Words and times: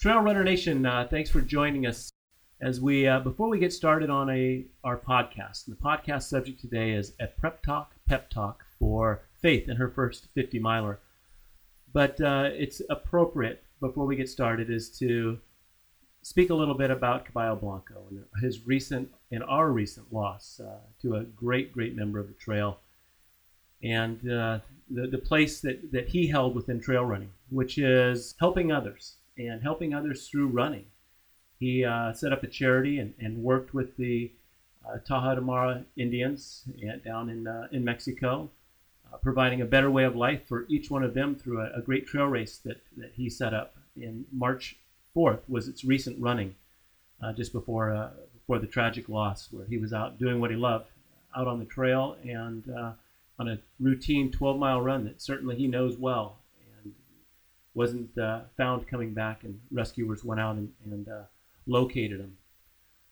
Trail 0.00 0.20
Runner 0.20 0.42
Nation, 0.42 0.86
uh, 0.86 1.06
thanks 1.10 1.28
for 1.28 1.42
joining 1.42 1.84
us. 1.84 2.10
As 2.62 2.80
we 2.80 3.06
uh, 3.06 3.20
before 3.20 3.50
we 3.50 3.58
get 3.58 3.70
started 3.70 4.08
on 4.08 4.30
a 4.30 4.64
our 4.82 4.96
podcast, 4.96 5.66
the 5.66 5.74
podcast 5.74 6.22
subject 6.22 6.58
today 6.58 6.92
is 6.92 7.12
a 7.20 7.26
prep 7.26 7.62
talk, 7.62 7.92
pep 8.08 8.30
talk 8.30 8.64
for 8.78 9.20
Faith 9.42 9.68
in 9.68 9.76
her 9.76 9.90
first 9.90 10.28
50 10.34 10.58
miler. 10.58 11.00
But 11.92 12.18
uh, 12.18 12.48
it's 12.50 12.80
appropriate 12.88 13.62
before 13.78 14.06
we 14.06 14.16
get 14.16 14.30
started 14.30 14.70
is 14.70 14.88
to 15.00 15.38
speak 16.22 16.48
a 16.48 16.54
little 16.54 16.74
bit 16.74 16.90
about 16.90 17.26
Caballo 17.26 17.56
Blanco 17.56 18.06
and 18.08 18.24
his 18.42 18.66
recent 18.66 19.10
and 19.30 19.44
our 19.44 19.70
recent 19.70 20.10
loss 20.10 20.62
uh, 20.66 20.78
to 21.02 21.16
a 21.16 21.24
great, 21.24 21.74
great 21.74 21.94
member 21.94 22.18
of 22.18 22.26
the 22.26 22.32
trail, 22.32 22.78
and 23.82 24.18
uh, 24.30 24.60
the 24.88 25.08
the 25.08 25.18
place 25.18 25.60
that 25.60 25.92
that 25.92 26.08
he 26.08 26.26
held 26.26 26.54
within 26.54 26.80
trail 26.80 27.04
running, 27.04 27.32
which 27.50 27.76
is 27.76 28.34
helping 28.40 28.72
others 28.72 29.16
and 29.46 29.62
helping 29.62 29.94
others 29.94 30.28
through 30.28 30.48
running. 30.48 30.86
He 31.58 31.84
uh, 31.84 32.12
set 32.12 32.32
up 32.32 32.42
a 32.42 32.46
charity 32.46 32.98
and, 32.98 33.14
and 33.18 33.42
worked 33.42 33.74
with 33.74 33.96
the 33.96 34.32
uh, 34.88 35.80
Indians 35.96 36.64
down 37.04 37.28
in 37.28 37.46
uh, 37.46 37.68
in 37.70 37.84
Mexico, 37.84 38.50
uh, 39.12 39.16
providing 39.18 39.60
a 39.60 39.66
better 39.66 39.90
way 39.90 40.04
of 40.04 40.16
life 40.16 40.46
for 40.48 40.66
each 40.68 40.90
one 40.90 41.02
of 41.02 41.14
them 41.14 41.34
through 41.34 41.60
a, 41.60 41.70
a 41.78 41.82
great 41.82 42.06
trail 42.06 42.26
race 42.26 42.58
that, 42.58 42.82
that 42.96 43.12
he 43.14 43.28
set 43.28 43.52
up 43.52 43.76
in 43.96 44.24
March 44.32 44.76
4th 45.14 45.40
was 45.48 45.68
its 45.68 45.84
recent 45.84 46.20
running, 46.20 46.54
uh, 47.22 47.32
just 47.32 47.52
before 47.52 47.92
uh, 47.92 48.10
before 48.32 48.58
the 48.58 48.66
tragic 48.66 49.08
loss, 49.08 49.48
where 49.50 49.66
he 49.66 49.78
was 49.78 49.92
out 49.92 50.18
doing 50.18 50.40
what 50.40 50.50
he 50.50 50.56
loved, 50.56 50.86
out 51.36 51.46
on 51.46 51.58
the 51.58 51.64
trail 51.64 52.16
and 52.24 52.68
uh, 52.70 52.92
on 53.38 53.48
a 53.48 53.58
routine 53.78 54.30
12 54.30 54.58
mile 54.58 54.80
run 54.80 55.04
that 55.04 55.20
certainly 55.20 55.56
he 55.56 55.66
knows 55.66 55.96
well, 55.96 56.38
wasn't 57.74 58.16
uh, 58.18 58.40
found 58.56 58.86
coming 58.88 59.14
back, 59.14 59.44
and 59.44 59.60
rescuers 59.70 60.24
went 60.24 60.40
out 60.40 60.56
and, 60.56 60.72
and 60.84 61.08
uh, 61.08 61.22
located 61.66 62.20
him. 62.20 62.36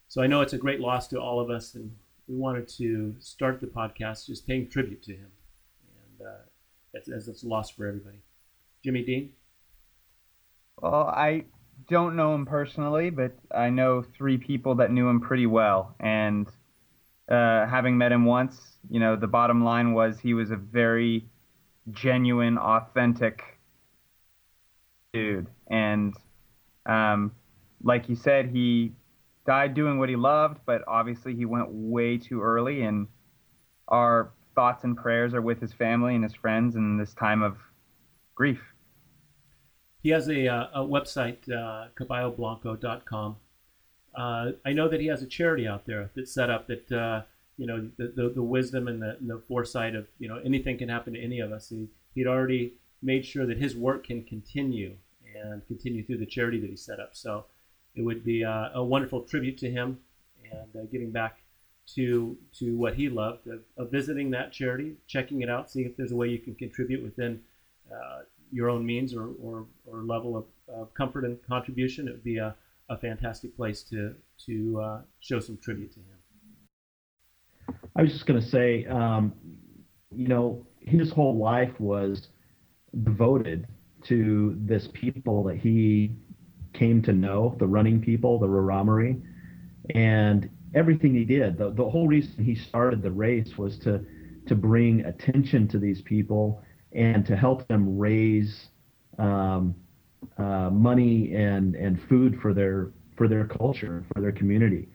So 0.08 0.22
I 0.22 0.26
know 0.26 0.40
it's 0.40 0.52
a 0.52 0.58
great 0.58 0.80
loss 0.80 1.06
to 1.08 1.20
all 1.20 1.40
of 1.40 1.50
us, 1.50 1.74
and 1.74 1.94
we 2.26 2.36
wanted 2.36 2.68
to 2.68 3.14
start 3.20 3.60
the 3.60 3.66
podcast 3.66 4.26
just 4.26 4.46
paying 4.46 4.68
tribute 4.68 5.02
to 5.04 5.12
him, 5.12 5.30
and 6.18 6.26
uh, 6.26 7.14
as, 7.14 7.28
it's 7.28 7.42
a 7.42 7.48
loss 7.48 7.70
for 7.70 7.86
everybody. 7.86 8.18
Jimmy 8.84 9.02
Dean. 9.02 9.32
Well, 10.80 11.08
I 11.08 11.44
don't 11.88 12.16
know 12.16 12.34
him 12.34 12.46
personally, 12.46 13.10
but 13.10 13.32
I 13.54 13.70
know 13.70 14.02
three 14.02 14.38
people 14.38 14.76
that 14.76 14.90
knew 14.90 15.08
him 15.08 15.20
pretty 15.20 15.46
well. 15.46 15.94
And 16.00 16.46
uh, 17.28 17.66
having 17.66 17.98
met 17.98 18.12
him 18.12 18.24
once, 18.24 18.78
you 18.88 19.00
know, 19.00 19.16
the 19.16 19.26
bottom 19.26 19.64
line 19.64 19.92
was 19.92 20.18
he 20.18 20.34
was 20.34 20.50
a 20.50 20.56
very 20.56 21.28
genuine, 21.90 22.58
authentic 22.58 23.57
dude. 25.12 25.46
And 25.70 26.14
um, 26.86 27.32
like 27.82 28.08
you 28.08 28.16
said, 28.16 28.50
he 28.50 28.92
died 29.46 29.74
doing 29.74 29.98
what 29.98 30.08
he 30.08 30.16
loved, 30.16 30.58
but 30.66 30.82
obviously 30.86 31.34
he 31.34 31.44
went 31.44 31.68
way 31.70 32.18
too 32.18 32.42
early. 32.42 32.82
And 32.82 33.06
our 33.88 34.30
thoughts 34.54 34.84
and 34.84 34.96
prayers 34.96 35.34
are 35.34 35.42
with 35.42 35.60
his 35.60 35.72
family 35.72 36.14
and 36.14 36.24
his 36.24 36.34
friends 36.34 36.76
in 36.76 36.98
this 36.98 37.14
time 37.14 37.42
of 37.42 37.56
grief. 38.34 38.60
He 40.02 40.10
has 40.10 40.28
a, 40.28 40.46
uh, 40.48 40.66
a 40.74 40.80
website, 40.80 41.50
uh. 41.50 41.88
Uh, 44.16 44.52
I 44.64 44.72
know 44.72 44.88
that 44.88 45.00
he 45.00 45.06
has 45.06 45.22
a 45.22 45.26
charity 45.26 45.66
out 45.66 45.86
there 45.86 46.10
that's 46.14 46.32
set 46.32 46.50
up 46.50 46.66
that, 46.68 46.92
uh, 46.92 47.22
you 47.56 47.66
know, 47.66 47.90
the, 47.98 48.12
the, 48.14 48.28
the 48.36 48.42
wisdom 48.42 48.88
and 48.88 49.02
the, 49.02 49.16
and 49.18 49.28
the, 49.30 49.42
foresight 49.48 49.94
of, 49.94 50.06
you 50.18 50.28
know, 50.28 50.40
anything 50.44 50.78
can 50.78 50.88
happen 50.88 51.14
to 51.14 51.20
any 51.20 51.40
of 51.40 51.52
us. 51.52 51.68
He, 51.68 51.88
he'd 52.14 52.26
already 52.26 52.74
made 53.02 53.24
sure 53.24 53.46
that 53.46 53.58
his 53.58 53.76
work 53.76 54.06
can 54.06 54.24
continue 54.24 54.96
and 55.34 55.66
continue 55.66 56.04
through 56.04 56.18
the 56.18 56.26
charity 56.26 56.60
that 56.60 56.70
he 56.70 56.76
set 56.76 57.00
up. 57.00 57.10
So 57.14 57.44
it 57.94 58.02
would 58.02 58.24
be 58.24 58.44
uh, 58.44 58.70
a 58.74 58.82
wonderful 58.82 59.22
tribute 59.22 59.58
to 59.58 59.70
him 59.70 59.98
and 60.50 60.76
uh, 60.76 60.86
giving 60.90 61.10
back 61.10 61.38
to 61.94 62.36
to 62.58 62.76
what 62.76 62.94
he 62.94 63.08
loved 63.08 63.46
of, 63.46 63.60
of, 63.78 63.90
visiting 63.90 64.30
that 64.30 64.52
charity, 64.52 64.96
checking 65.06 65.40
it 65.40 65.48
out, 65.48 65.70
seeing 65.70 65.86
if 65.86 65.96
there's 65.96 66.12
a 66.12 66.16
way 66.16 66.28
you 66.28 66.38
can 66.38 66.54
contribute 66.54 67.02
within 67.02 67.40
uh, 67.90 68.20
your 68.52 68.68
own 68.68 68.84
means 68.84 69.14
or, 69.14 69.30
or, 69.42 69.66
or 69.86 70.02
level 70.02 70.36
of, 70.36 70.44
of, 70.68 70.92
comfort 70.94 71.24
and 71.24 71.38
contribution, 71.46 72.08
it 72.08 72.12
would 72.12 72.24
be 72.24 72.38
a, 72.38 72.54
a 72.88 72.96
fantastic 72.96 73.56
place 73.56 73.82
to, 73.82 74.14
to 74.46 74.80
uh, 74.80 75.00
show 75.20 75.40
some 75.40 75.56
tribute 75.58 75.92
to 75.92 76.00
him. 76.00 77.76
I 77.96 78.02
was 78.02 78.12
just 78.12 78.26
going 78.26 78.40
to 78.40 78.46
say, 78.46 78.86
um, 78.86 79.32
you 80.14 80.28
know, 80.28 80.66
his 80.80 81.10
whole 81.10 81.36
life 81.36 81.78
was 81.78 82.28
devoted 83.04 83.66
to 84.04 84.56
this 84.60 84.88
people 84.92 85.42
that 85.44 85.56
he 85.56 86.12
came 86.72 87.02
to 87.02 87.12
know, 87.12 87.56
the 87.58 87.66
running 87.66 88.00
people, 88.00 88.38
the 88.38 88.46
Raramuri, 88.46 89.20
and 89.94 90.48
everything 90.74 91.14
he 91.14 91.24
did. 91.24 91.58
The, 91.58 91.70
the 91.70 91.88
whole 91.88 92.06
reason 92.06 92.44
he 92.44 92.54
started 92.54 93.02
the 93.02 93.10
race 93.10 93.56
was 93.56 93.78
to 93.80 94.04
to 94.46 94.54
bring 94.54 95.04
attention 95.04 95.68
to 95.68 95.78
these 95.78 96.00
people 96.02 96.62
and 96.92 97.26
to 97.26 97.36
help 97.36 97.68
them 97.68 97.98
raise 97.98 98.68
um, 99.18 99.74
uh, 100.38 100.70
money 100.70 101.34
and 101.34 101.74
and 101.74 102.00
food 102.08 102.38
for 102.40 102.54
their 102.54 102.92
for 103.16 103.28
their 103.28 103.46
culture 103.46 104.04
for 104.14 104.20
their 104.20 104.32
community 104.32 104.88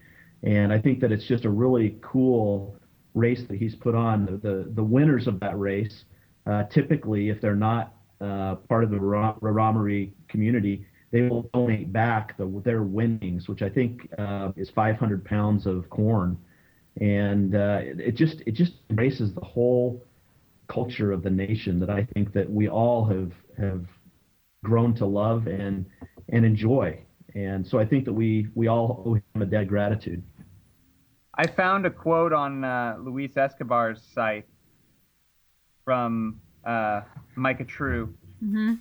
and 0.44 0.74
I 0.74 0.80
think 0.80 1.00
that 1.02 1.12
it's 1.12 1.26
just 1.26 1.46
a 1.46 1.50
really 1.50 1.98
cool 2.02 2.78
race 3.14 3.44
that 3.48 3.58
he's 3.58 3.76
put 3.76 3.96
on 3.96 4.26
the 4.26 4.38
the, 4.38 4.72
the 4.74 4.84
winners 4.84 5.28
of 5.28 5.40
that 5.42 5.58
race 5.58 6.04
uh, 6.46 6.64
typically 6.66 7.30
if 7.30 7.42
they're 7.42 7.56
not 7.56 7.94
uh, 8.22 8.56
part 8.70 8.84
of 8.84 8.90
the 8.90 8.98
Raramuri 8.98 10.12
community 10.28 10.86
they 11.12 11.22
will 11.22 11.44
donate 11.54 11.94
back 11.94 12.38
the, 12.38 12.62
their 12.64 12.84
winnings 12.84 13.48
which 13.48 13.62
I 13.62 13.70
think 13.70 14.10
uh, 14.18 14.52
is 14.56 14.70
500 14.70 15.26
pounds 15.26 15.66
of 15.66 15.90
corn 15.90 16.38
and 17.00 17.56
uh, 17.56 17.80
it 17.82 18.16
just 18.16 18.42
it 18.46 18.54
just 18.54 18.74
embraces 18.90 19.34
the 19.34 19.42
whole 19.42 20.04
culture 20.68 21.12
of 21.12 21.24
the 21.24 21.30
nation 21.30 21.80
that 21.80 21.90
I 21.90 22.08
think 22.14 22.34
that 22.34 22.50
we 22.50 22.70
all 22.70 23.06
have 23.06 23.32
have 23.58 23.86
grown 24.64 24.94
to 24.96 25.06
love 25.06 25.48
and 25.48 25.86
and 26.30 26.46
enjoy. 26.46 27.00
And 27.36 27.66
so 27.66 27.80
I 27.80 27.86
think 27.86 28.06
that 28.06 28.14
we 28.14 28.48
we 28.56 28.68
all 28.68 29.04
owe 29.06 29.14
him 29.16 29.42
a 29.42 29.46
debt 29.46 29.64
of 29.64 29.68
gratitude. 29.70 30.24
I 31.36 31.48
found 31.48 31.86
a 31.86 31.90
quote 31.90 32.32
on 32.32 32.64
uh, 32.64 32.98
Luis 33.00 33.36
Escobar's 33.38 34.04
site 34.14 34.46
from 35.84 36.40
uh, 36.66 37.02
Micah 37.36 37.66
True. 37.66 38.14
Mm-hmm. 38.44 38.76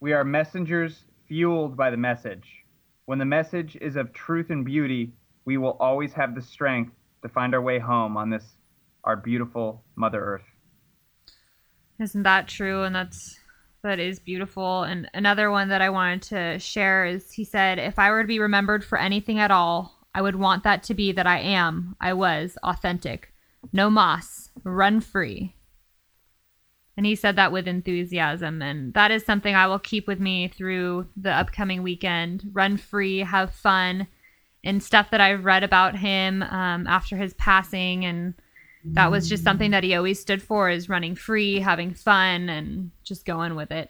We 0.00 0.12
are 0.12 0.24
messengers 0.24 1.04
fueled 1.28 1.76
by 1.76 1.90
the 1.90 1.96
message. 1.96 2.64
When 3.06 3.18
the 3.18 3.24
message 3.24 3.76
is 3.80 3.96
of 3.96 4.12
truth 4.12 4.50
and 4.50 4.64
beauty, 4.64 5.12
we 5.44 5.56
will 5.58 5.76
always 5.80 6.12
have 6.12 6.34
the 6.34 6.42
strength 6.42 6.92
to 7.22 7.28
find 7.28 7.54
our 7.54 7.62
way 7.62 7.78
home 7.78 8.16
on 8.16 8.30
this, 8.30 8.44
our 9.04 9.16
beautiful 9.16 9.82
Mother 9.96 10.22
Earth. 10.22 10.44
Isn't 12.00 12.22
that 12.24 12.48
true? 12.48 12.82
And 12.82 12.94
that's 12.94 13.38
that 13.82 13.98
is 13.98 14.18
beautiful. 14.20 14.84
And 14.84 15.10
another 15.12 15.50
one 15.50 15.68
that 15.68 15.82
I 15.82 15.90
wanted 15.90 16.22
to 16.22 16.58
share 16.58 17.04
is 17.04 17.32
he 17.32 17.44
said, 17.44 17.78
if 17.78 17.98
I 17.98 18.10
were 18.10 18.22
to 18.22 18.28
be 18.28 18.38
remembered 18.38 18.84
for 18.84 18.96
anything 18.98 19.40
at 19.40 19.50
all, 19.50 19.98
I 20.14 20.22
would 20.22 20.36
want 20.36 20.62
that 20.64 20.82
to 20.84 20.94
be 20.94 21.12
that 21.12 21.26
I 21.26 21.40
am, 21.40 21.96
I 22.00 22.12
was 22.12 22.56
authentic. 22.62 23.32
No 23.72 23.90
moss, 23.90 24.50
run 24.62 25.00
free. 25.00 25.54
And 26.96 27.06
he 27.06 27.14
said 27.14 27.36
that 27.36 27.52
with 27.52 27.66
enthusiasm. 27.66 28.60
And 28.60 28.92
that 28.94 29.10
is 29.10 29.24
something 29.24 29.54
I 29.54 29.66
will 29.66 29.78
keep 29.78 30.06
with 30.06 30.20
me 30.20 30.48
through 30.48 31.08
the 31.16 31.32
upcoming 31.32 31.82
weekend. 31.82 32.50
Run 32.52 32.76
free, 32.76 33.20
have 33.20 33.54
fun, 33.54 34.06
and 34.62 34.82
stuff 34.82 35.10
that 35.10 35.20
I've 35.20 35.44
read 35.44 35.64
about 35.64 35.96
him 35.96 36.42
um, 36.42 36.86
after 36.86 37.16
his 37.16 37.34
passing 37.34 38.04
and 38.04 38.34
that 38.84 39.10
was 39.10 39.28
just 39.28 39.44
something 39.44 39.70
that 39.70 39.84
he 39.84 39.94
always 39.94 40.18
stood 40.18 40.42
for 40.42 40.68
is 40.68 40.88
running 40.88 41.14
free, 41.14 41.60
having 41.60 41.94
fun, 41.94 42.48
and 42.48 42.90
just 43.04 43.24
going 43.24 43.54
with 43.54 43.70
it. 43.70 43.88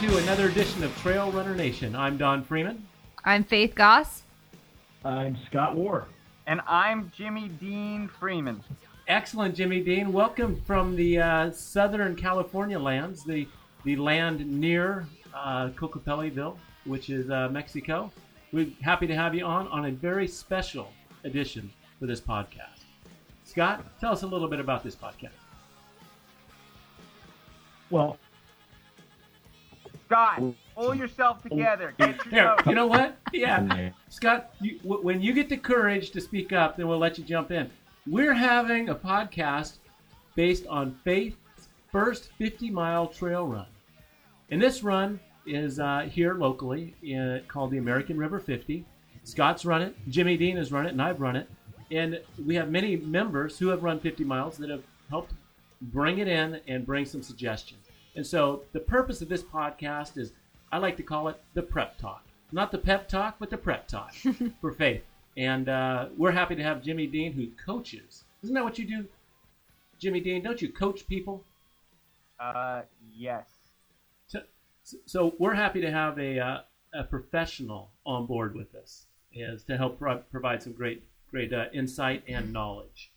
To 0.00 0.16
another 0.16 0.48
edition 0.48 0.82
of 0.82 0.96
Trail 1.02 1.30
Runner 1.30 1.54
Nation. 1.54 1.94
I'm 1.94 2.16
Don 2.16 2.42
Freeman. 2.42 2.86
I'm 3.22 3.44
Faith 3.44 3.74
Goss. 3.74 4.22
I'm 5.04 5.36
Scott 5.44 5.76
Warr. 5.76 6.06
And 6.46 6.62
I'm 6.66 7.12
Jimmy 7.14 7.48
Dean 7.48 8.08
Freeman. 8.08 8.64
Excellent, 9.08 9.54
Jimmy 9.54 9.82
Dean. 9.82 10.10
Welcome 10.10 10.58
from 10.62 10.96
the 10.96 11.18
uh, 11.18 11.50
Southern 11.50 12.16
California 12.16 12.78
lands, 12.78 13.24
the 13.24 13.46
the 13.84 13.94
land 13.96 14.46
near 14.46 15.06
uh, 15.34 15.68
Cocopellaville, 15.76 16.56
which 16.86 17.10
is 17.10 17.28
uh, 17.28 17.50
Mexico. 17.50 18.10
We're 18.52 18.70
happy 18.80 19.06
to 19.06 19.14
have 19.14 19.34
you 19.34 19.44
on 19.44 19.68
on 19.68 19.84
a 19.84 19.90
very 19.90 20.26
special 20.26 20.90
edition 21.24 21.70
for 21.98 22.06
this 22.06 22.22
podcast. 22.22 22.84
Scott, 23.44 23.84
tell 24.00 24.12
us 24.12 24.22
a 24.22 24.26
little 24.26 24.48
bit 24.48 24.60
about 24.60 24.82
this 24.82 24.96
podcast. 24.96 25.36
Well, 27.90 28.16
Scott, 30.10 30.42
pull 30.74 30.92
yourself 30.92 31.40
together. 31.40 31.94
Get 31.96 32.24
your 32.26 32.34
Here, 32.34 32.56
you 32.66 32.74
know 32.74 32.88
what? 32.88 33.16
Yeah, 33.32 33.90
Scott, 34.08 34.52
you, 34.60 34.78
w- 34.80 35.02
when 35.02 35.22
you 35.22 35.32
get 35.32 35.48
the 35.48 35.56
courage 35.56 36.10
to 36.10 36.20
speak 36.20 36.52
up, 36.52 36.76
then 36.76 36.88
we'll 36.88 36.98
let 36.98 37.16
you 37.16 37.22
jump 37.22 37.52
in. 37.52 37.70
We're 38.08 38.34
having 38.34 38.88
a 38.88 38.94
podcast 38.96 39.74
based 40.34 40.66
on 40.66 40.98
Faith's 41.04 41.36
first 41.92 42.30
50 42.38 42.70
mile 42.70 43.06
trail 43.06 43.46
run. 43.46 43.66
And 44.50 44.60
this 44.60 44.82
run 44.82 45.20
is 45.46 45.78
uh, 45.78 46.08
here 46.10 46.34
locally 46.34 46.96
in, 47.04 47.40
called 47.46 47.70
the 47.70 47.78
American 47.78 48.18
River 48.18 48.40
50. 48.40 48.84
Scott's 49.22 49.64
run 49.64 49.80
it, 49.80 49.94
Jimmy 50.08 50.36
Dean 50.36 50.56
has 50.56 50.72
run 50.72 50.86
it, 50.86 50.90
and 50.90 51.00
I've 51.00 51.20
run 51.20 51.36
it. 51.36 51.48
And 51.92 52.20
we 52.44 52.56
have 52.56 52.68
many 52.68 52.96
members 52.96 53.60
who 53.60 53.68
have 53.68 53.84
run 53.84 54.00
50 54.00 54.24
miles 54.24 54.56
that 54.56 54.70
have 54.70 54.82
helped 55.08 55.34
bring 55.80 56.18
it 56.18 56.26
in 56.26 56.60
and 56.66 56.84
bring 56.84 57.04
some 57.04 57.22
suggestions. 57.22 57.79
And 58.16 58.26
so 58.26 58.62
the 58.72 58.80
purpose 58.80 59.22
of 59.22 59.28
this 59.28 59.42
podcast 59.42 60.16
is 60.18 60.32
I 60.72 60.78
like 60.78 60.96
to 60.98 61.02
call 61.02 61.28
it 61.28 61.40
the 61.54 61.62
prep 61.62 61.98
talk. 61.98 62.24
Not 62.52 62.72
the 62.72 62.78
pep 62.78 63.08
talk, 63.08 63.36
but 63.38 63.50
the 63.50 63.56
prep 63.56 63.86
talk 63.86 64.12
for 64.60 64.72
faith. 64.72 65.02
And 65.36 65.68
uh, 65.68 66.06
we're 66.16 66.32
happy 66.32 66.56
to 66.56 66.62
have 66.62 66.82
Jimmy 66.82 67.06
Dean, 67.06 67.32
who 67.32 67.48
coaches. 67.64 68.24
Isn't 68.42 68.54
that 68.54 68.64
what 68.64 68.78
you 68.78 68.86
do, 68.86 69.06
Jimmy 69.98 70.20
Dean? 70.20 70.42
Don't 70.42 70.60
you 70.60 70.72
coach 70.72 71.06
people? 71.06 71.44
Uh, 72.38 72.82
yes. 73.14 73.48
So, 74.26 74.40
so 75.06 75.34
we're 75.38 75.54
happy 75.54 75.80
to 75.80 75.90
have 75.90 76.18
a, 76.18 76.38
uh, 76.38 76.60
a 76.92 77.04
professional 77.04 77.90
on 78.04 78.26
board 78.26 78.54
with 78.56 78.74
us 78.74 79.06
is 79.32 79.62
to 79.64 79.76
help 79.76 79.98
pro- 79.98 80.18
provide 80.18 80.62
some 80.62 80.72
great 80.72 81.04
great 81.30 81.52
uh, 81.52 81.66
insight 81.72 82.24
and 82.26 82.52
knowledge. 82.52 83.12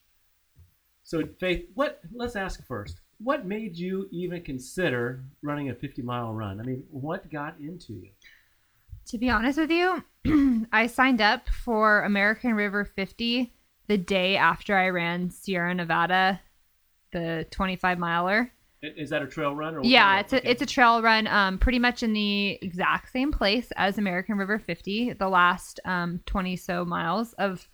So 1.03 1.23
Faith, 1.39 1.65
what? 1.73 1.99
Let's 2.13 2.35
ask 2.35 2.65
first. 2.65 3.01
What 3.19 3.45
made 3.45 3.77
you 3.77 4.07
even 4.11 4.41
consider 4.41 5.23
running 5.41 5.69
a 5.69 5.75
50 5.75 6.01
mile 6.01 6.33
run? 6.33 6.59
I 6.59 6.63
mean, 6.63 6.83
what 6.91 7.29
got 7.31 7.55
into 7.59 7.93
you? 7.93 8.09
To 9.07 9.17
be 9.17 9.29
honest 9.29 9.57
with 9.59 9.71
you, 9.71 10.03
I 10.71 10.87
signed 10.87 11.21
up 11.21 11.49
for 11.49 12.03
American 12.03 12.53
River 12.53 12.85
50 12.85 13.53
the 13.87 13.97
day 13.97 14.37
after 14.37 14.75
I 14.75 14.89
ran 14.89 15.29
Sierra 15.29 15.73
Nevada, 15.73 16.41
the 17.11 17.45
25 17.51 17.99
miler. 17.99 18.51
Is 18.81 19.09
that 19.11 19.21
a 19.21 19.27
trail 19.27 19.55
run? 19.55 19.75
Or 19.75 19.81
Yeah, 19.83 20.19
it's 20.19 20.33
a 20.33 20.37
okay. 20.37 20.49
it's 20.49 20.61
a 20.61 20.65
trail 20.65 21.01
run, 21.01 21.27
um, 21.27 21.57
pretty 21.57 21.79
much 21.79 22.03
in 22.03 22.11
the 22.11 22.59
exact 22.61 23.11
same 23.11 23.31
place 23.31 23.71
as 23.77 23.97
American 23.97 24.37
River 24.37 24.59
50. 24.59 25.13
The 25.13 25.29
last 25.29 25.79
um 25.85 26.19
20 26.25 26.57
so 26.57 26.83
miles 26.83 27.31
of 27.33 27.69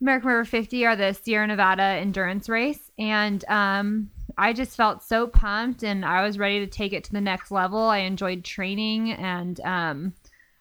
American 0.00 0.28
River 0.28 0.44
50 0.44 0.86
are 0.86 0.96
the 0.96 1.12
Sierra 1.14 1.46
Nevada 1.46 1.82
endurance 1.82 2.48
race, 2.48 2.90
and 2.98 3.44
um, 3.48 4.10
I 4.36 4.52
just 4.52 4.76
felt 4.76 5.02
so 5.02 5.26
pumped, 5.26 5.82
and 5.82 6.04
I 6.04 6.22
was 6.22 6.38
ready 6.38 6.60
to 6.60 6.66
take 6.66 6.92
it 6.92 7.04
to 7.04 7.12
the 7.12 7.20
next 7.20 7.50
level. 7.50 7.78
I 7.78 7.98
enjoyed 7.98 8.44
training, 8.44 9.12
and 9.12 9.60
um, 9.60 10.14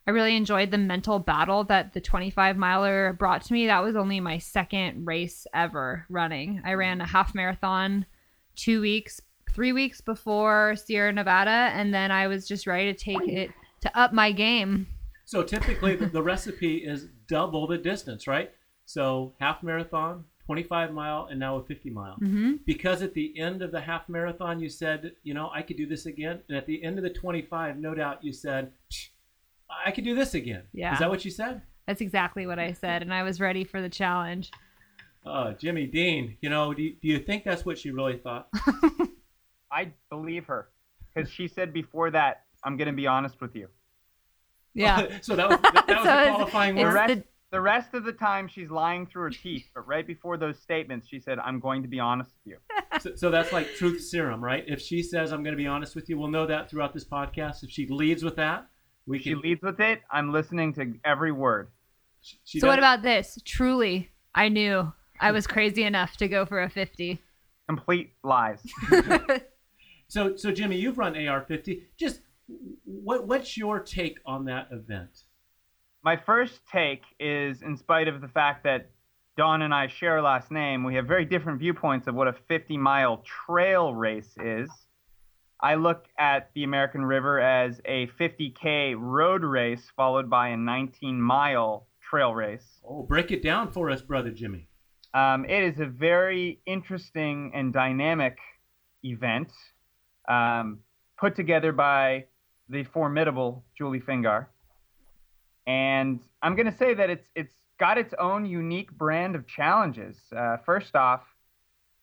I 0.07 0.11
really 0.11 0.35
enjoyed 0.35 0.71
the 0.71 0.77
mental 0.77 1.19
battle 1.19 1.63
that 1.65 1.93
the 1.93 2.01
25 2.01 2.57
miler 2.57 3.13
brought 3.13 3.43
to 3.43 3.53
me. 3.53 3.67
That 3.67 3.83
was 3.83 3.95
only 3.95 4.19
my 4.19 4.37
second 4.37 5.05
race 5.05 5.45
ever 5.53 6.05
running. 6.09 6.61
I 6.65 6.73
ran 6.73 7.01
a 7.01 7.05
half 7.05 7.35
marathon 7.35 8.05
two 8.55 8.81
weeks, 8.81 9.21
three 9.51 9.71
weeks 9.71 10.01
before 10.01 10.75
Sierra 10.75 11.13
Nevada, 11.13 11.71
and 11.73 11.93
then 11.93 12.11
I 12.11 12.27
was 12.27 12.47
just 12.47 12.67
ready 12.67 12.91
to 12.91 12.99
take 12.99 13.27
it 13.27 13.51
to 13.81 13.99
up 13.99 14.13
my 14.13 14.31
game. 14.31 14.87
So 15.25 15.43
typically, 15.43 15.95
the, 15.95 16.07
the 16.07 16.23
recipe 16.23 16.77
is 16.77 17.07
double 17.27 17.67
the 17.67 17.77
distance, 17.77 18.25
right? 18.25 18.51
So 18.85 19.35
half 19.39 19.61
marathon, 19.61 20.25
25 20.49 20.91
mile, 20.93 21.27
and 21.29 21.39
now 21.39 21.57
a 21.57 21.63
50 21.63 21.91
mile. 21.91 22.15
hmm 22.15 22.53
Because 22.65 23.03
at 23.03 23.13
the 23.13 23.37
end 23.39 23.61
of 23.61 23.71
the 23.71 23.79
half 23.79 24.09
marathon, 24.09 24.59
you 24.59 24.67
said, 24.67 25.11
you 25.21 25.35
know, 25.35 25.51
I 25.53 25.61
could 25.61 25.77
do 25.77 25.85
this 25.85 26.07
again. 26.07 26.39
And 26.47 26.57
at 26.57 26.65
the 26.65 26.83
end 26.83 26.97
of 26.97 27.03
the 27.03 27.11
25, 27.11 27.77
no 27.77 27.93
doubt 27.93 28.23
you 28.23 28.33
said, 28.33 28.71
I 29.85 29.91
could 29.91 30.03
do 30.03 30.15
this 30.15 30.33
again. 30.33 30.63
Yeah. 30.73 30.93
Is 30.93 30.99
that 30.99 31.09
what 31.11 31.23
you 31.23 31.29
said? 31.29 31.61
That's 31.85 32.01
exactly 32.01 32.47
what 32.47 32.57
I 32.57 32.71
said, 32.73 33.03
and 33.03 33.13
I 33.13 33.21
was 33.21 33.39
ready 33.39 33.63
for 33.63 33.79
the 33.79 33.89
challenge. 33.89 34.49
Oh, 35.23 35.51
Jimmy 35.53 35.85
Dean, 35.85 36.35
you 36.41 36.49
know, 36.49 36.73
do 36.73 36.81
you, 36.81 36.95
do 36.99 37.07
you 37.09 37.19
think 37.19 37.43
that's 37.43 37.63
what 37.63 37.77
she 37.77 37.91
really 37.91 38.17
thought? 38.17 38.47
I 39.71 39.91
believe 40.09 40.47
her 40.47 40.69
because 41.13 41.29
she 41.29 41.47
said 41.47 41.71
before 41.73 42.09
that, 42.09 42.45
I'm 42.63 42.75
going 42.75 42.87
to 42.87 42.93
be 42.93 43.05
honest 43.05 43.39
with 43.39 43.55
you. 43.55 43.67
Yeah. 44.73 45.09
so 45.21 45.35
that 45.35 45.47
was, 45.47 45.59
that, 45.61 45.85
was 45.87 45.97
So 45.97 46.03
the 46.05 46.21
it's- 46.21 46.35
qualifying 46.35 46.73
The 46.75 46.81
it's 46.81 46.87
word. 46.87 46.93
rest, 46.95 47.13
the- 47.15 47.23
the 47.51 47.59
rest 47.61 47.93
of 47.93 48.03
the 48.03 48.11
time, 48.13 48.47
she's 48.47 48.69
lying 48.69 49.05
through 49.07 49.23
her 49.23 49.29
teeth. 49.29 49.67
But 49.73 49.87
right 49.87 50.05
before 50.05 50.37
those 50.37 50.59
statements, 50.59 51.07
she 51.07 51.19
said, 51.19 51.39
I'm 51.39 51.59
going 51.59 51.81
to 51.81 51.87
be 51.87 51.99
honest 51.99 52.31
with 52.45 52.53
you. 52.53 52.99
So, 53.01 53.15
so 53.15 53.29
that's 53.31 53.51
like 53.51 53.73
truth 53.75 54.01
serum, 54.03 54.43
right? 54.43 54.63
If 54.67 54.81
she 54.81 55.01
says, 55.01 55.31
I'm 55.33 55.43
going 55.43 55.53
to 55.55 55.61
be 55.61 55.67
honest 55.67 55.95
with 55.95 56.09
you, 56.09 56.17
we'll 56.19 56.29
know 56.29 56.45
that 56.47 56.69
throughout 56.69 56.93
this 56.93 57.05
podcast. 57.05 57.63
If 57.63 57.69
she 57.71 57.87
leads 57.87 58.23
with 58.23 58.35
that, 58.35 58.67
we 59.07 59.17
She 59.19 59.31
can. 59.31 59.41
leads 59.41 59.61
with 59.63 59.79
it. 59.79 60.01
I'm 60.11 60.31
listening 60.31 60.73
to 60.73 60.93
every 61.03 61.31
word. 61.31 61.69
she 62.21 62.59
so 62.59 62.67
what 62.67 62.77
about 62.79 63.01
this? 63.01 63.39
Truly, 63.45 64.09
I 64.35 64.49
knew 64.49 64.91
I 65.19 65.31
was 65.31 65.47
crazy 65.47 65.83
enough 65.83 66.17
to 66.17 66.27
go 66.27 66.45
for 66.45 66.61
a 66.61 66.69
50. 66.69 67.19
Complete 67.67 68.13
lies. 68.23 68.61
So, 70.11 70.35
so 70.35 70.51
Jimmy, 70.51 70.75
you've 70.75 70.97
run 70.97 71.13
AR50. 71.13 71.83
Just 71.95 72.21
what, 72.83 73.27
what's 73.27 73.55
your 73.55 73.79
take 73.79 74.17
on 74.25 74.45
that 74.45 74.67
event? 74.71 75.21
My 76.01 76.15
first 76.15 76.61
take 76.71 77.03
is, 77.19 77.61
in 77.61 77.75
spite 77.75 78.07
of 78.07 78.21
the 78.21 78.27
fact 78.27 78.63
that 78.63 78.89
Don 79.35 79.61
and 79.61 79.73
I 79.73 79.87
share 79.87 80.17
a 80.17 80.21
last 80.21 80.49
name, 80.51 80.83
we 80.83 80.95
have 80.95 81.05
very 81.05 81.25
different 81.25 81.59
viewpoints 81.59 82.07
of 82.07 82.15
what 82.15 82.27
a 82.27 82.33
50 82.33 82.77
mile 82.77 83.23
trail 83.45 83.93
race 83.93 84.33
is. 84.37 84.69
I 85.61 85.75
look 85.75 86.05
at 86.17 86.51
the 86.53 86.63
American 86.63 87.03
River 87.03 87.39
as 87.39 87.81
a 87.83 88.07
50K 88.19 88.95
road 88.97 89.43
race 89.43 89.91
followed 89.95 90.29
by 90.29 90.49
a 90.49 90.57
19 90.57 91.21
mile 91.21 91.87
trail 92.01 92.33
race. 92.33 92.79
Oh, 92.87 93.03
break 93.03 93.31
it 93.31 93.43
down 93.43 93.71
for 93.71 93.89
us, 93.89 94.01
brother 94.01 94.31
Jimmy. 94.31 94.69
Um, 95.13 95.43
it 95.45 95.63
is 95.63 95.79
a 95.79 95.85
very 95.85 96.61
interesting 96.65 97.51
and 97.53 97.73
dynamic 97.73 98.37
event 99.03 99.51
um, 100.29 100.79
put 101.17 101.35
together 101.35 101.73
by 101.73 102.25
the 102.69 102.83
formidable 102.85 103.65
Julie 103.77 103.99
Fingar. 103.99 104.47
And 105.69 106.19
I'm 106.41 106.55
going 106.55 106.65
to 106.65 106.75
say 106.79 106.95
that 106.95 107.11
it's 107.11 107.27
it's 107.35 107.53
got 107.79 107.99
its 107.99 108.15
own 108.17 108.47
unique 108.47 108.91
brand 108.91 109.35
of 109.35 109.45
challenges. 109.45 110.17
Uh, 110.35 110.57
first 110.65 110.95
off, 110.95 111.21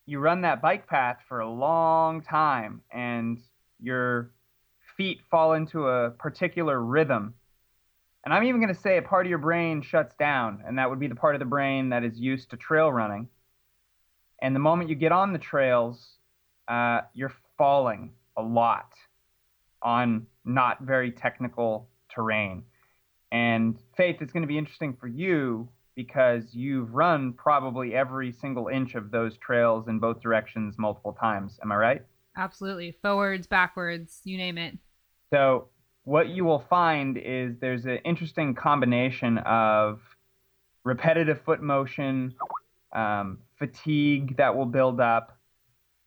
you 0.07 0.21
run 0.21 0.43
that 0.43 0.63
bike 0.63 0.87
path 0.87 1.19
for 1.29 1.41
a 1.41 1.51
long 1.51 2.23
time, 2.23 2.83
and 2.93 3.41
your 3.81 4.31
feet 4.97 5.19
fall 5.33 5.55
into 5.55 5.89
a 5.89 6.11
particular 6.11 6.81
rhythm. 6.81 7.35
And 8.25 8.33
I'm 8.33 8.45
even 8.45 8.61
going 8.61 8.73
to 8.73 8.81
say 8.81 8.99
a 8.99 9.03
part 9.03 9.27
of 9.27 9.31
your 9.31 9.41
brain 9.41 9.83
shuts 9.83 10.15
down, 10.15 10.63
and 10.65 10.79
that 10.79 10.89
would 10.89 11.01
be 11.01 11.09
the 11.09 11.17
part 11.17 11.35
of 11.35 11.41
the 11.41 11.45
brain 11.45 11.89
that 11.89 12.05
is 12.05 12.17
used 12.17 12.51
to 12.51 12.57
trail 12.57 12.93
running. 12.93 13.27
And 14.41 14.55
the 14.55 14.61
moment 14.61 14.91
you 14.91 14.95
get 14.95 15.11
on 15.11 15.33
the 15.33 15.41
trails, 15.41 15.99
uh, 16.69 17.01
you're 17.15 17.35
falling 17.59 18.13
a 18.37 18.43
lot 18.43 18.93
on 19.83 20.29
not 20.45 20.83
very 20.83 21.11
technical 21.11 21.89
terrain. 22.15 22.63
And 23.33 23.79
Faith, 23.97 24.17
it's 24.21 24.33
going 24.33 24.43
to 24.43 24.49
be 24.49 24.59
interesting 24.59 24.97
for 24.99 25.09
you 25.09 25.69
because 25.95 26.55
you've 26.55 26.95
run 26.95 27.33
probably 27.33 27.95
every 27.95 28.31
single 28.31 28.69
inch 28.69 28.95
of 28.95 29.11
those 29.11 29.37
trails 29.39 29.89
in 29.89 29.99
both 29.99 30.21
directions 30.21 30.77
multiple 30.79 31.17
times. 31.19 31.59
Am 31.63 31.73
I 31.73 31.77
right? 31.77 32.03
Absolutely. 32.37 32.97
Forwards, 33.03 33.47
backwards, 33.47 34.21
you 34.25 34.37
name 34.37 34.59
it. 34.59 34.77
So 35.33 35.69
what 36.05 36.29
you 36.29 36.45
will 36.45 36.65
find 36.71 37.17
is 37.19 37.59
there's 37.61 37.87
an 37.87 37.99
interesting 38.05 38.55
combination 38.55 39.39
of 39.39 40.01
repetitive 40.85 41.41
foot 41.41 41.63
motion, 41.63 42.35
um, 42.95 43.39
fatigue 43.59 44.37
that 44.37 44.55
will 44.55 44.67
build 44.67 45.01
up, 45.01 45.39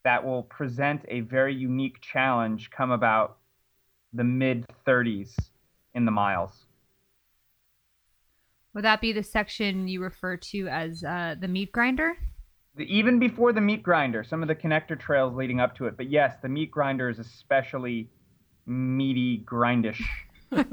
that 0.05 0.23
will 0.23 0.43
present 0.43 1.03
a 1.09 1.21
very 1.21 1.53
unique 1.53 1.99
challenge 1.99 2.69
come 2.69 2.91
about 2.91 3.37
the 4.13 4.23
mid 4.23 4.65
30s 4.87 5.35
in 5.93 6.05
the 6.05 6.11
miles. 6.11 6.65
Would 8.73 8.83
that 8.83 9.01
be 9.01 9.13
the 9.13 9.23
section 9.23 9.87
you 9.87 10.01
refer 10.01 10.37
to 10.37 10.67
as 10.67 11.03
uh, 11.03 11.35
the 11.39 11.47
meat 11.47 11.71
grinder? 11.71 12.17
Even 12.77 13.19
before 13.19 13.51
the 13.51 13.61
meat 13.61 13.83
grinder, 13.83 14.23
some 14.23 14.41
of 14.41 14.47
the 14.47 14.55
connector 14.55 14.97
trails 14.97 15.35
leading 15.35 15.59
up 15.59 15.75
to 15.77 15.85
it. 15.87 15.97
But 15.97 16.09
yes, 16.09 16.35
the 16.41 16.47
meat 16.47 16.71
grinder 16.71 17.09
is 17.09 17.19
especially 17.19 18.09
meaty, 18.65 19.43
grindish. 19.45 20.01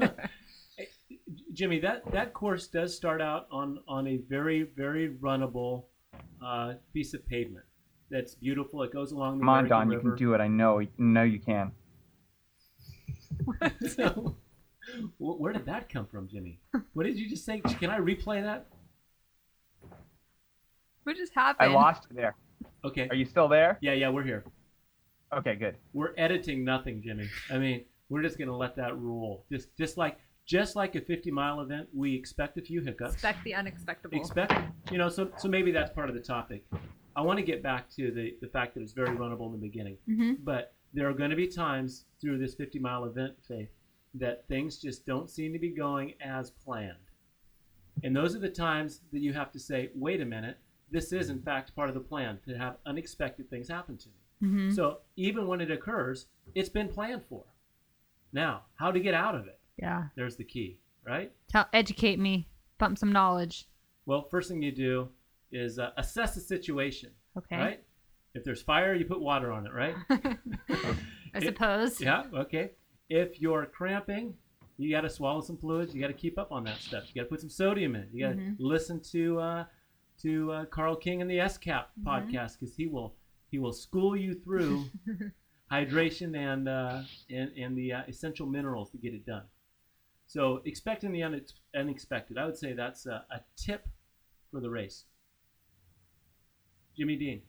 Jimmy, 1.53 1.79
that, 1.79 2.09
that 2.11 2.33
course 2.33 2.67
does 2.67 2.95
start 2.95 3.21
out 3.21 3.47
on, 3.51 3.79
on 3.87 4.07
a 4.07 4.17
very, 4.29 4.67
very 4.75 5.09
runnable 5.09 5.85
uh, 6.45 6.73
piece 6.93 7.13
of 7.13 7.27
pavement. 7.27 7.65
That's 8.09 8.35
beautiful. 8.35 8.83
It 8.83 8.93
goes 8.93 9.11
along 9.11 9.39
the 9.39 9.41
Come 9.41 9.49
on, 9.49 9.65
American 9.65 9.89
Don, 9.89 9.91
you 9.91 9.99
can 9.99 10.15
do 10.15 10.33
it. 10.33 10.39
I 10.39 10.47
know. 10.47 10.81
No, 10.97 11.23
you 11.23 11.39
can. 11.39 11.71
so, 13.89 14.05
wh- 14.09 14.46
where 15.17 15.53
did 15.53 15.65
that 15.65 15.89
come 15.89 16.05
from, 16.05 16.27
Jimmy? 16.27 16.59
What 16.93 17.05
did 17.05 17.17
you 17.17 17.29
just 17.29 17.45
say? 17.45 17.59
Can 17.59 17.89
I 17.89 17.99
replay 17.99 18.43
that? 18.43 18.67
What 21.03 21.15
just 21.15 21.33
happened? 21.33 21.69
I 21.69 21.73
lost 21.73 22.07
you 22.09 22.15
there. 22.15 22.35
Okay. 22.83 23.07
Are 23.09 23.15
you 23.15 23.25
still 23.25 23.47
there? 23.47 23.77
Yeah, 23.81 23.93
yeah, 23.93 24.09
we're 24.09 24.23
here. 24.23 24.43
Okay, 25.33 25.55
good. 25.55 25.75
We're 25.93 26.13
editing 26.17 26.63
nothing, 26.63 27.01
Jimmy. 27.01 27.29
I 27.51 27.57
mean, 27.57 27.85
we're 28.09 28.21
just 28.21 28.37
gonna 28.37 28.55
let 28.55 28.75
that 28.77 28.97
rule. 28.97 29.45
Just, 29.51 29.75
just 29.77 29.97
like, 29.97 30.17
just 30.45 30.75
like 30.75 30.95
a 30.95 31.01
50 31.01 31.31
mile 31.31 31.59
event, 31.61 31.89
we 31.93 32.15
expect 32.15 32.57
a 32.57 32.61
few 32.61 32.81
hiccups. 32.81 33.13
Expect 33.13 33.43
the 33.43 33.53
unexpected. 33.53 34.13
expect 34.13 34.53
you 34.91 34.97
know 34.97 35.09
so 35.09 35.29
so 35.37 35.47
maybe 35.49 35.71
that's 35.71 35.91
part 35.91 36.07
of 36.07 36.15
the 36.15 36.21
topic 36.21 36.63
i 37.17 37.21
want 37.21 37.37
to 37.37 37.43
get 37.43 37.61
back 37.61 37.89
to 37.89 38.09
the 38.11 38.35
the 38.41 38.47
fact 38.47 38.73
that 38.73 38.81
it's 38.81 38.93
very 38.93 39.09
runnable 39.17 39.47
in 39.47 39.51
the 39.51 39.57
beginning 39.57 39.97
hmm 40.05 40.33
but 40.43 40.73
there 40.93 41.09
are 41.09 41.13
going 41.13 41.29
to 41.29 41.35
be 41.35 41.47
times 41.47 42.05
through 42.21 42.37
this 42.37 42.55
50 42.55 42.79
mile 42.79 43.03
event 43.03 43.33
faith 43.45 43.67
that 44.19 44.47
things 44.47 44.77
just 44.79 45.05
don't 45.05 45.29
seem 45.29 45.53
to 45.53 45.59
be 45.59 45.69
going 45.69 46.13
as 46.21 46.49
planned 46.51 46.97
and 48.03 48.15
those 48.15 48.35
are 48.35 48.39
the 48.39 48.49
times 48.49 49.01
that 49.11 49.19
you 49.19 49.33
have 49.33 49.51
to 49.51 49.59
say 49.59 49.89
wait 49.95 50.21
a 50.21 50.25
minute 50.25 50.57
this 50.91 51.11
is 51.11 51.29
in 51.29 51.41
fact 51.41 51.75
part 51.75 51.89
of 51.89 51.95
the 51.95 52.01
plan 52.01 52.39
to 52.45 52.57
have 52.57 52.77
unexpected 52.85 53.49
things 53.49 53.67
happen 53.67 53.97
to 53.97 54.07
me 54.09 54.49
hmm 54.49 54.69
so 54.69 54.99
even 55.15 55.47
when 55.47 55.61
it 55.61 55.71
occurs 55.71 56.27
it's 56.55 56.69
been 56.69 56.87
planned 56.87 57.23
for 57.27 57.43
now 58.33 58.61
how 58.75 58.91
to 58.91 58.99
get 58.99 59.13
out 59.13 59.35
of 59.35 59.47
it 59.47 59.59
Yeah. 59.77 60.05
there's 60.15 60.35
the 60.37 60.43
key 60.43 60.79
right 61.05 61.31
Tell, 61.49 61.65
educate 61.73 62.19
me. 62.19 62.49
Bump 62.77 62.97
some 62.97 63.11
knowledge. 63.11 63.67
well 64.05 64.27
first 64.29 64.49
thing 64.49 64.61
you 64.61 64.71
do 64.71 65.09
is 65.51 65.79
uh, 65.79 65.91
assess 65.97 66.35
the 66.35 66.41
situation 66.41 67.09
Okay. 67.37 67.57
right? 67.57 67.83
If 68.33 68.43
there's 68.43 68.61
fire, 68.61 68.93
you 68.93 69.05
put 69.05 69.19
water 69.21 69.51
on 69.51 69.65
it, 69.65 69.73
right? 69.73 69.95
I 71.33 71.39
suppose. 71.39 71.99
Yeah, 71.99 72.23
okay. 72.33 72.71
If 73.09 73.39
you're 73.41 73.65
cramping, 73.65 74.35
you 74.77 74.91
got 74.91 75.01
to 75.01 75.09
swallow 75.09 75.41
some 75.41 75.57
fluids. 75.57 75.93
You 75.95 76.01
got 76.01 76.07
to 76.07 76.13
keep 76.13 76.37
up 76.37 76.51
on 76.51 76.63
that 76.65 76.77
stuff. 76.77 77.05
You 77.07 77.15
got 77.21 77.25
to 77.27 77.29
put 77.29 77.39
some 77.41 77.49
sodium 77.49 77.95
in. 77.95 78.07
You 78.13 78.25
got 78.27 78.33
to 78.33 78.37
Mhm. 78.37 78.55
listen 78.59 78.99
to 79.11 79.39
uh, 79.39 79.65
to 80.21 80.51
uh, 80.51 80.65
Karl 80.65 80.95
King 80.95 81.21
and 81.21 81.29
the 81.29 81.37
SCAP 81.39 81.85
Mhm. 81.99 82.03
podcast 82.03 82.59
because 82.59 82.75
he 82.75 82.87
will 82.87 83.15
he 83.49 83.59
will 83.59 83.73
school 83.73 84.15
you 84.15 84.33
through 84.33 84.85
hydration 85.71 86.35
and 86.37 86.67
uh, 86.67 87.03
and 87.29 87.51
and 87.57 87.77
the 87.77 87.93
uh, 87.93 88.03
essential 88.07 88.45
minerals 88.47 88.89
to 88.91 88.97
get 88.97 89.13
it 89.13 89.25
done. 89.25 89.43
So 90.27 90.61
expecting 90.65 91.11
the 91.13 91.21
unex- 91.21 91.53
unexpected, 91.75 92.37
I 92.37 92.45
would 92.45 92.57
say 92.57 92.73
that's 92.73 93.05
a, 93.05 93.25
a 93.31 93.39
tip 93.55 93.87
for 94.51 94.59
the 94.59 94.69
race. 94.69 95.05
Jimmy 96.97 97.15
Dean. 97.15 97.41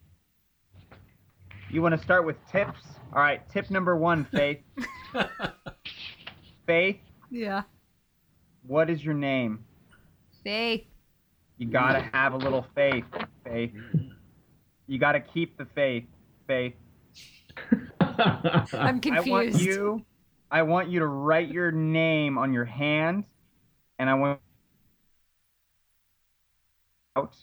You 1.71 1.83
want 1.83 1.95
to 1.97 2.03
start 2.03 2.25
with 2.25 2.37
tips? 2.51 2.81
All 3.13 3.21
right, 3.21 3.47
tip 3.51 3.71
number 3.71 3.97
one, 3.97 4.27
Faith. 4.33 4.61
Faith, 6.67 6.99
Yeah. 7.31 7.63
what 8.67 8.91
is 8.91 9.03
your 9.05 9.15
name? 9.15 9.65
Faith. 10.45 10.85
You 11.57 11.67
gotta 11.67 12.01
have 12.13 12.35
a 12.35 12.37
little 12.37 12.67
faith, 12.75 13.05
Faith. 13.45 13.73
You 14.87 14.99
gotta 14.99 15.21
keep 15.21 15.57
the 15.59 15.67
faith, 15.75 16.05
Faith. 16.47 16.75
I'm 18.01 19.01
confused. 19.01 19.29
I 19.29 19.31
want 19.31 19.55
you, 19.61 20.05
I 20.51 20.63
want 20.63 20.89
you 20.91 21.01
to 21.01 21.07
write 21.07 21.49
your 21.49 21.73
name 21.73 22.39
on 22.39 22.53
your 22.53 22.65
hand, 22.65 23.25
and 23.99 24.09
I 24.09 24.15
want 24.15 24.41
out. 27.17 27.35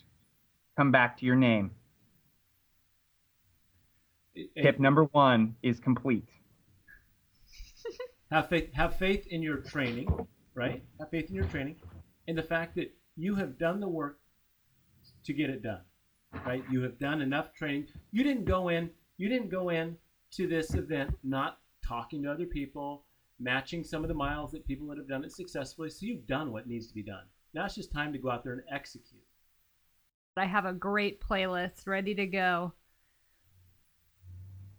Come 0.76 0.90
back 0.92 1.18
to 1.18 1.26
your 1.26 1.36
name. 1.36 1.72
Tip 4.60 4.78
number 4.78 5.04
one 5.04 5.56
is 5.62 5.80
complete. 5.80 6.28
have 8.30 8.48
faith 8.48 8.72
have 8.74 8.96
faith 8.96 9.26
in 9.28 9.42
your 9.42 9.58
training 9.58 10.08
right? 10.54 10.82
Have 10.98 11.10
faith 11.10 11.28
in 11.28 11.34
your 11.34 11.44
training 11.44 11.76
and 12.28 12.36
the 12.36 12.42
fact 12.42 12.74
that 12.76 12.92
you 13.16 13.34
have 13.36 13.58
done 13.58 13.80
the 13.80 13.88
work 13.88 14.18
to 15.24 15.32
get 15.32 15.50
it 15.50 15.62
done 15.62 15.82
right? 16.44 16.62
You 16.70 16.82
have 16.82 16.98
done 16.98 17.22
enough 17.22 17.54
training. 17.54 17.86
You 18.10 18.24
didn't 18.24 18.44
go 18.44 18.68
in 18.68 18.90
you 19.18 19.28
didn't 19.28 19.50
go 19.50 19.70
in 19.70 19.96
to 20.32 20.46
this 20.46 20.74
event 20.74 21.16
not 21.22 21.58
talking 21.86 22.22
to 22.22 22.30
other 22.30 22.46
people 22.46 23.04
matching 23.38 23.84
some 23.84 24.02
of 24.02 24.08
the 24.08 24.14
miles 24.14 24.52
that 24.52 24.66
people 24.66 24.86
that 24.88 24.98
have 24.98 25.08
done 25.08 25.24
it 25.24 25.32
successfully. 25.32 25.90
So 25.90 26.06
you've 26.06 26.26
done 26.26 26.52
what 26.52 26.66
needs 26.66 26.86
to 26.88 26.94
be 26.94 27.02
done. 27.02 27.24
Now 27.54 27.64
it's 27.64 27.74
just 27.74 27.92
time 27.92 28.12
to 28.12 28.18
go 28.18 28.30
out 28.30 28.44
there 28.44 28.52
and 28.52 28.62
execute. 28.70 29.22
I 30.36 30.44
have 30.44 30.66
a 30.66 30.72
great 30.72 31.20
playlist 31.20 31.86
ready 31.86 32.14
to 32.14 32.26
go. 32.26 32.74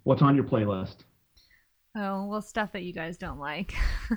What's 0.08 0.22
on 0.22 0.36
your 0.36 0.46
playlist? 0.46 1.00
Oh, 1.94 2.28
well, 2.28 2.42
stuff 2.42 2.72
that 2.72 2.84
you 2.84 2.94
guys 2.94 3.18
don't 3.18 3.40
like. 3.40 3.74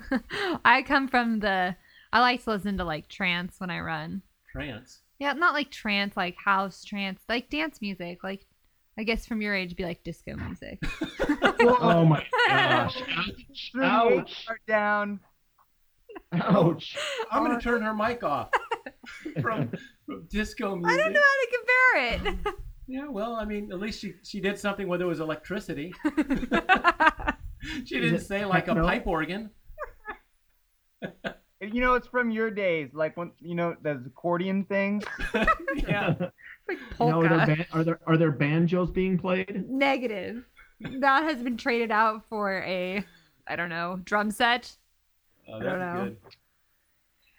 I 0.63 0.83
come 0.83 1.09
from 1.09 1.39
the. 1.39 1.75
I 2.13 2.21
like 2.21 2.41
to 2.45 2.51
listen 2.51 2.77
to 2.77 2.85
like 2.85 3.09
trance 3.09 3.59
when 3.59 3.69
I 3.69 3.81
run. 3.81 4.21
trance 4.53 5.01
Yeah, 5.19 5.33
not 5.33 5.53
like 5.53 5.69
trance, 5.69 6.15
like 6.15 6.37
house 6.37 6.85
trance, 6.85 7.19
like 7.27 7.49
dance 7.49 7.81
music. 7.81 8.23
Like, 8.23 8.45
I 8.97 9.03
guess 9.03 9.25
from 9.25 9.41
your 9.41 9.53
age, 9.53 9.65
it'd 9.65 9.77
be 9.77 9.83
like 9.83 10.01
disco 10.05 10.37
music. 10.37 10.81
Oh 11.59 12.05
my 12.05 12.25
gosh! 12.47 13.03
Threw 13.73 13.83
Ouch! 13.83 14.45
H 14.49 14.57
down. 14.65 15.19
Ouch! 16.31 16.97
i'm 17.31 17.43
going 17.43 17.57
to 17.57 17.61
turn 17.61 17.81
her 17.81 17.93
mic 17.93 18.23
off 18.23 18.49
from, 19.41 19.69
from 20.05 20.27
disco 20.29 20.77
music 20.77 20.99
I 20.99 21.03
don't 21.03 21.13
know 21.13 21.19
how 21.19 21.41
to 21.41 21.57
compare 21.57 22.55
it. 22.55 22.63
Yeah, 22.91 23.07
well, 23.07 23.35
I 23.35 23.45
mean, 23.45 23.71
at 23.71 23.79
least 23.79 24.01
she, 24.01 24.15
she 24.21 24.41
did 24.41 24.59
something 24.59 24.85
where 24.85 24.97
there 24.97 25.07
was 25.07 25.21
electricity. 25.21 25.93
she 27.85 28.01
didn't 28.01 28.15
it 28.15 28.25
say 28.25 28.43
like 28.43 28.67
a 28.67 28.75
pipe 28.75 29.07
organ. 29.07 29.49
You 31.63 31.79
know, 31.79 31.93
it's 31.93 32.07
from 32.07 32.31
your 32.31 32.49
days, 32.49 32.89
like 32.91 33.15
when 33.15 33.33
you 33.39 33.53
know 33.53 33.75
those 33.83 34.03
accordion 34.03 34.63
things. 34.65 35.03
yeah. 35.75 36.15
like 36.67 36.79
Now, 36.99 37.21
are 37.21 37.29
there, 37.29 37.45
ban- 37.45 37.65
are 37.71 37.83
there 37.83 37.99
are 38.07 38.17
there 38.17 38.31
banjos 38.31 38.89
being 38.89 39.19
played? 39.19 39.69
Negative. 39.69 40.43
That 40.79 41.23
has 41.23 41.43
been 41.43 41.57
traded 41.57 41.91
out 41.91 42.27
for 42.27 42.63
a, 42.63 43.05
I 43.47 43.55
don't 43.55 43.69
know, 43.69 43.99
drum 44.03 44.31
set. 44.31 44.75
Oh, 45.47 45.57
I 45.57 45.59
don't 45.63 45.79
that's 45.79 45.97
know. 45.99 46.03
good. 46.05 46.17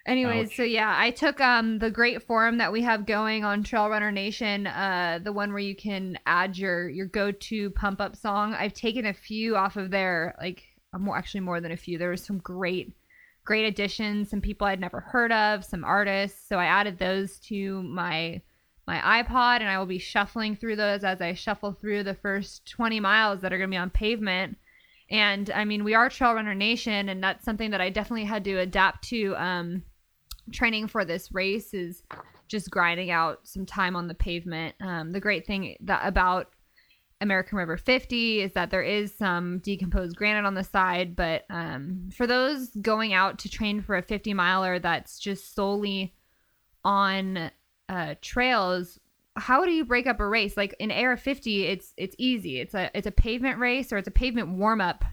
Anyways, 0.05 0.49
Ouch. 0.49 0.57
so 0.57 0.63
yeah, 0.63 0.93
I 0.97 1.11
took 1.11 1.39
um 1.39 1.79
the 1.79 1.89
great 1.89 2.23
forum 2.23 2.57
that 2.57 2.73
we 2.73 2.81
have 2.81 3.05
going 3.05 3.45
on 3.45 3.63
Trail 3.63 3.89
Runner 3.89 4.11
Nation, 4.11 4.67
uh 4.67 5.19
the 5.23 5.31
one 5.31 5.51
where 5.51 5.61
you 5.61 5.75
can 5.75 6.19
add 6.25 6.57
your 6.57 6.89
your 6.89 7.05
go-to 7.05 7.69
pump 7.71 8.01
up 8.01 8.15
song. 8.15 8.53
I've 8.53 8.73
taken 8.73 9.05
a 9.05 9.13
few 9.13 9.55
off 9.55 9.77
of 9.77 9.91
there, 9.91 10.35
like 10.41 10.63
more 10.97 11.17
actually 11.17 11.39
more 11.39 11.61
than 11.61 11.71
a 11.71 11.77
few. 11.77 11.97
There 11.97 12.09
was 12.09 12.23
some 12.23 12.39
great 12.39 12.93
great 13.45 13.65
additions, 13.65 14.29
some 14.29 14.41
people 14.41 14.67
I'd 14.67 14.79
never 14.79 14.99
heard 14.99 15.31
of, 15.31 15.63
some 15.63 15.83
artists. 15.85 16.47
So 16.47 16.57
I 16.57 16.65
added 16.65 16.99
those 16.99 17.39
to 17.47 17.81
my 17.83 18.41
my 18.85 19.23
iPod 19.23 19.61
and 19.61 19.69
I 19.69 19.79
will 19.79 19.85
be 19.85 19.99
shuffling 19.99 20.57
through 20.57 20.75
those 20.75 21.05
as 21.05 21.21
I 21.21 21.33
shuffle 21.33 21.71
through 21.71 22.03
the 22.03 22.13
first 22.13 22.69
20 22.69 22.99
miles 22.99 23.39
that 23.39 23.53
are 23.53 23.57
going 23.57 23.69
to 23.69 23.73
be 23.73 23.77
on 23.77 23.89
pavement. 23.89 24.57
And 25.09 25.49
I 25.51 25.63
mean, 25.63 25.85
we 25.85 25.93
are 25.93 26.09
Trail 26.09 26.33
Runner 26.33 26.55
Nation, 26.55 27.07
and 27.07 27.23
that's 27.23 27.45
something 27.45 27.71
that 27.71 27.81
I 27.81 27.89
definitely 27.89 28.25
had 28.25 28.43
to 28.45 28.57
adapt 28.59 29.07
to. 29.09 29.35
Um, 29.37 29.83
training 30.51 30.87
for 30.87 31.05
this 31.05 31.31
race 31.31 31.73
is 31.73 32.03
just 32.47 32.69
grinding 32.69 33.11
out 33.11 33.39
some 33.43 33.65
time 33.65 33.95
on 33.95 34.07
the 34.07 34.13
pavement. 34.13 34.75
Um, 34.81 35.11
the 35.11 35.19
great 35.19 35.45
thing 35.45 35.75
that 35.81 36.01
about 36.05 36.53
American 37.21 37.57
River 37.57 37.77
50 37.77 38.41
is 38.41 38.51
that 38.53 38.69
there 38.69 38.83
is 38.83 39.15
some 39.15 39.59
decomposed 39.59 40.15
granite 40.15 40.45
on 40.45 40.53
the 40.53 40.63
side, 40.63 41.15
but 41.15 41.43
um, 41.49 42.09
for 42.13 42.27
those 42.27 42.69
going 42.81 43.13
out 43.13 43.39
to 43.39 43.49
train 43.49 43.81
for 43.81 43.95
a 43.95 44.01
50 44.01 44.33
miler 44.33 44.77
that's 44.77 45.17
just 45.19 45.55
solely 45.55 46.13
on 46.83 47.49
uh, 47.89 48.15
trails, 48.21 48.99
how 49.35 49.65
do 49.65 49.71
you 49.71 49.85
break 49.85 50.05
up 50.05 50.19
a 50.19 50.27
race? 50.27 50.57
Like 50.57 50.75
in 50.79 50.91
AR 50.91 51.17
50, 51.17 51.65
it's 51.65 51.93
it's 51.97 52.15
easy. 52.19 52.59
It's 52.59 52.75
a 52.75 52.91
it's 52.93 53.07
a 53.07 53.11
pavement 53.11 53.57
race 53.57 53.91
or 53.91 53.97
it's 53.97 54.07
a 54.07 54.11
pavement 54.11 54.49
warm 54.49 54.81
up 54.81 55.03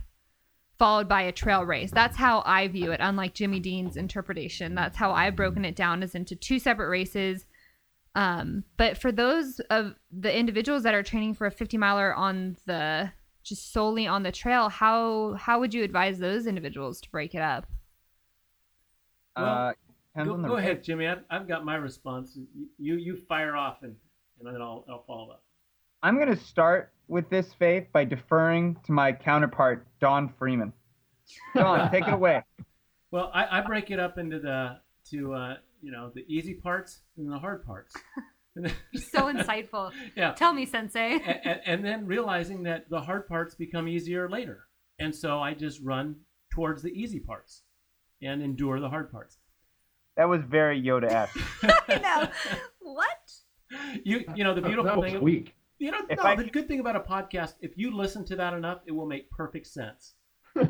followed 0.80 1.06
by 1.06 1.20
a 1.20 1.30
trail 1.30 1.62
race. 1.62 1.90
That's 1.90 2.16
how 2.16 2.42
I 2.46 2.66
view 2.66 2.90
it, 2.90 3.00
unlike 3.02 3.34
Jimmy 3.34 3.60
Dean's 3.60 3.98
interpretation. 3.98 4.74
That's 4.74 4.96
how 4.96 5.12
I've 5.12 5.36
broken 5.36 5.66
it 5.66 5.76
down 5.76 6.02
as 6.02 6.14
into 6.14 6.34
two 6.34 6.58
separate 6.58 6.88
races. 6.88 7.44
Um, 8.14 8.64
but 8.78 8.96
for 8.96 9.12
those 9.12 9.60
of 9.68 9.94
the 10.10 10.34
individuals 10.34 10.82
that 10.84 10.94
are 10.94 11.02
training 11.02 11.34
for 11.34 11.46
a 11.46 11.50
50 11.50 11.76
miler 11.76 12.14
on 12.14 12.56
the 12.64 13.12
just 13.42 13.74
solely 13.74 14.06
on 14.06 14.22
the 14.22 14.32
trail, 14.32 14.70
how 14.70 15.34
how 15.34 15.60
would 15.60 15.74
you 15.74 15.84
advise 15.84 16.18
those 16.18 16.46
individuals 16.46 17.02
to 17.02 17.10
break 17.10 17.34
it 17.34 17.42
up? 17.42 17.66
Well, 19.36 19.46
uh, 20.16 20.24
Go, 20.24 20.36
go 20.38 20.56
ahead, 20.56 20.82
Jimmy. 20.82 21.06
I've, 21.06 21.24
I've 21.28 21.46
got 21.46 21.62
my 21.62 21.76
response. 21.76 22.32
You 22.34 22.68
you, 22.78 22.96
you 22.96 23.18
fire 23.28 23.54
off 23.54 23.82
and, 23.82 23.94
and 24.38 24.48
then 24.48 24.62
I'll, 24.62 24.86
I'll 24.88 25.04
follow 25.06 25.30
up. 25.30 25.42
I'm 26.02 26.16
going 26.16 26.34
to 26.34 26.42
start 26.42 26.94
with 27.10 27.28
this 27.28 27.52
faith 27.54 27.86
by 27.92 28.04
deferring 28.04 28.76
to 28.86 28.92
my 28.92 29.12
counterpart, 29.12 29.86
Don 30.00 30.32
Freeman. 30.38 30.72
Don, 31.54 31.90
take 31.92 32.06
it 32.06 32.14
away. 32.14 32.42
Well, 33.10 33.30
I, 33.34 33.58
I 33.58 33.60
break 33.62 33.90
it 33.90 33.98
up 33.98 34.16
into 34.18 34.38
the 34.38 34.78
to 35.10 35.34
uh, 35.34 35.54
you 35.82 35.90
know 35.90 36.10
the 36.14 36.24
easy 36.28 36.54
parts 36.54 37.00
and 37.16 37.30
the 37.30 37.38
hard 37.38 37.64
parts. 37.66 37.94
And 38.56 38.64
then- 38.66 38.74
So 39.12 39.32
insightful. 39.32 39.92
yeah, 40.16 40.32
Tell 40.32 40.52
me, 40.52 40.66
Sensei. 40.66 41.20
and, 41.44 41.60
and 41.64 41.84
then 41.84 42.04
realizing 42.04 42.64
that 42.64 42.90
the 42.90 43.00
hard 43.00 43.28
parts 43.28 43.54
become 43.54 43.86
easier 43.86 44.28
later, 44.28 44.64
and 44.98 45.14
so 45.14 45.38
I 45.38 45.54
just 45.54 45.80
run 45.84 46.16
towards 46.52 46.82
the 46.82 46.88
easy 46.90 47.20
parts 47.20 47.62
and 48.20 48.42
endure 48.42 48.80
the 48.80 48.88
hard 48.88 49.12
parts. 49.12 49.38
That 50.16 50.28
was 50.28 50.42
very 50.42 50.82
Yoda-esque. 50.82 51.38
no. 52.02 52.28
What? 52.80 53.30
You 54.02 54.24
you 54.34 54.42
know 54.42 54.52
the 54.52 54.60
That- 54.62 54.66
beautiful 54.66 54.90
that 54.90 54.98
was 55.00 55.12
thing. 55.12 55.20
weak. 55.22 55.54
You 55.80 55.90
know 55.90 55.98
no, 56.10 56.22
I- 56.22 56.36
the 56.36 56.44
good 56.44 56.68
thing 56.68 56.78
about 56.80 56.94
a 56.94 57.00
podcast, 57.00 57.54
if 57.60 57.76
you 57.76 57.90
listen 57.96 58.24
to 58.26 58.36
that 58.36 58.52
enough, 58.52 58.80
it 58.86 58.92
will 58.92 59.06
make 59.06 59.30
perfect 59.30 59.66
sense. 59.66 60.14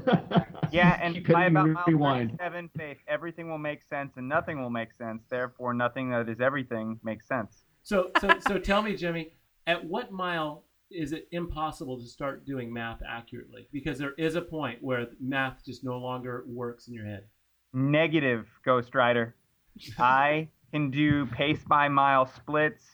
Yeah, 0.73 1.01
and 1.03 1.15
Keep 1.17 1.27
by 1.27 1.45
hitting 1.45 1.57
about 1.57 1.69
mile 1.69 1.85
rewind. 1.89 2.31
37, 2.39 2.71
Faith, 2.77 2.99
everything 3.09 3.51
will 3.51 3.59
make 3.59 3.83
sense 3.83 4.13
and 4.17 4.29
nothing 4.29 4.61
will 4.61 4.71
make 4.71 4.93
sense. 4.93 5.25
Therefore, 5.29 5.75
nothing 5.75 6.11
that 6.11 6.29
is 6.29 6.41
everything 6.41 7.01
makes 7.03 7.27
sense. 7.27 7.65
So 7.83 8.11
so 8.21 8.29
so 8.47 8.57
tell 8.59 8.81
me, 8.83 8.95
Jimmy, 8.95 9.33
at 9.67 9.85
what 9.85 10.13
mile 10.13 10.65
is 10.93 11.13
it 11.13 11.27
impossible 11.33 11.99
to 11.99 12.07
start 12.07 12.47
doing 12.47 12.73
math 12.73 13.01
accurately? 13.09 13.67
Because 13.73 13.99
there 13.99 14.13
is 14.17 14.37
a 14.37 14.43
point 14.43 14.79
where 14.81 15.09
math 15.21 15.65
just 15.65 15.83
no 15.83 15.99
longer 15.99 16.45
works 16.47 16.87
in 16.87 16.95
your 16.95 17.07
head. 17.07 17.25
Negative, 17.73 18.47
Ghost 18.65 18.95
Rider. 18.95 19.35
I 19.99 20.49
can 20.73 20.93
do 20.93 21.27
pace 21.27 21.65
by 21.67 21.89
mile 21.89 22.27
splits 22.27 22.85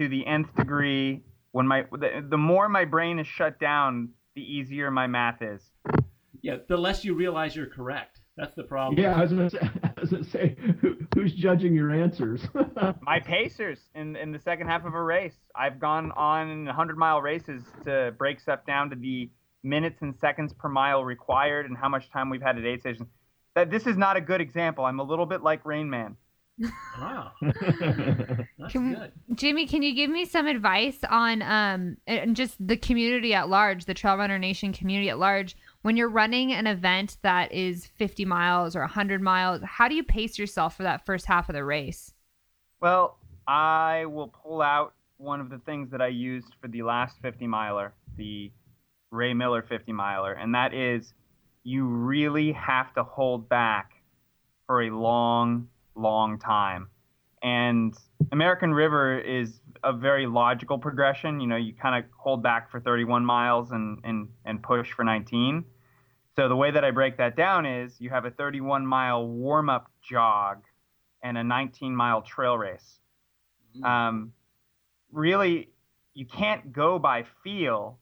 to 0.00 0.06
the 0.08 0.24
nth 0.24 0.54
degree. 0.54 1.24
When 1.52 1.66
my 1.66 1.84
the, 1.92 2.26
the 2.28 2.38
more 2.38 2.68
my 2.68 2.84
brain 2.84 3.18
is 3.18 3.26
shut 3.26 3.60
down, 3.60 4.10
the 4.34 4.42
easier 4.42 4.90
my 4.90 5.06
math 5.06 5.42
is. 5.42 5.62
Yeah, 6.42 6.56
the 6.68 6.76
less 6.76 7.04
you 7.04 7.14
realize 7.14 7.54
you're 7.54 7.66
correct. 7.66 8.18
That's 8.36 8.54
the 8.54 8.62
problem. 8.62 8.98
yeah, 8.98 9.14
I 9.14 9.20
was 9.20 9.32
gonna 9.32 9.50
say, 9.50 9.58
I 9.84 10.00
was 10.00 10.10
gonna 10.10 10.24
say 10.24 10.56
who, 10.80 10.96
who's 11.14 11.34
judging 11.34 11.74
your 11.74 11.92
answers? 11.92 12.40
My 13.02 13.20
pacers 13.20 13.78
in, 13.94 14.16
in 14.16 14.32
the 14.32 14.38
second 14.38 14.68
half 14.68 14.86
of 14.86 14.94
a 14.94 15.02
race. 15.02 15.34
I've 15.54 15.78
gone 15.78 16.12
on 16.12 16.64
100 16.64 16.96
mile 16.96 17.20
races 17.20 17.62
to 17.84 18.14
break 18.16 18.40
stuff 18.40 18.60
down 18.66 18.88
to 18.90 18.96
the 18.96 19.30
minutes 19.62 20.00
and 20.00 20.14
seconds 20.18 20.52
per 20.54 20.68
mile 20.68 21.04
required 21.04 21.66
and 21.66 21.76
how 21.76 21.88
much 21.88 22.10
time 22.10 22.30
we've 22.30 22.42
had 22.42 22.56
at 22.56 22.64
aid 22.64 22.80
stations. 22.80 23.08
That 23.54 23.70
this 23.70 23.86
is 23.86 23.98
not 23.98 24.16
a 24.16 24.20
good 24.20 24.40
example. 24.40 24.86
I'm 24.86 24.98
a 24.98 25.04
little 25.04 25.26
bit 25.26 25.42
like 25.42 25.64
Rain 25.66 25.90
Man. 25.90 26.16
Wow, 27.00 27.32
that's 27.40 28.72
Can- 28.72 28.94
good. 28.94 29.12
Jimmy, 29.34 29.66
can 29.66 29.82
you 29.82 29.94
give 29.94 30.10
me 30.10 30.24
some 30.24 30.46
advice 30.46 30.98
on 31.08 31.42
um 31.42 31.96
and 32.06 32.36
just 32.36 32.56
the 32.64 32.76
community 32.76 33.34
at 33.34 33.48
large, 33.48 33.86
the 33.86 33.94
Trail 33.94 34.16
Runner 34.16 34.38
Nation 34.38 34.72
community 34.72 35.08
at 35.08 35.18
large, 35.18 35.56
when 35.82 35.96
you're 35.96 36.10
running 36.10 36.52
an 36.52 36.66
event 36.66 37.16
that 37.22 37.52
is 37.52 37.86
50 37.86 38.24
miles 38.24 38.76
or 38.76 38.80
100 38.80 39.20
miles, 39.20 39.60
how 39.64 39.88
do 39.88 39.94
you 39.94 40.04
pace 40.04 40.38
yourself 40.38 40.76
for 40.76 40.82
that 40.84 41.04
first 41.04 41.26
half 41.26 41.48
of 41.48 41.54
the 41.54 41.64
race? 41.64 42.12
Well, 42.80 43.18
I 43.46 44.06
will 44.06 44.28
pull 44.28 44.62
out 44.62 44.94
one 45.16 45.40
of 45.40 45.50
the 45.50 45.58
things 45.58 45.90
that 45.90 46.02
I 46.02 46.08
used 46.08 46.48
for 46.60 46.68
the 46.68 46.82
last 46.82 47.16
50 47.22 47.46
miler, 47.46 47.92
the 48.16 48.50
Ray 49.10 49.34
Miller 49.34 49.62
50 49.62 49.92
miler, 49.92 50.32
and 50.32 50.54
that 50.54 50.74
is 50.74 51.12
you 51.64 51.84
really 51.84 52.52
have 52.52 52.92
to 52.94 53.04
hold 53.04 53.48
back 53.48 53.92
for 54.66 54.82
a 54.82 54.90
long, 54.90 55.68
long 55.94 56.38
time. 56.38 56.88
And 57.42 57.94
American 58.30 58.72
River 58.72 59.18
is 59.18 59.60
a 59.82 59.92
very 59.92 60.26
logical 60.26 60.78
progression. 60.78 61.40
You 61.40 61.48
know, 61.48 61.56
you 61.56 61.74
kind 61.74 62.04
of 62.04 62.10
hold 62.16 62.42
back 62.42 62.70
for 62.70 62.80
31 62.80 63.24
miles 63.24 63.72
and, 63.72 63.98
and, 64.04 64.28
and 64.44 64.62
push 64.62 64.92
for 64.92 65.04
19. 65.04 65.64
So 66.36 66.48
the 66.48 66.56
way 66.56 66.70
that 66.70 66.84
I 66.84 66.92
break 66.92 67.18
that 67.18 67.36
down 67.36 67.66
is 67.66 68.00
you 68.00 68.10
have 68.10 68.24
a 68.24 68.30
31 68.30 68.86
mile 68.86 69.26
warm 69.26 69.68
up 69.68 69.90
jog 70.00 70.62
and 71.22 71.36
a 71.36 71.44
19 71.44 71.94
mile 71.94 72.22
trail 72.22 72.56
race. 72.56 73.00
Um, 73.84 74.32
really, 75.10 75.70
you 76.14 76.26
can't 76.26 76.72
go 76.72 76.98
by 76.98 77.24
feel 77.42 77.98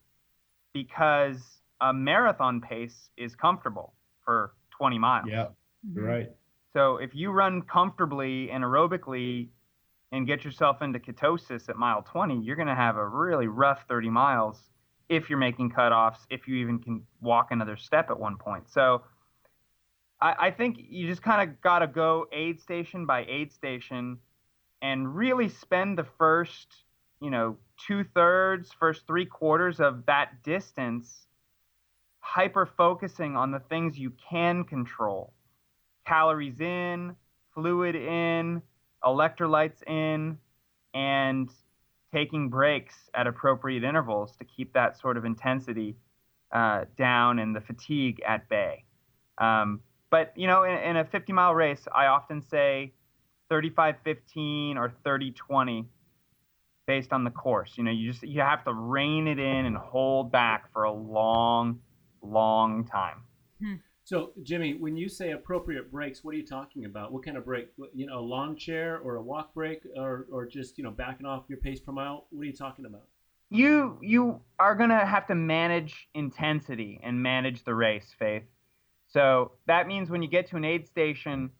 because 0.73 1.39
a 1.81 1.93
marathon 1.93 2.61
pace 2.61 3.11
is 3.17 3.35
comfortable 3.35 3.95
for 4.25 4.55
20 4.79 4.99
miles. 4.99 5.27
yeah, 5.95 6.03
right. 6.03 6.31
So 6.73 6.99
if 6.99 7.15
you 7.15 7.31
run 7.31 7.63
comfortably 7.63 8.51
and 8.51 8.63
aerobically 8.63 9.49
and 10.13 10.27
get 10.27 10.45
yourself 10.45 10.83
into 10.83 10.99
ketosis 10.99 11.69
at 11.69 11.77
mile 11.77 12.03
20, 12.03 12.41
you're 12.41 12.57
going 12.57 12.69
to 12.69 12.75
have 12.75 12.97
a 12.97 13.07
really 13.07 13.49
rough 13.49 13.85
30 13.89 14.11
miles 14.11 14.71
if 15.09 15.29
you're 15.29 15.39
making 15.39 15.71
cutoffs, 15.71 16.19
if 16.31 16.47
you 16.47 16.57
even 16.57 16.79
can 16.79 17.03
walk 17.21 17.49
another 17.51 17.77
step 17.77 18.11
at 18.11 18.19
one 18.19 18.37
point. 18.37 18.71
So 18.71 19.03
I, 20.21 20.35
I 20.39 20.51
think 20.53 20.77
you 20.79 21.09
just 21.09 21.23
kind 21.23 21.49
of 21.49 21.61
got 21.61 21.81
to 21.81 21.89
go 21.89 22.27
aid 22.33 22.61
station 22.61 23.07
by 23.07 23.25
aid 23.25 23.53
station 23.53 24.19
and 24.83 25.15
really 25.15 25.49
spend 25.49 25.99
the 25.99 26.07
first, 26.19 26.69
you 27.21 27.31
know, 27.31 27.57
two 27.87 28.05
thirds, 28.15 28.73
first 28.79 29.07
three 29.07 29.27
quarters 29.27 29.81
of 29.81 30.07
that 30.07 30.43
distance 30.45 31.27
hyper 32.21 32.67
focusing 32.67 33.37
on 33.37 33.51
the 33.51 33.59
things 33.59 33.99
you 33.99 34.13
can 34.31 34.63
control 34.63 35.33
calories 36.11 36.61
in, 36.61 37.15
fluid 37.55 37.95
in, 37.95 38.61
electrolytes 39.05 39.83
in, 39.87 40.37
and 40.93 41.49
taking 42.13 42.49
breaks 42.49 42.95
at 43.15 43.29
appropriate 43.29 43.85
intervals 43.85 44.35
to 44.37 44.45
keep 44.45 44.73
that 44.73 44.99
sort 44.99 45.17
of 45.17 45.25
intensity 45.25 45.97
uh, 46.53 46.85
down 46.99 47.39
and 47.39 47.55
the 47.55 47.61
fatigue 47.61 48.21
at 48.27 48.49
bay. 48.49 48.85
Um, 49.39 49.81
but, 50.11 50.33
you 50.35 50.49
know, 50.49 50.65
in, 50.65 50.77
in 50.79 50.97
a 50.97 51.05
50 51.05 51.33
mile 51.33 51.55
race, 51.55 51.87
I 51.95 52.07
often 52.07 52.43
say 52.43 52.93
35 53.49 53.97
15 54.05 54.77
or 54.77 54.93
30 55.05 55.31
20 55.33 55.87
based 56.87 57.13
on 57.13 57.23
the 57.23 57.31
course. 57.31 57.75
You 57.77 57.85
know, 57.85 57.93
you 57.93 58.11
just 58.11 58.25
you 58.25 58.41
have 58.41 58.65
to 58.65 58.75
rein 58.75 59.29
it 59.29 59.39
in 59.39 59.67
and 59.67 59.77
hold 59.77 60.33
back 60.33 60.73
for 60.73 60.83
a 60.83 60.93
long, 60.93 61.79
long 62.21 62.85
time. 62.85 63.23
So, 64.11 64.33
Jimmy, 64.43 64.75
when 64.75 64.97
you 64.97 65.09
say 65.09 65.31
appropriate 65.31 65.93
breaks, 65.93 66.25
what 66.25 66.35
are 66.35 66.37
you 66.37 66.45
talking 66.45 66.85
about? 66.85 67.13
What 67.13 67.25
kind 67.25 67.37
of 67.37 67.45
break? 67.45 67.69
You 67.95 68.07
know, 68.07 68.19
a 68.19 68.21
lawn 68.21 68.57
chair 68.57 68.99
or 68.99 69.15
a 69.15 69.23
walk 69.23 69.55
break, 69.55 69.83
or 69.97 70.27
or 70.33 70.47
just 70.47 70.77
you 70.79 70.83
know 70.83 70.91
backing 70.91 71.27
off 71.27 71.45
your 71.49 71.59
pace 71.59 71.79
per 71.79 71.93
mile? 71.93 72.27
What 72.31 72.43
are 72.43 72.47
you 72.47 72.53
talking 72.53 72.87
about? 72.87 73.05
you 73.51 73.99
you 74.03 74.41
are 74.59 74.75
gonna 74.75 75.07
have 75.07 75.29
to 75.29 75.37
manage 75.37 76.09
intensity 76.13 76.99
and 77.05 77.23
manage 77.23 77.63
the 77.63 77.73
race, 77.73 78.13
Faith. 78.19 78.43
So 79.07 79.53
that 79.69 79.87
means 79.87 80.11
when 80.11 80.23
you 80.23 80.29
get 80.29 80.49
to 80.51 80.57
an 80.57 80.65
aid 80.65 80.89
station, 80.89 81.51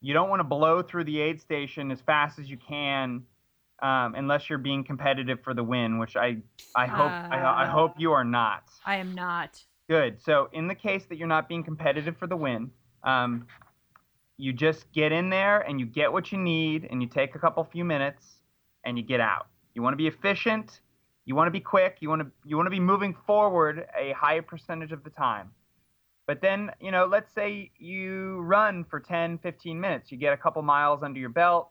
you 0.00 0.14
don't 0.14 0.28
want 0.28 0.38
to 0.38 0.44
blow 0.44 0.82
through 0.82 1.02
the 1.04 1.20
aid 1.20 1.40
station 1.40 1.90
as 1.90 2.00
fast 2.00 2.38
as 2.38 2.48
you 2.48 2.58
can, 2.58 3.24
um, 3.82 4.14
unless 4.14 4.48
you're 4.48 4.58
being 4.58 4.84
competitive 4.84 5.40
for 5.42 5.52
the 5.52 5.64
win, 5.64 5.98
which 5.98 6.14
I 6.14 6.36
I 6.76 6.86
hope 6.86 7.10
I, 7.10 7.64
I 7.64 7.66
hope 7.66 7.94
you 7.98 8.12
are 8.12 8.24
not. 8.24 8.62
I 8.86 8.98
am 8.98 9.16
not. 9.16 9.64
Good. 9.88 10.22
So 10.22 10.50
in 10.52 10.68
the 10.68 10.74
case 10.74 11.06
that 11.06 11.16
you're 11.16 11.26
not 11.26 11.48
being 11.48 11.64
competitive 11.64 12.16
for 12.18 12.26
the 12.26 12.36
win, 12.36 12.70
um, 13.04 13.46
you 14.36 14.52
just 14.52 14.92
get 14.92 15.12
in 15.12 15.30
there 15.30 15.60
and 15.60 15.80
you 15.80 15.86
get 15.86 16.12
what 16.12 16.30
you 16.30 16.38
need 16.38 16.86
and 16.90 17.02
you 17.02 17.08
take 17.08 17.34
a 17.34 17.38
couple 17.38 17.64
few 17.64 17.84
minutes 17.84 18.40
and 18.84 18.98
you 18.98 19.04
get 19.04 19.20
out. 19.20 19.48
You 19.74 19.82
want 19.82 19.94
to 19.94 19.96
be 19.96 20.06
efficient. 20.06 20.80
You 21.24 21.34
want 21.34 21.46
to 21.46 21.50
be 21.50 21.60
quick. 21.60 21.98
You 22.00 22.10
want 22.10 22.22
to 22.22 22.30
you 22.44 22.56
want 22.56 22.66
to 22.66 22.70
be 22.70 22.80
moving 22.80 23.16
forward 23.26 23.86
a 23.98 24.12
high 24.12 24.40
percentage 24.40 24.92
of 24.92 25.04
the 25.04 25.10
time. 25.10 25.50
But 26.26 26.42
then, 26.42 26.70
you 26.80 26.90
know, 26.90 27.06
let's 27.06 27.32
say 27.32 27.70
you 27.78 28.40
run 28.40 28.84
for 28.84 29.00
10, 29.00 29.38
15 29.38 29.80
minutes. 29.80 30.12
You 30.12 30.18
get 30.18 30.34
a 30.34 30.36
couple 30.36 30.60
miles 30.60 31.02
under 31.02 31.18
your 31.18 31.30
belt. 31.30 31.70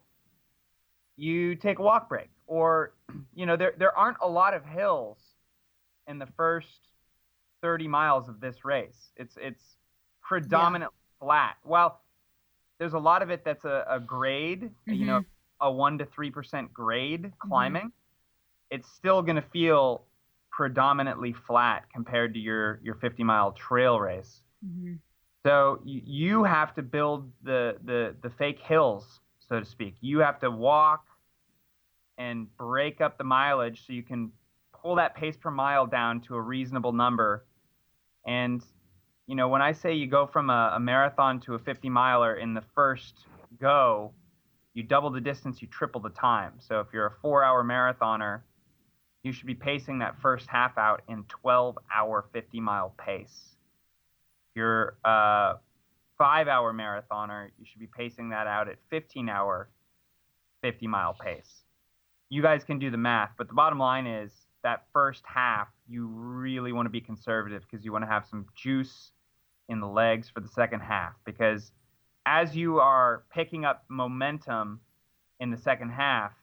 You 1.16 1.56
take 1.56 1.78
a 1.78 1.84
walk 1.84 2.10
break 2.10 2.30
or 2.48 2.94
you 3.36 3.46
know, 3.46 3.56
there 3.56 3.74
there 3.78 3.96
aren't 3.96 4.18
a 4.22 4.28
lot 4.28 4.54
of 4.54 4.66
hills 4.66 5.20
in 6.08 6.18
the 6.18 6.28
first 6.36 6.88
30 7.62 7.88
miles 7.88 8.30
of 8.30 8.40
this 8.40 8.66
race. 8.66 9.12
It's 9.16 9.38
it's 9.40 9.78
predominantly 10.22 10.96
flat. 11.20 11.58
Well, 11.64 12.02
there's 12.80 12.94
a 12.94 13.00
lot 13.00 13.22
of 13.22 13.30
it 13.32 13.44
that's 13.46 13.66
a, 13.66 13.86
a 13.90 14.00
grade, 14.00 14.72
you 14.88 15.06
know, 15.06 15.22
a 15.62 15.72
one 15.72 15.98
to 16.00 16.06
three 16.06 16.32
percent 16.32 16.74
grade 16.74 17.34
climbing. 17.40 17.92
It's 18.72 18.90
still 18.92 19.22
going 19.22 19.38
to 19.38 19.42
feel 19.54 20.06
predominantly 20.52 21.34
flat 21.34 21.86
compared 21.94 22.34
to 22.36 22.40
your 22.40 22.80
your 22.84 22.96
50 22.96 23.24
mile 23.24 23.52
trail 23.54 24.00
race. 24.00 24.42
hmm 24.62 25.00
So 25.46 25.80
you, 25.84 26.02
you 26.06 26.44
have 26.44 26.76
to 26.76 26.84
build 26.84 27.32
the, 27.44 27.78
the 27.84 28.16
the 28.22 28.30
fake 28.30 28.60
hills, 28.60 29.20
so 29.40 29.60
to 29.60 29.66
speak. 29.66 29.96
You 30.02 30.20
have 30.20 30.40
to 30.42 30.52
walk 30.52 31.06
and 32.18 32.48
break 32.58 33.02
up 33.02 33.18
the 33.18 33.24
mileage 33.24 33.86
so 33.86 33.94
you 33.94 34.04
can 34.04 34.32
pull 34.82 34.96
that 34.96 35.16
pace 35.16 35.36
per 35.38 35.52
mile 35.52 35.86
down 35.86 36.22
to 36.22 36.36
a 36.36 36.42
reasonable 36.42 36.94
number. 36.94 37.46
And 38.26 38.64
you 39.28 39.36
know, 39.36 39.50
when 39.50 39.62
I 39.62 39.74
say 39.74 39.94
you 39.94 40.08
go 40.08 40.26
from 40.26 40.50
a, 40.50 40.74
a 40.76 40.80
marathon 40.80 41.42
to 41.42 41.56
a 41.56 41.60
50 41.60 41.90
miler 41.90 42.36
in 42.36 42.54
the 42.54 42.64
first 42.74 43.26
go, 43.60 44.14
you 44.74 44.84
double 44.84 45.10
the 45.10 45.20
distance, 45.20 45.62
you 45.62 45.68
triple 45.68 46.00
the 46.00 46.10
time. 46.10 46.54
So 46.60 46.80
if 46.80 46.88
you're 46.94 47.08
a 47.08 47.14
four-hour 47.22 47.64
marathoner, 47.64 48.42
you 49.24 49.34
should 49.34 49.48
be 49.48 49.56
pacing 49.56 50.00
that 50.00 50.16
first 50.22 50.48
half 50.48 50.78
out 50.78 51.02
in 51.10 51.26
12-hour 51.46 52.30
50-mile 52.34 52.96
pace 52.98 53.56
If 54.50 54.56
you're 54.56 54.98
a 55.04 55.56
five 56.18 56.48
hour 56.48 56.74
marathoner, 56.74 57.50
you 57.60 57.66
should 57.66 57.80
be 57.80 57.88
pacing 57.88 58.30
that 58.30 58.48
out 58.48 58.70
at 58.70 58.78
15 58.90 59.28
hour, 59.30 59.70
50 60.62 60.88
mile 60.88 61.16
pace. 61.20 61.64
You 62.30 62.42
guys 62.42 62.64
can 62.64 62.80
do 62.80 62.90
the 62.90 62.98
math, 62.98 63.32
but 63.38 63.48
the 63.48 63.54
bottom 63.54 63.80
line 63.80 64.08
is 64.08 64.32
that 64.68 64.84
first 64.92 65.24
half, 65.26 65.70
you 65.88 66.08
really 66.08 66.74
want 66.74 66.86
to 66.88 66.90
be 66.90 67.00
conservative 67.00 67.64
because 67.70 67.86
you 67.86 67.94
want 67.94 68.04
to 68.04 68.10
have 68.10 68.26
some 68.26 68.46
juice 68.54 69.12
in 69.70 69.80
the 69.80 69.88
legs 69.88 70.30
for 70.30 70.42
the 70.42 70.48
second 70.50 70.82
half. 70.82 71.14
Because 71.26 71.72
as 72.26 72.54
you 72.54 72.80
are 72.80 73.24
picking 73.34 73.64
up 73.64 73.86
momentum 73.88 74.82
in 75.40 75.52
the 75.52 75.58
second 75.58 75.92
half, 75.92 76.34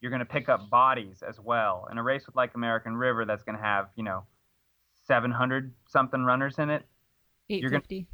you're 0.00 0.10
going 0.12 0.20
to 0.20 0.24
pick 0.24 0.48
up 0.48 0.70
bodies 0.70 1.24
as 1.28 1.40
well. 1.40 1.88
In 1.90 1.98
a 1.98 2.02
race 2.02 2.26
with 2.26 2.36
like 2.36 2.54
American 2.54 2.96
River, 2.96 3.24
that's 3.24 3.42
going 3.42 3.56
to 3.58 3.62
have, 3.64 3.88
you 3.96 4.04
know, 4.04 4.22
700 5.08 5.72
something 5.88 6.22
runners 6.22 6.58
in 6.58 6.70
it 6.70 6.84
You're 7.48 7.70
gonna- 7.70 7.82
850. 7.90 8.06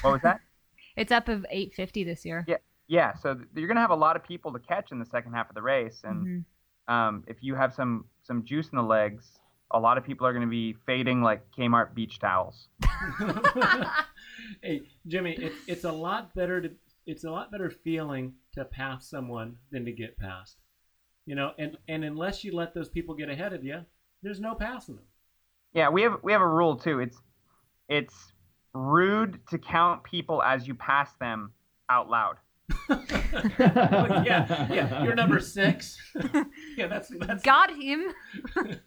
what 0.00 0.12
was 0.14 0.22
that? 0.22 0.40
It's 0.96 1.10
up 1.12 1.28
of 1.28 1.44
850 1.50 2.04
this 2.04 2.24
year. 2.24 2.44
Yeah. 2.46 2.56
yeah, 2.86 3.14
so 3.14 3.34
th- 3.34 3.48
you're 3.56 3.66
going 3.66 3.74
to 3.74 3.80
have 3.80 3.90
a 3.90 3.96
lot 3.96 4.14
of 4.14 4.22
people 4.22 4.52
to 4.52 4.60
catch 4.60 4.92
in 4.92 5.00
the 5.00 5.04
second 5.04 5.32
half 5.34 5.48
of 5.48 5.56
the 5.56 5.62
race, 5.62 6.02
and 6.04 6.44
Mhm. 6.88 6.92
um, 6.94 7.24
if 7.26 7.42
you 7.42 7.56
have 7.56 7.74
some 7.74 8.04
some 8.24 8.44
juice 8.44 8.68
in 8.70 8.76
the 8.76 8.82
legs, 8.82 9.38
a 9.70 9.78
lot 9.78 9.98
of 9.98 10.04
people 10.04 10.26
are 10.26 10.32
going 10.32 10.46
to 10.46 10.50
be 10.50 10.74
fading 10.86 11.22
like 11.22 11.42
Kmart 11.56 11.94
beach 11.94 12.18
towels. 12.18 12.68
hey, 14.62 14.82
Jimmy, 15.06 15.36
it's 15.38 15.56
it's 15.66 15.84
a 15.84 15.92
lot 15.92 16.34
better 16.34 16.60
to 16.60 16.70
it's 17.06 17.24
a 17.24 17.30
lot 17.30 17.50
better 17.52 17.70
feeling 17.70 18.34
to 18.52 18.64
pass 18.64 19.08
someone 19.08 19.56
than 19.70 19.84
to 19.84 19.92
get 19.92 20.16
passed. 20.16 20.56
You 21.26 21.34
know, 21.34 21.52
and 21.58 21.76
and 21.88 22.04
unless 22.04 22.44
you 22.44 22.54
let 22.54 22.74
those 22.74 22.88
people 22.88 23.14
get 23.14 23.28
ahead 23.28 23.52
of 23.52 23.64
you, 23.64 23.80
there's 24.22 24.40
no 24.40 24.54
passing 24.54 24.96
them. 24.96 25.04
Yeah, 25.72 25.88
we 25.88 26.02
have 26.02 26.18
we 26.22 26.32
have 26.32 26.42
a 26.42 26.48
rule 26.48 26.76
too. 26.76 27.00
It's 27.00 27.18
it's 27.88 28.32
rude 28.74 29.38
to 29.48 29.58
count 29.58 30.04
people 30.04 30.42
as 30.42 30.66
you 30.66 30.74
pass 30.74 31.12
them 31.20 31.52
out 31.90 32.08
loud. 32.08 32.36
Yeah, 32.88 34.72
yeah. 34.72 35.02
You're 35.04 35.14
number 35.14 35.40
six. 35.40 35.96
yeah, 36.76 36.86
that's 36.86 37.08
that's. 37.18 37.42
Got 37.42 37.70
him. 37.74 38.12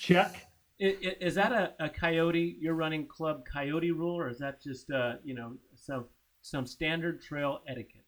Check. 0.00 0.46
I- 0.80 0.84
i- 1.02 1.16
Is 1.20 1.34
that 1.34 1.52
a, 1.52 1.74
a 1.80 1.88
coyote? 1.88 2.56
You're 2.60 2.74
running 2.74 3.06
club 3.06 3.44
coyote 3.50 3.90
rule, 3.90 4.16
or 4.18 4.28
is 4.28 4.38
that 4.38 4.62
just 4.62 4.90
uh, 4.90 5.14
you 5.24 5.34
know 5.34 5.54
some 5.74 6.06
some 6.42 6.66
standard 6.66 7.20
trail 7.22 7.60
etiquette? 7.68 8.04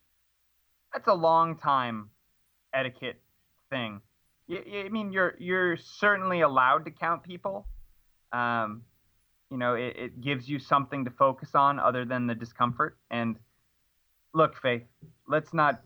That's 0.92 1.08
a 1.08 1.14
long 1.14 1.58
time 1.58 2.10
etiquette 2.74 3.20
thing. 3.70 4.00
I 4.50 4.88
mean, 4.90 5.12
you're 5.12 5.34
you're 5.38 5.76
certainly 5.76 6.40
allowed 6.40 6.84
to 6.86 6.90
count 6.90 7.22
people. 7.22 7.66
Um, 8.32 8.82
you 9.50 9.58
know, 9.58 9.74
it, 9.74 9.96
it 9.96 10.20
gives 10.20 10.48
you 10.48 10.58
something 10.60 11.04
to 11.04 11.10
focus 11.10 11.50
on 11.54 11.78
other 11.80 12.04
than 12.04 12.26
the 12.28 12.34
discomfort. 12.34 12.96
And 13.10 13.36
look, 14.34 14.56
Faith, 14.60 14.82
let's 15.28 15.52
not 15.52 15.82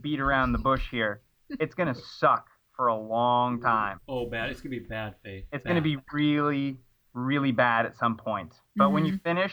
beat 0.00 0.20
around 0.20 0.52
the 0.52 0.58
bush 0.58 0.90
here. 0.90 1.20
It's 1.60 1.74
gonna 1.74 1.94
suck 1.94 2.48
for 2.74 2.88
a 2.88 2.96
long 2.96 3.60
time. 3.60 4.00
Oh, 4.08 4.26
bad! 4.26 4.50
It's 4.50 4.62
gonna 4.62 4.70
be 4.70 4.78
bad, 4.80 5.14
Faith. 5.22 5.44
It's 5.52 5.62
going 5.62 5.76
to 5.76 5.82
be 5.82 5.98
really, 6.12 6.78
really 7.12 7.52
bad 7.52 7.84
at 7.86 7.96
some 7.96 8.16
point. 8.16 8.54
But 8.74 8.90
when 8.90 9.04
you 9.04 9.18
finish, 9.22 9.52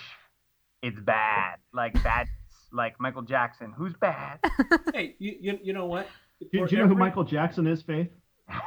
it's 0.81 0.99
bad. 1.01 1.57
Like 1.73 2.01
that's 2.01 2.29
like 2.71 2.99
Michael 2.99 3.21
Jackson, 3.21 3.73
who's 3.75 3.93
bad. 3.93 4.39
Hey, 4.93 5.15
you, 5.19 5.35
you, 5.39 5.59
you 5.63 5.73
know 5.73 5.85
what? 5.85 6.07
Do, 6.39 6.65
do 6.67 6.75
you 6.75 6.81
know 6.81 6.87
who 6.87 6.95
Michael 6.95 7.23
Jackson 7.23 7.67
is, 7.67 7.81
Faith? 7.81 8.09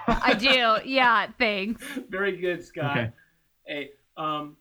I 0.06 0.34
do. 0.34 0.78
Yeah, 0.88 1.26
thanks. 1.38 1.84
Very 2.08 2.36
good, 2.36 2.64
Scott. 2.64 2.96
Okay. 2.96 3.12
Hey, 3.66 3.90
um, 4.16 4.56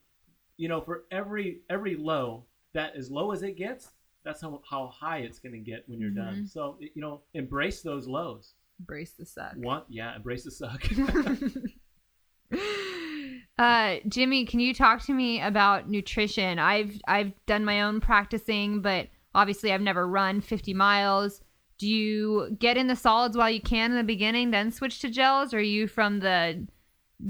you 0.58 0.68
know, 0.68 0.82
for 0.82 1.04
every 1.12 1.60
every 1.70 1.96
low, 1.96 2.46
that 2.74 2.96
as 2.96 3.10
low 3.12 3.32
as 3.32 3.44
it 3.44 3.56
gets, 3.58 3.90
that's 4.24 4.42
how, 4.42 4.62
how 4.70 4.88
high 4.88 5.20
it's 5.20 5.40
going 5.40 5.54
to 5.54 5.60
get 5.60 5.84
when 5.88 6.00
you're 6.00 6.10
done. 6.10 6.46
So 6.48 6.78
you 6.80 7.02
know, 7.02 7.22
embrace 7.34 7.82
those 7.82 8.08
lows. 8.08 8.54
Embrace 8.80 9.12
the 9.12 9.26
suck. 9.26 9.54
Want 9.58 9.86
yeah, 9.90 10.16
embrace 10.16 10.44
the 10.44 10.52
suck. 10.52 10.84
uh, 13.58 13.96
Jimmy, 14.08 14.46
can 14.46 14.60
you 14.60 14.74
talk 14.74 15.02
to 15.06 15.14
me 15.14 15.42
about 15.42 15.90
nutrition? 15.90 16.60
I've 16.60 17.00
I've 17.08 17.34
done 17.46 17.66
my 17.66 17.82
own 17.82 18.00
practicing, 18.02 18.82
but 18.82 19.08
obviously 19.36 19.72
I've 19.72 19.82
never 19.82 20.08
run 20.08 20.42
50 20.42 20.74
miles. 20.74 21.42
Do 21.80 21.88
you 21.88 22.56
get 22.60 22.78
in 22.78 22.88
the 22.88 22.96
solids 22.96 23.36
while 23.36 23.50
you 23.50 23.62
can 23.62 23.92
in 23.92 23.98
the 23.98 24.04
beginning, 24.04 24.52
then 24.52 24.72
switch 24.72 25.00
to 25.00 25.10
gels? 25.10 25.54
Or 25.54 25.58
are 25.58 25.62
you 25.62 25.88
from 25.88 26.20
the 26.20 26.66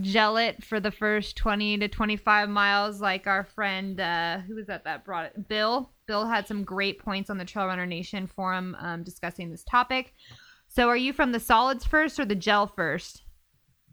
gel 0.01 0.37
it 0.37 0.63
for 0.63 0.79
the 0.79 0.91
first 0.91 1.37
20 1.37 1.77
to 1.79 1.87
25 1.87 2.49
miles, 2.49 3.01
like 3.01 3.27
our 3.27 3.43
friend, 3.43 3.99
uh, 3.99 4.39
who 4.39 4.55
was 4.55 4.67
that 4.67 4.83
that 4.85 5.05
brought 5.05 5.25
it? 5.25 5.47
Bill. 5.47 5.91
Bill 6.05 6.25
had 6.25 6.47
some 6.47 6.63
great 6.63 6.99
points 6.99 7.29
on 7.29 7.37
the 7.37 7.45
Trail 7.45 7.67
Runner 7.67 7.85
Nation 7.85 8.27
forum 8.27 8.75
um, 8.79 9.03
discussing 9.03 9.49
this 9.49 9.63
topic. 9.63 10.13
So, 10.67 10.89
are 10.89 10.97
you 10.97 11.13
from 11.13 11.31
the 11.31 11.39
solids 11.39 11.85
first 11.85 12.19
or 12.19 12.25
the 12.25 12.35
gel 12.35 12.67
first? 12.67 13.23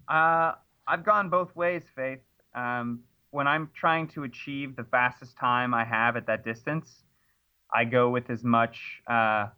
Uh, 0.09 0.53
I've 0.87 1.05
gone 1.05 1.29
both 1.29 1.55
ways, 1.55 1.85
Faith. 1.95 2.21
Um, 2.55 3.01
when 3.31 3.47
I'm 3.47 3.71
trying 3.75 4.09
to 4.09 4.25
achieve 4.25 4.75
the 4.75 4.85
fastest 4.85 5.37
time 5.37 5.73
I 5.73 5.85
have 5.85 6.17
at 6.17 6.27
that 6.27 6.45
distance, 6.45 7.05
I 7.73 7.85
go 7.85 8.11
with 8.11 8.29
as 8.31 8.43
much 8.43 9.03
uh, 9.07 9.49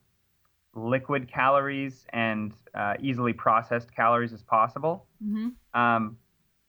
liquid 0.75 1.31
calories 1.31 2.07
and 2.13 2.53
uh, 2.75 2.95
easily 3.01 3.33
processed 3.33 3.95
calories 3.95 4.33
as 4.33 4.43
possible. 4.43 5.07
Mm-hmm. 5.25 5.81
Um, 5.81 6.19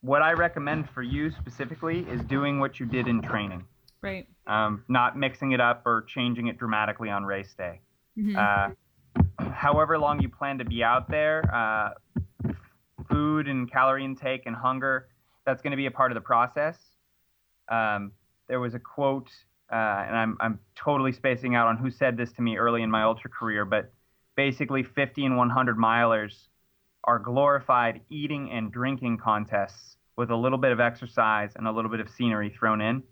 what 0.03 0.21
I 0.21 0.33
recommend 0.33 0.89
for 0.89 1.01
you 1.01 1.31
specifically 1.31 1.99
is 2.09 2.21
doing 2.25 2.59
what 2.59 2.77
you 2.77 2.85
did 2.85 3.07
in 3.07 3.21
training, 3.21 3.63
Right. 4.01 4.27
um, 4.47 4.83
not 4.89 5.17
mixing 5.17 5.53
it 5.53 5.61
up 5.61 5.83
or 5.85 6.01
changing 6.03 6.47
it 6.47 6.57
dramatically 6.59 7.09
on 7.09 7.23
race 7.23 7.53
day. 7.55 7.79
Mhm. 8.17 8.35
Uh, 8.35 9.43
however 9.51 9.97
long 9.97 10.21
you 10.21 10.27
plan 10.27 10.57
to 10.57 10.65
be 10.65 10.83
out 10.83 11.07
there, 11.07 11.41
uh, 11.55 11.93
food 13.09 13.47
and 13.47 13.71
calorie 13.71 14.03
intake 14.03 14.45
and 14.45 14.55
hunger, 14.57 15.07
that's 15.45 15.61
going 15.61 15.71
to 15.71 15.77
be 15.77 15.85
a 15.85 15.91
part 15.91 16.11
of 16.11 16.15
the 16.15 16.21
process. 16.21 16.97
Um, 17.69 18.11
there 18.47 18.59
was 18.59 18.73
a 18.73 18.79
quote, 18.79 19.31
uh, 19.71 19.75
and 20.07 20.17
I'm, 20.17 20.37
I'm 20.41 20.59
totally 20.75 21.13
spacing 21.13 21.55
out 21.55 21.67
on 21.67 21.77
who 21.77 21.89
said 21.89 22.17
this 22.17 22.33
to 22.33 22.41
me 22.41 22.57
early 22.57 22.81
in 22.81 22.91
my 22.91 23.03
ultra 23.03 23.29
career, 23.29 23.63
but 23.63 23.93
basically 24.35 24.83
50 24.83 25.25
and 25.25 25.37
100 25.37 25.77
milers 25.77 26.49
are 27.03 27.19
glorified 27.19 28.01
eating 28.09 28.51
and 28.51 28.71
drinking 28.71 29.17
contests 29.17 29.97
with 30.15 30.29
a 30.29 30.35
little 30.35 30.57
bit 30.57 30.71
of 30.71 30.79
exercise 30.79 31.51
and 31.55 31.67
a 31.67 31.71
little 31.71 31.91
bit 31.91 31.99
of 31.99 32.09
scenery 32.09 32.49
thrown 32.49 32.81
in. 32.81 33.03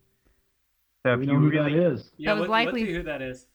So 1.03 1.13
if 1.13 1.19
we 1.21 1.27
you 1.27 1.33
who 1.39 1.49
really, 1.49 1.73
that 1.73 1.91
is. 1.93 2.11
yeah, 2.17 2.33
was 2.33 2.41
what, 2.41 2.49
likely- 2.49 2.91
who 2.93 3.03
that 3.03 3.21
is. 3.21 3.47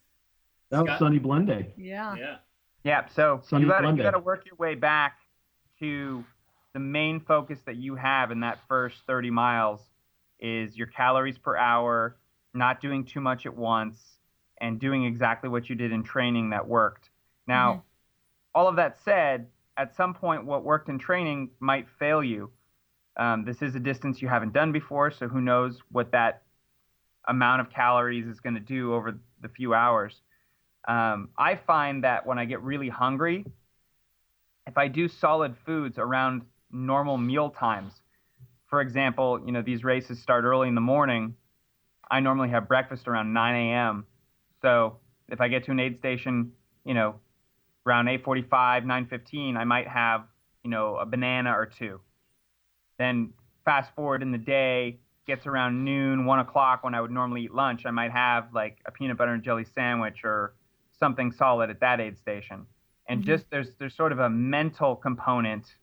That 0.70 0.81
was 0.81 0.88
Scott? 0.88 0.99
Sunny 0.99 1.20
Blende. 1.20 1.72
Yeah. 1.77 2.16
Yeah. 2.16 2.37
Yeah, 2.83 3.07
so 3.07 3.40
Sunny 3.44 3.64
you 3.64 3.70
gotta 3.70 3.88
you 3.90 4.03
gotta 4.03 4.18
work 4.18 4.46
your 4.46 4.57
way 4.57 4.75
back 4.75 5.18
to 5.81 6.25
the 6.72 6.79
main 6.81 7.20
focus 7.20 7.61
that 7.66 7.77
you 7.77 7.94
have 7.96 8.31
in 8.31 8.40
that 8.40 8.59
first 8.68 8.99
30 9.07 9.31
miles 9.31 9.81
is 10.40 10.77
your 10.77 10.87
calories 10.88 11.38
per 11.38 11.57
hour, 11.57 12.16
not 12.53 12.81
doing 12.81 13.05
too 13.05 13.20
much 13.20 13.46
at 13.46 13.57
once, 13.57 14.18
and 14.61 14.79
doing 14.81 15.05
exactly 15.05 15.49
what 15.49 15.68
you 15.68 15.75
did 15.77 15.92
in 15.92 16.03
training 16.03 16.51
that 16.51 16.66
worked. 16.66 17.11
Now, 17.46 17.72
Mhm. 17.75 17.83
all 18.55 18.68
of 18.68 18.77
that 18.77 18.99
said, 19.01 19.49
at 19.77 19.95
some 19.97 20.15
point, 20.15 20.45
what 20.45 20.65
worked 20.65 20.89
in 20.89 20.99
training 20.99 21.51
might 21.61 21.87
fail 21.99 22.23
you. 22.23 22.51
Um, 23.17 23.45
this 23.45 23.62
is 23.62 23.75
a 23.75 23.81
distance 23.81 24.21
you 24.21 24.29
haven't 24.29 24.53
done 24.53 24.73
before, 24.73 25.11
so 25.11 25.29
who 25.29 25.41
knows 25.41 25.79
what 25.91 26.12
that 26.12 26.43
amount 27.27 27.61
of 27.61 27.71
calories 27.71 28.27
is 28.27 28.41
going 28.41 28.55
to 28.55 28.61
do 28.61 28.95
over 28.95 29.19
the 29.41 29.49
few 29.49 29.75
hours. 29.75 30.21
Um, 30.87 31.31
I 31.37 31.57
find 31.57 32.05
that 32.05 32.27
when 32.27 32.39
I 32.39 32.45
get 32.45 32.62
really 32.62 32.89
hungry, 32.89 33.45
if 34.67 34.77
I 34.79 34.89
do 34.89 35.09
solid 35.09 35.57
foods 35.65 35.99
around 35.99 36.43
normal 36.71 37.19
meal 37.19 37.51
times, 37.51 37.93
for 38.69 38.81
example, 38.81 39.41
you 39.45 39.53
know 39.53 39.62
these 39.62 39.85
races 39.85 40.21
start 40.21 40.45
early 40.45 40.69
in 40.69 40.75
the 40.75 40.81
morning. 40.81 41.35
I 42.11 42.21
normally 42.21 42.51
have 42.51 42.69
breakfast 42.69 43.09
around 43.09 43.33
9 43.33 43.55
a.m. 43.55 44.07
So 44.62 44.99
if 45.29 45.41
I 45.41 45.49
get 45.49 45.65
to 45.65 45.71
an 45.73 45.81
aid 45.81 45.99
station, 45.99 46.53
you 46.85 46.95
know, 46.95 47.17
around 47.87 48.09
8:45, 48.09 48.85
9:15, 48.85 49.57
I 49.57 49.64
might 49.64 49.88
have 49.88 50.27
you 50.64 50.70
know 50.70 50.96
a 50.96 51.07
banana 51.07 51.53
or 51.53 51.66
two. 51.66 52.01
Then 52.99 53.33
fast 53.64 53.94
forward 53.94 54.22
in 54.22 54.33
the 54.33 54.38
day, 54.38 55.01
gets 55.27 55.46
around 55.46 55.85
noon, 55.85 56.25
one 56.25 56.38
o'clock 56.38 56.85
when 56.85 56.94
I 56.94 57.01
would 57.01 57.11
normally 57.11 57.42
eat 57.42 57.53
lunch, 57.55 57.85
I 57.85 57.90
might 57.90 58.12
have 58.12 58.53
like 58.55 58.79
a 58.87 58.92
peanut 58.92 59.16
butter 59.16 59.33
and 59.33 59.42
jelly 59.42 59.64
sandwich 59.64 60.25
or 60.25 60.55
something 60.92 61.33
solid 61.33 61.68
at 61.68 61.81
that 61.81 62.01
aid 62.01 62.16
station. 62.18 62.66
And 63.09 63.22
Mhm. 63.22 63.27
just 63.27 63.51
there's 63.51 63.77
there's 63.77 63.94
sort 63.94 64.12
of 64.12 64.18
a 64.18 64.31
mental 64.31 64.96
component 64.96 65.77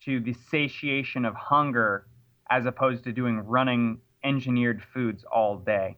to 0.00 0.20
the 0.20 0.32
satiation 0.32 1.24
of 1.24 1.34
hunger 1.34 2.06
as 2.50 2.66
opposed 2.66 3.04
to 3.04 3.12
doing 3.12 3.38
running 3.38 4.00
engineered 4.24 4.82
foods 4.82 5.24
all 5.24 5.58
day. 5.58 5.96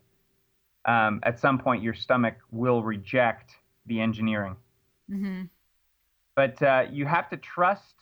Um, 0.87 1.20
at 1.22 1.38
some 1.38 1.58
point, 1.58 1.82
your 1.82 1.94
stomach 1.94 2.37
will 2.50 2.82
reject 2.82 3.56
the 3.87 4.00
engineering 4.00 4.56
hmm 5.08 5.42
but 6.36 6.60
uh, 6.62 6.86
you 6.90 7.06
have 7.06 7.30
to 7.30 7.36
trust 7.36 7.94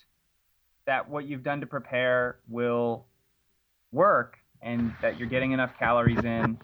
that 0.87 1.09
what 1.09 1.27
you've 1.27 1.43
done 1.43 1.61
to 1.61 1.67
prepare 1.67 2.39
will 2.49 3.05
work 3.93 4.39
and 4.63 4.95
that 5.03 5.19
you're 5.19 5.29
getting 5.29 5.53
enough 5.53 5.77
calories 5.79 6.25
in 6.25 6.59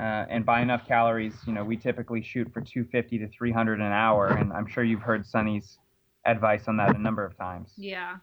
uh, 0.00 0.24
and 0.30 0.44
by 0.46 0.60
enough 0.62 0.86
calories 0.86 1.34
you 1.46 1.52
know 1.52 1.64
we 1.64 1.76
typically 1.76 2.22
shoot 2.22 2.50
for 2.52 2.60
250 2.60 3.18
to 3.18 3.28
300 3.28 3.80
an 3.80 3.92
hour 3.92 4.28
and 4.28 4.52
i'm 4.52 4.66
sure 4.66 4.82
you've 4.82 5.02
heard 5.02 5.26
sunny's 5.26 5.78
advice 6.26 6.68
on 6.68 6.76
that 6.76 6.94
a 6.96 6.98
number 6.98 7.24
of 7.24 7.36
times 7.36 7.72
Yeah. 7.76 8.16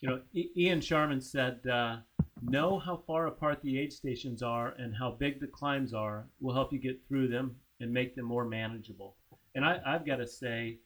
You 0.00 0.08
know, 0.10 0.22
I- 0.36 0.50
Ian 0.56 0.80
Sharman 0.82 1.20
said, 1.22 1.66
uh, 1.66 1.98
"Know 2.42 2.78
how 2.78 2.98
far 3.06 3.26
apart 3.26 3.62
the 3.62 3.78
aid 3.78 3.90
stations 3.92 4.42
are 4.42 4.72
and 4.72 4.94
how 4.94 5.12
big 5.12 5.40
the 5.40 5.46
climbs 5.46 5.94
are 5.94 6.26
will 6.40 6.52
help 6.52 6.72
you 6.74 6.78
get 6.78 7.02
through 7.06 7.28
them 7.28 7.56
and 7.80 7.90
make 7.90 8.14
them 8.14 8.26
more 8.26 8.44
manageable." 8.44 9.16
And 9.54 9.64
I, 9.64 9.80
I've 9.86 10.04
got 10.04 10.16
to 10.16 10.26
say, 10.26 10.78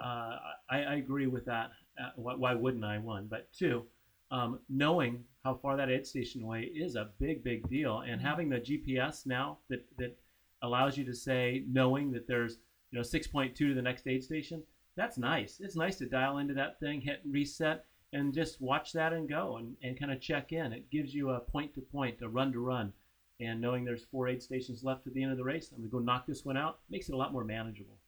uh, 0.00 0.36
I, 0.68 0.82
I 0.82 0.94
agree 0.96 1.26
with 1.26 1.44
that. 1.46 1.70
Uh, 1.98 2.10
why, 2.16 2.34
why 2.34 2.54
wouldn't 2.54 2.84
I? 2.84 2.98
One, 2.98 3.26
but 3.30 3.52
two, 3.52 3.84
um, 4.30 4.58
knowing 4.68 5.24
how 5.44 5.54
far 5.54 5.76
that 5.76 5.90
aid 5.90 6.06
station 6.06 6.42
away 6.42 6.62
is 6.62 6.96
a 6.96 7.10
big, 7.18 7.44
big 7.44 7.68
deal, 7.68 8.00
and 8.00 8.20
having 8.20 8.48
the 8.48 8.58
GPS 8.60 9.26
now 9.26 9.58
that 9.68 9.84
that 9.98 10.18
allows 10.62 10.98
you 10.98 11.04
to 11.04 11.14
say, 11.14 11.62
knowing 11.68 12.10
that 12.12 12.26
there's 12.26 12.58
you 12.90 12.98
know 12.98 13.04
6.2 13.04 13.54
to 13.54 13.74
the 13.74 13.82
next 13.82 14.06
aid 14.06 14.24
station, 14.24 14.62
that's 14.96 15.18
nice. 15.18 15.60
It's 15.60 15.76
nice 15.76 15.96
to 15.98 16.06
dial 16.06 16.38
into 16.38 16.54
that 16.54 16.80
thing, 16.80 17.00
hit 17.00 17.20
reset, 17.24 17.84
and 18.12 18.34
just 18.34 18.60
watch 18.60 18.92
that 18.92 19.12
and 19.12 19.28
go 19.28 19.58
and, 19.58 19.76
and 19.82 19.98
kind 19.98 20.10
of 20.10 20.20
check 20.20 20.52
in. 20.52 20.72
It 20.72 20.90
gives 20.90 21.14
you 21.14 21.30
a 21.30 21.40
point 21.40 21.74
to 21.74 21.80
point, 21.80 22.22
a 22.22 22.28
run 22.28 22.52
to 22.52 22.60
run. 22.60 22.92
And 23.38 23.60
knowing 23.60 23.84
there's 23.84 24.06
four 24.06 24.28
aid 24.28 24.42
stations 24.42 24.82
left 24.82 25.06
at 25.06 25.12
the 25.12 25.22
end 25.22 25.32
of 25.32 25.38
the 25.38 25.44
race, 25.44 25.70
I'm 25.70 25.78
going 25.78 25.90
to 25.90 25.92
go 25.92 25.98
knock 25.98 26.26
this 26.26 26.44
one 26.44 26.56
out, 26.56 26.78
makes 26.88 27.10
it 27.10 27.14
a 27.14 27.18
lot 27.18 27.32
more 27.32 27.44
manageable. 27.44 27.98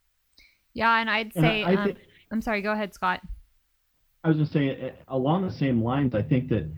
Yeah, 0.75 1.01
and 1.01 1.11
I'd 1.11 1.35
And 1.35 1.47
I- 1.47 1.49
say 1.49 1.65
I 1.65 1.75
um, 1.75 1.85
think- 1.87 1.99
I'm 2.31 2.41
sorry, 2.43 2.63
go 2.63 2.73
ahead, 2.73 2.93
Scott. 2.95 3.21
I 4.25 4.29
was 4.29 4.37
just 4.37 4.53
saying, 4.53 4.83
uh, 4.83 4.91
along 5.09 5.43
the 5.43 5.53
same 5.53 5.83
lines, 5.83 6.15
I 6.15 6.23
think 6.23 6.49
that 6.51 6.71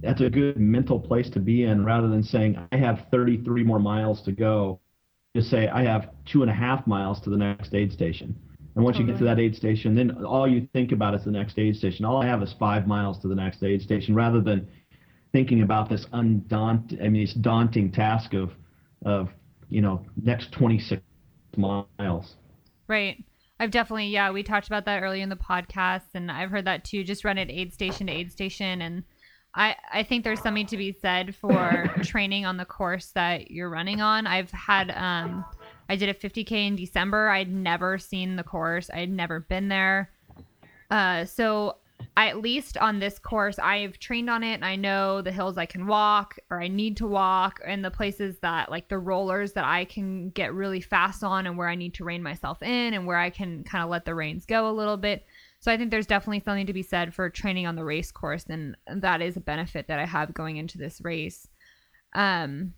that's 0.00 0.20
a 0.20 0.30
good 0.30 0.58
mental 0.58 0.98
place 0.98 1.28
to 1.30 1.40
be 1.40 1.64
in 1.64 1.84
rather 1.84 2.08
than 2.08 2.22
saying, 2.22 2.58
I 2.72 2.76
have 2.76 3.06
33 3.10 3.62
more 3.64 3.78
miles 3.78 4.22
to 4.22 4.32
go. 4.32 4.80
Just 5.36 5.50
say, 5.50 5.68
I 5.68 5.82
have 5.84 6.10
two 6.24 6.42
and 6.42 6.50
a 6.50 6.54
half 6.54 6.86
miles 6.86 7.20
to 7.22 7.30
the 7.30 7.36
next 7.36 7.74
aid 7.74 7.92
station. 7.92 8.36
And 8.76 8.84
once 8.84 8.98
you 8.98 9.06
get 9.06 9.18
to 9.18 9.24
that 9.24 9.38
aid 9.38 9.54
station, 9.54 9.94
then 9.94 10.24
all 10.24 10.48
you 10.48 10.68
think 10.72 10.92
about 10.92 11.14
is 11.14 11.24
the 11.24 11.30
next 11.30 11.58
aid 11.58 11.76
station. 11.76 12.04
All 12.04 12.20
I 12.20 12.26
have 12.26 12.42
is 12.42 12.52
five 12.58 12.86
miles 12.86 13.18
to 13.20 13.28
the 13.28 13.34
next 13.34 13.62
aid 13.62 13.82
station 13.82 14.14
rather 14.14 14.40
than 14.40 14.68
thinking 15.32 15.62
about 15.62 15.88
this 15.88 16.06
undaunt, 16.12 16.94
I 17.02 17.08
mean, 17.08 17.24
this 17.24 17.34
daunting 17.34 17.92
task 17.92 18.34
of, 18.34 18.50
of, 19.04 19.28
you 19.68 19.80
know, 19.80 20.04
next 20.20 20.52
26 20.52 21.02
miles. 21.56 22.34
Right. 22.88 23.24
I've 23.60 23.70
definitely, 23.70 24.08
yeah, 24.08 24.30
we 24.30 24.42
talked 24.42 24.66
about 24.66 24.84
that 24.86 25.02
earlier 25.02 25.22
in 25.22 25.28
the 25.28 25.36
podcast, 25.36 26.14
and 26.14 26.30
I've 26.30 26.50
heard 26.50 26.64
that 26.64 26.84
too. 26.84 27.04
Just 27.04 27.24
run 27.24 27.38
it 27.38 27.50
aid 27.50 27.72
station 27.72 28.08
to 28.08 28.12
aid 28.12 28.32
station, 28.32 28.82
and 28.82 29.04
I 29.54 29.76
I 29.92 30.02
think 30.02 30.24
there's 30.24 30.40
something 30.40 30.66
to 30.66 30.76
be 30.76 30.92
said 30.92 31.34
for 31.36 31.92
training 32.02 32.46
on 32.46 32.56
the 32.56 32.64
course 32.64 33.12
that 33.12 33.50
you're 33.50 33.70
running 33.70 34.00
on. 34.00 34.26
I've 34.26 34.50
had 34.50 34.90
um, 34.90 35.44
I 35.88 35.96
did 35.96 36.08
a 36.08 36.14
50k 36.14 36.52
in 36.52 36.76
December. 36.76 37.28
I'd 37.28 37.52
never 37.52 37.98
seen 37.98 38.36
the 38.36 38.42
course. 38.42 38.90
I'd 38.92 39.10
never 39.10 39.40
been 39.40 39.68
there. 39.68 40.10
Uh, 40.90 41.24
so 41.24 41.76
I, 42.16 42.28
at 42.28 42.40
least 42.40 42.76
on 42.76 42.98
this 42.98 43.18
course, 43.18 43.58
I've 43.58 43.98
trained 43.98 44.30
on 44.30 44.42
it 44.42 44.54
and 44.54 44.64
I 44.64 44.76
know 44.76 45.22
the 45.22 45.32
hills 45.32 45.58
I 45.58 45.66
can 45.66 45.86
walk 45.86 46.38
or 46.50 46.60
I 46.60 46.68
need 46.68 46.96
to 46.98 47.06
walk 47.06 47.60
and 47.64 47.84
the 47.84 47.90
places 47.90 48.38
that 48.40 48.70
like 48.70 48.88
the 48.88 48.98
rollers 48.98 49.52
that 49.52 49.64
I 49.64 49.84
can 49.84 50.30
get 50.30 50.54
really 50.54 50.80
fast 50.80 51.24
on 51.24 51.46
and 51.46 51.56
where 51.56 51.68
I 51.68 51.74
need 51.74 51.94
to 51.94 52.04
rein 52.04 52.22
myself 52.22 52.62
in 52.62 52.94
and 52.94 53.06
where 53.06 53.18
I 53.18 53.30
can 53.30 53.64
kind 53.64 53.82
of 53.82 53.90
let 53.90 54.04
the 54.04 54.14
reins 54.14 54.46
go 54.46 54.68
a 54.68 54.72
little 54.72 54.96
bit. 54.96 55.26
So 55.60 55.72
I 55.72 55.76
think 55.76 55.90
there's 55.90 56.06
definitely 56.06 56.40
something 56.40 56.66
to 56.66 56.72
be 56.72 56.82
said 56.82 57.14
for 57.14 57.30
training 57.30 57.66
on 57.66 57.76
the 57.76 57.84
race 57.84 58.12
course 58.12 58.44
and 58.48 58.76
that 58.86 59.22
is 59.22 59.36
a 59.36 59.40
benefit 59.40 59.88
that 59.88 59.98
I 59.98 60.06
have 60.06 60.34
going 60.34 60.56
into 60.56 60.78
this 60.78 61.00
race. 61.02 61.48
Um, 62.14 62.74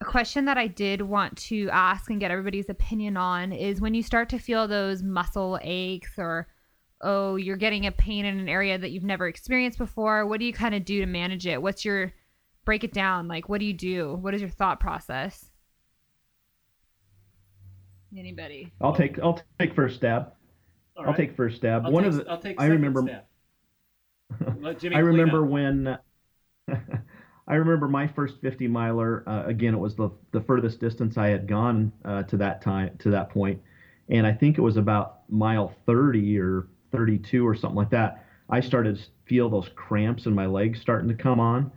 a 0.00 0.04
question 0.04 0.46
that 0.46 0.56
I 0.56 0.66
did 0.66 1.02
want 1.02 1.36
to 1.36 1.68
ask 1.70 2.10
and 2.10 2.18
get 2.18 2.30
everybody's 2.30 2.70
opinion 2.70 3.16
on 3.16 3.52
is 3.52 3.80
when 3.80 3.94
you 3.94 4.02
start 4.02 4.30
to 4.30 4.38
feel 4.38 4.66
those 4.66 5.02
muscle 5.02 5.58
aches 5.62 6.12
or 6.16 6.48
oh, 7.00 7.36
you're 7.36 7.56
getting 7.56 7.86
a 7.86 7.92
pain 7.92 8.24
in 8.24 8.38
an 8.38 8.48
area 8.48 8.76
that 8.78 8.90
you've 8.90 9.04
never 9.04 9.26
experienced 9.26 9.78
before. 9.78 10.26
What 10.26 10.40
do 10.40 10.46
you 10.46 10.52
kind 10.52 10.74
of 10.74 10.84
do 10.84 11.00
to 11.00 11.06
manage 11.06 11.46
it? 11.46 11.60
What's 11.60 11.84
your 11.84 12.12
break 12.64 12.84
it 12.84 12.92
down? 12.92 13.28
Like, 13.28 13.48
what 13.48 13.60
do 13.60 13.66
you 13.66 13.72
do? 13.72 14.14
What 14.14 14.34
is 14.34 14.40
your 14.40 14.50
thought 14.50 14.80
process? 14.80 15.50
Anybody? 18.16 18.72
I'll 18.80 18.94
take 18.94 19.18
I'll 19.20 19.40
take 19.58 19.74
first 19.74 19.96
stab. 19.96 20.32
All 20.96 21.06
I'll 21.06 21.14
take 21.14 21.36
first 21.36 21.56
stab. 21.56 21.86
I'll 21.86 21.92
One 21.92 22.02
take, 22.02 22.12
of 22.12 22.18
the 22.18 22.30
I'll 22.30 22.38
take 22.40 22.60
I 22.60 22.66
remember 22.66 23.02
stab. 23.02 23.24
Let 24.60 24.80
Jimmy 24.80 24.96
I 24.96 25.00
remember 25.00 25.44
up. 25.44 25.50
when 25.50 25.98
I 27.48 27.54
remember 27.54 27.88
my 27.88 28.06
first 28.06 28.40
50 28.40 28.68
miler. 28.68 29.28
Uh, 29.28 29.44
again, 29.46 29.74
it 29.74 29.78
was 29.78 29.94
the 29.94 30.10
the 30.32 30.40
furthest 30.40 30.80
distance 30.80 31.18
I 31.18 31.28
had 31.28 31.46
gone 31.46 31.92
uh, 32.04 32.24
to 32.24 32.36
that 32.38 32.62
time 32.62 32.96
to 32.98 33.10
that 33.10 33.30
point, 33.30 33.60
and 34.08 34.26
I 34.26 34.32
think 34.32 34.58
it 34.58 34.62
was 34.62 34.76
about 34.76 35.20
mile 35.28 35.72
30 35.86 36.38
or 36.38 36.66
32 36.92 37.46
or 37.46 37.54
something 37.54 37.76
like 37.76 37.90
that. 37.90 38.24
I 38.48 38.60
started 38.60 38.96
to 38.96 39.02
feel 39.26 39.48
those 39.48 39.70
cramps 39.76 40.26
in 40.26 40.34
my 40.34 40.46
legs 40.46 40.80
starting 40.80 41.08
to 41.08 41.14
come 41.14 41.40
on, 41.40 41.70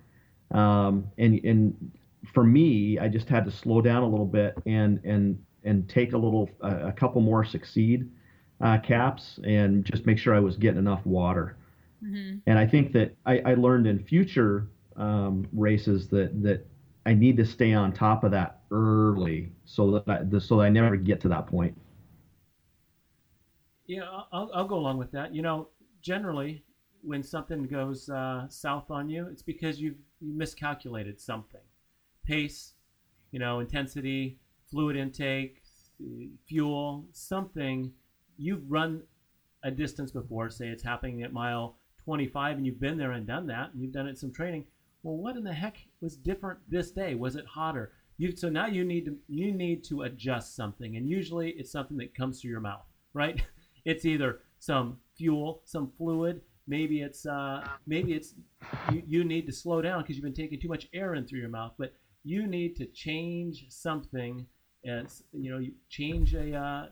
um, 0.52 1.08
and 1.18 1.40
and 1.44 1.92
for 2.34 2.44
me, 2.44 2.98
I 3.00 3.08
just 3.08 3.30
had 3.30 3.46
to 3.46 3.52
slow 3.52 3.82
down 3.82 4.04
a 4.04 4.08
little 4.08 4.26
bit 4.26 4.56
and 4.66 5.00
and 5.04 5.44
and 5.64 5.88
take 5.88 6.14
a 6.14 6.18
little 6.18 6.50
uh, 6.64 6.88
a 6.88 6.92
couple 6.92 7.22
more 7.22 7.46
succeed 7.46 8.10
uh, 8.62 8.78
caps 8.80 9.40
and 9.44 9.86
just 9.86 10.06
make 10.06 10.18
sure 10.18 10.34
I 10.34 10.40
was 10.40 10.58
getting 10.58 10.80
enough 10.80 11.06
water. 11.06 11.58
Mm-hmm. 12.04 12.38
And 12.48 12.60
I 12.60 12.68
think 12.68 12.92
that 12.94 13.16
I, 13.26 13.40
I 13.40 13.54
learned 13.54 13.88
in 13.88 14.04
future 14.04 14.68
um, 14.96 15.48
races 15.54 16.08
that 16.10 16.42
that 16.44 16.66
I 17.06 17.14
need 17.14 17.38
to 17.38 17.46
stay 17.46 17.74
on 17.74 17.92
top 17.92 18.24
of 18.24 18.32
that 18.32 18.62
early 18.72 19.52
so 19.66 19.92
that 19.92 20.10
I, 20.10 20.40
so 20.40 20.58
that 20.58 20.64
I 20.64 20.70
never 20.70 20.96
get 20.96 21.22
to 21.22 21.28
that 21.30 21.48
point. 21.48 21.78
Yeah, 23.86 24.04
I'll, 24.32 24.50
I'll 24.54 24.68
go 24.68 24.76
along 24.78 24.98
with 24.98 25.12
that. 25.12 25.34
You 25.34 25.42
know, 25.42 25.70
generally, 26.02 26.64
when 27.02 27.24
something 27.24 27.64
goes 27.64 28.10
uh, 28.10 28.48
south 28.50 28.90
on 28.92 29.10
you, 29.10 29.28
it's 29.28 29.44
because 29.44 29.82
you've 29.82 29.98
you 30.22 30.34
miscalculated 30.34 31.20
something. 31.20 31.62
Pace, 32.26 32.74
you 33.32 33.40
know, 33.40 33.60
intensity, 33.60 34.40
fluid 34.70 34.96
intake, 34.96 35.62
fuel, 36.48 37.06
something. 37.12 37.92
You've 38.38 38.70
run 38.72 39.04
a 39.64 39.72
distance 39.72 40.12
before, 40.12 40.50
say 40.50 40.68
it's 40.68 40.84
happening 40.84 41.24
at 41.24 41.34
mile 41.34 41.78
25, 42.04 42.58
and 42.58 42.66
you've 42.66 42.80
been 42.80 42.98
there 42.98 43.12
and 43.12 43.28
done 43.28 43.48
that, 43.48 43.74
and 43.74 43.82
you've 43.82 43.92
done 43.94 44.08
it 44.08 44.18
some 44.18 44.32
training. 44.32 44.66
Well, 45.04 45.18
what 45.18 45.36
in 45.36 45.44
the 45.44 45.54
heck 45.54 45.78
was 46.02 46.16
different 46.16 46.60
this 46.70 46.92
day? 46.92 47.16
Was 47.16 47.36
it 47.36 47.46
hotter? 47.46 47.92
You, 48.18 48.36
so 48.36 48.48
now 48.50 48.68
you 48.68 48.86
need 48.86 49.06
to 49.06 49.18
you 49.28 49.52
need 49.52 49.84
to 49.86 50.04
adjust 50.04 50.56
something, 50.56 50.96
and 50.96 51.10
usually 51.10 51.50
it's 51.52 51.72
something 51.72 51.98
that 51.98 52.16
comes 52.16 52.40
through 52.40 52.52
your 52.52 52.62
mouth, 52.62 52.86
right? 53.14 53.44
It's 53.86 54.06
either 54.06 54.40
some 54.60 54.98
fuel, 55.18 55.62
some 55.66 55.92
fluid. 55.98 56.42
Maybe 56.68 57.02
it's 57.02 57.26
uh, 57.26 57.68
maybe 57.86 58.14
it's 58.14 58.36
you, 58.92 59.04
you 59.06 59.24
need 59.24 59.46
to 59.48 59.52
slow 59.52 59.82
down 59.82 60.02
because 60.02 60.16
you've 60.16 60.24
been 60.24 60.34
taking 60.34 60.60
too 60.60 60.70
much 60.70 60.88
air 60.94 61.16
in 61.16 61.28
through 61.28 61.40
your 61.40 61.50
mouth. 61.50 61.74
But 61.78 61.94
you 62.24 62.48
need 62.48 62.76
to 62.78 62.86
change 62.86 63.66
something. 63.70 64.46
As 64.86 65.24
you 65.34 65.52
know, 65.52 65.60
you 65.60 65.74
change 65.90 66.34
a 66.34 66.56
uh, 66.56 66.86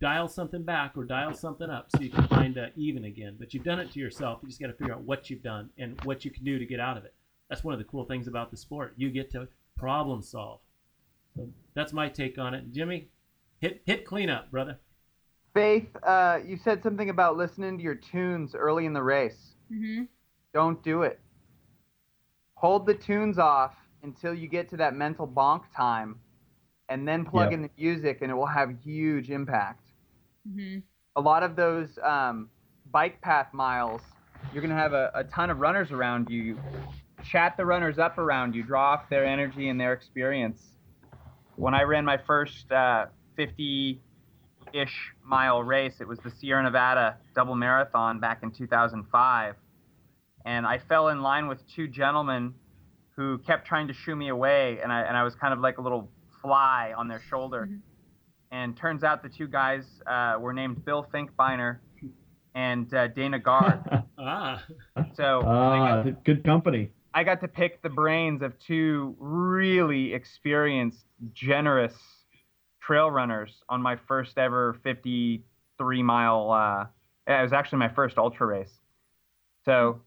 dial 0.00 0.28
something 0.28 0.62
back 0.62 0.92
or 0.96 1.04
dial 1.04 1.34
something 1.34 1.70
up 1.70 1.90
so 1.90 2.00
you 2.00 2.10
can 2.10 2.26
find 2.28 2.58
uh, 2.58 2.66
even 2.76 3.04
again. 3.04 3.36
But 3.38 3.54
you've 3.54 3.64
done 3.64 3.80
it 3.80 3.90
to 3.92 4.00
yourself. 4.00 4.40
You 4.42 4.48
just 4.48 4.60
got 4.60 4.68
to 4.68 4.72
figure 4.74 4.94
out 4.94 5.02
what 5.02 5.30
you've 5.30 5.42
done 5.42 5.70
and 5.78 5.98
what 6.04 6.24
you 6.24 6.30
can 6.30 6.44
do 6.44 6.58
to 6.58 6.66
get 6.66 6.80
out 6.80 6.96
of 6.96 7.04
it. 7.04 7.14
That's 7.48 7.64
one 7.64 7.74
of 7.74 7.78
the 7.78 7.84
cool 7.84 8.04
things 8.04 8.26
about 8.26 8.50
the 8.50 8.56
sport. 8.56 8.94
You 8.96 9.10
get 9.10 9.30
to 9.32 9.48
problem 9.76 10.22
solve. 10.22 10.60
So 11.36 11.48
that's 11.74 11.92
my 11.92 12.08
take 12.08 12.38
on 12.38 12.54
it. 12.54 12.72
Jimmy, 12.72 13.08
hit 13.60 13.82
hit 13.84 14.04
cleanup, 14.04 14.50
brother. 14.50 14.78
Faith, 15.54 15.86
uh, 16.02 16.40
you 16.44 16.56
said 16.56 16.82
something 16.82 17.10
about 17.10 17.36
listening 17.36 17.78
to 17.78 17.84
your 17.84 17.94
tunes 17.94 18.54
early 18.56 18.86
in 18.86 18.92
the 18.92 19.02
race. 19.02 19.54
Mm-hmm. 19.72 20.04
Don't 20.52 20.82
do 20.82 21.02
it. 21.02 21.20
Hold 22.56 22.86
the 22.86 22.94
tunes 22.94 23.38
off 23.38 23.74
until 24.02 24.34
you 24.34 24.48
get 24.48 24.68
to 24.70 24.76
that 24.78 24.94
mental 24.94 25.26
bonk 25.28 25.62
time, 25.76 26.18
and 26.88 27.06
then 27.06 27.24
plug 27.24 27.46
Yep. 27.50 27.52
in 27.52 27.62
the 27.62 27.70
music, 27.78 28.18
and 28.20 28.30
it 28.30 28.34
will 28.34 28.46
have 28.46 28.70
huge 28.82 29.30
impact. 29.30 29.86
Mm-hmm. 30.48 30.80
A 31.16 31.20
lot 31.20 31.42
of 31.44 31.54
those 31.56 31.98
um, 32.02 32.50
bike 32.90 33.20
path 33.20 33.52
miles, 33.54 34.02
you're 34.52 34.60
going 34.62 34.74
to 34.74 34.80
have 34.80 34.92
a, 34.92 35.10
a 35.14 35.24
ton 35.24 35.50
of 35.50 35.60
runners 35.60 35.92
around 35.92 36.28
you. 36.30 36.58
chat 37.22 37.56
the 37.56 37.64
runners 37.64 37.98
up 37.98 38.18
around 38.18 38.54
you, 38.54 38.62
draw 38.62 38.92
off 38.94 39.08
their 39.08 39.24
energy 39.24 39.68
and 39.68 39.80
their 39.80 39.92
experience. 39.92 40.60
When 41.56 41.74
I 41.74 41.82
ran 41.82 42.04
my 42.04 42.18
first 42.26 42.70
uh, 42.72 43.06
50 43.36 44.00
ish 44.74 45.12
mile 45.24 45.62
race, 45.62 45.94
it 46.00 46.08
was 46.08 46.18
the 46.24 46.30
Sierra 46.40 46.62
Nevada 46.62 47.16
double 47.34 47.54
marathon 47.54 48.18
back 48.20 48.42
in 48.42 48.50
2005. 48.50 49.54
And 50.44 50.66
I 50.66 50.78
fell 50.88 51.08
in 51.08 51.22
line 51.22 51.48
with 51.48 51.58
two 51.74 51.88
gentlemen 51.88 52.54
who 53.16 53.38
kept 53.38 53.66
trying 53.66 53.86
to 53.88 53.94
shoo 53.94 54.16
me 54.16 54.28
away, 54.28 54.80
and 54.82 54.92
I, 54.92 55.02
and 55.02 55.16
I 55.16 55.22
was 55.22 55.34
kind 55.36 55.54
of 55.54 55.60
like 55.60 55.78
a 55.78 55.80
little 55.80 56.10
fly 56.42 56.92
on 56.96 57.08
their 57.08 57.22
shoulder. 57.30 57.68
Mhm. 57.70 57.78
And 58.50 58.76
turns 58.76 59.02
out 59.02 59.22
the 59.22 59.28
two 59.28 59.46
guys 59.48 59.84
uh, 60.06 60.36
were 60.38 60.52
named 60.52 60.84
Bill 60.84 61.06
Finkbeiner 61.12 61.78
and 62.54 62.92
uh, 62.92 63.08
Dana 63.08 63.38
Gard. 63.38 63.80
Ah, 64.26 64.64
So 65.16 65.40
I, 65.42 65.44
Ah, 65.44 66.02
got, 66.04 66.24
good 66.24 66.44
company. 66.44 66.90
I 67.12 67.24
got 67.24 67.40
to 67.42 67.48
pick 67.48 67.82
the 67.82 67.88
brains 67.90 68.40
of 68.42 68.52
two 68.66 69.14
really 69.18 70.14
experienced, 70.14 71.04
generous 71.34 71.94
trail 72.84 73.10
runners 73.10 73.62
on 73.68 73.80
my 73.80 73.96
first 74.08 74.36
ever 74.38 74.76
53 74.82 76.02
mile. 76.02 76.50
Uh, 76.50 76.86
it 77.26 77.42
was 77.42 77.52
actually 77.52 77.78
my 77.78 77.88
first 77.88 78.18
ultra 78.18 78.46
race. 78.46 78.80
So 79.64 80.00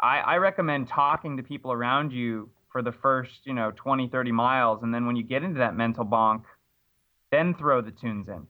I, 0.00 0.18
I 0.18 0.36
recommend 0.36 0.88
talking 0.88 1.36
to 1.38 1.42
people 1.42 1.72
around 1.72 2.12
you 2.12 2.50
for 2.70 2.82
the 2.82 2.92
first, 2.92 3.40
you 3.44 3.54
know, 3.54 3.72
20, 3.74 4.08
30 4.08 4.32
miles. 4.32 4.82
And 4.82 4.92
then 4.92 5.06
when 5.06 5.16
you 5.16 5.22
get 5.22 5.42
into 5.42 5.58
that 5.58 5.74
mental 5.74 6.04
bonk, 6.04 6.42
then 7.30 7.54
throw 7.54 7.80
the 7.80 7.90
tunes 7.90 8.28
in. 8.28 8.46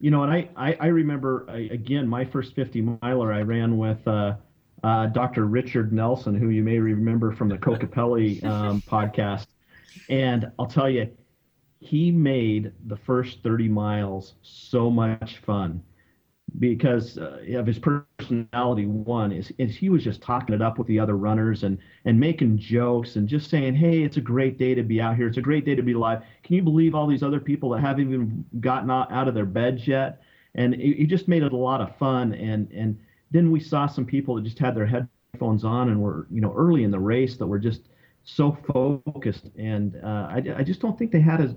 You 0.00 0.10
know, 0.10 0.24
and 0.24 0.32
I, 0.32 0.48
I, 0.56 0.76
I 0.80 0.86
remember, 0.86 1.46
I, 1.48 1.68
again, 1.72 2.08
my 2.08 2.24
first 2.24 2.56
50 2.56 2.98
miler 3.02 3.32
I 3.32 3.42
ran 3.42 3.78
with 3.78 4.06
uh, 4.08 4.34
uh, 4.82 5.06
Dr. 5.06 5.44
Richard 5.44 5.92
Nelson, 5.92 6.34
who 6.34 6.48
you 6.48 6.64
may 6.64 6.78
remember 6.78 7.30
from 7.30 7.48
the 7.48 7.56
Kokopelli 7.56 8.42
um, 8.44 8.82
podcast. 8.88 9.46
And 10.08 10.50
I'll 10.58 10.66
tell 10.66 10.90
you, 10.90 11.08
he 11.82 12.12
made 12.12 12.72
the 12.86 12.96
first 12.96 13.42
30 13.42 13.68
miles 13.68 14.34
so 14.42 14.88
much 14.88 15.38
fun 15.38 15.82
because 16.58 17.18
uh, 17.18 17.40
of 17.54 17.66
his 17.66 17.78
personality. 17.78 18.86
One 18.86 19.32
is, 19.32 19.52
is 19.58 19.74
he 19.74 19.88
was 19.88 20.04
just 20.04 20.22
talking 20.22 20.54
it 20.54 20.62
up 20.62 20.78
with 20.78 20.86
the 20.86 21.00
other 21.00 21.16
runners 21.16 21.64
and 21.64 21.78
and 22.04 22.18
making 22.18 22.58
jokes 22.58 23.16
and 23.16 23.26
just 23.26 23.50
saying, 23.50 23.74
"Hey, 23.74 24.02
it's 24.02 24.16
a 24.16 24.20
great 24.20 24.58
day 24.58 24.74
to 24.74 24.82
be 24.82 25.00
out 25.00 25.16
here. 25.16 25.26
It's 25.26 25.38
a 25.38 25.42
great 25.42 25.64
day 25.64 25.74
to 25.74 25.82
be 25.82 25.92
alive. 25.92 26.22
Can 26.44 26.54
you 26.54 26.62
believe 26.62 26.94
all 26.94 27.06
these 27.06 27.22
other 27.22 27.40
people 27.40 27.70
that 27.70 27.80
haven't 27.80 28.06
even 28.06 28.44
gotten 28.60 28.90
out, 28.90 29.28
of 29.28 29.34
their 29.34 29.46
beds 29.46 29.88
yet?" 29.88 30.22
And 30.54 30.74
he 30.74 30.92
he 30.94 31.06
just 31.06 31.26
made 31.26 31.42
it 31.42 31.52
a 31.52 31.56
lot 31.56 31.80
of 31.80 31.96
fun. 31.96 32.32
And 32.34 32.70
and 32.72 32.98
then 33.32 33.50
we 33.50 33.58
saw 33.58 33.86
some 33.86 34.06
people 34.06 34.36
that 34.36 34.44
just 34.44 34.58
had 34.58 34.76
their 34.76 34.86
headphones 34.86 35.64
on 35.64 35.88
and 35.88 36.00
were 36.00 36.26
you 36.30 36.40
know 36.40 36.52
early 36.54 36.84
in 36.84 36.90
the 36.90 37.00
race 37.00 37.36
that 37.38 37.46
were 37.46 37.58
just 37.58 37.88
so 38.24 38.56
focused. 38.72 39.50
And 39.58 39.96
uh, 40.02 40.28
I 40.30 40.42
I 40.56 40.62
just 40.62 40.80
don't 40.80 40.98
think 40.98 41.12
they 41.12 41.20
had 41.20 41.40
as 41.40 41.54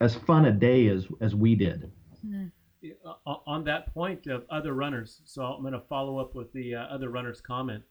as 0.00 0.14
fun 0.14 0.46
a 0.46 0.52
day 0.52 0.88
as 0.88 1.06
as 1.20 1.34
we 1.34 1.54
did. 1.54 1.90
uh, 3.04 3.34
on 3.46 3.64
that 3.64 3.92
point 3.92 4.26
of 4.26 4.44
other 4.50 4.74
runners, 4.74 5.20
so 5.24 5.42
I'm 5.42 5.62
going 5.62 5.72
to 5.72 5.80
follow 5.80 6.18
up 6.18 6.34
with 6.34 6.52
the 6.52 6.74
uh, 6.76 6.82
other 6.84 7.10
runners' 7.10 7.40
comment. 7.40 7.82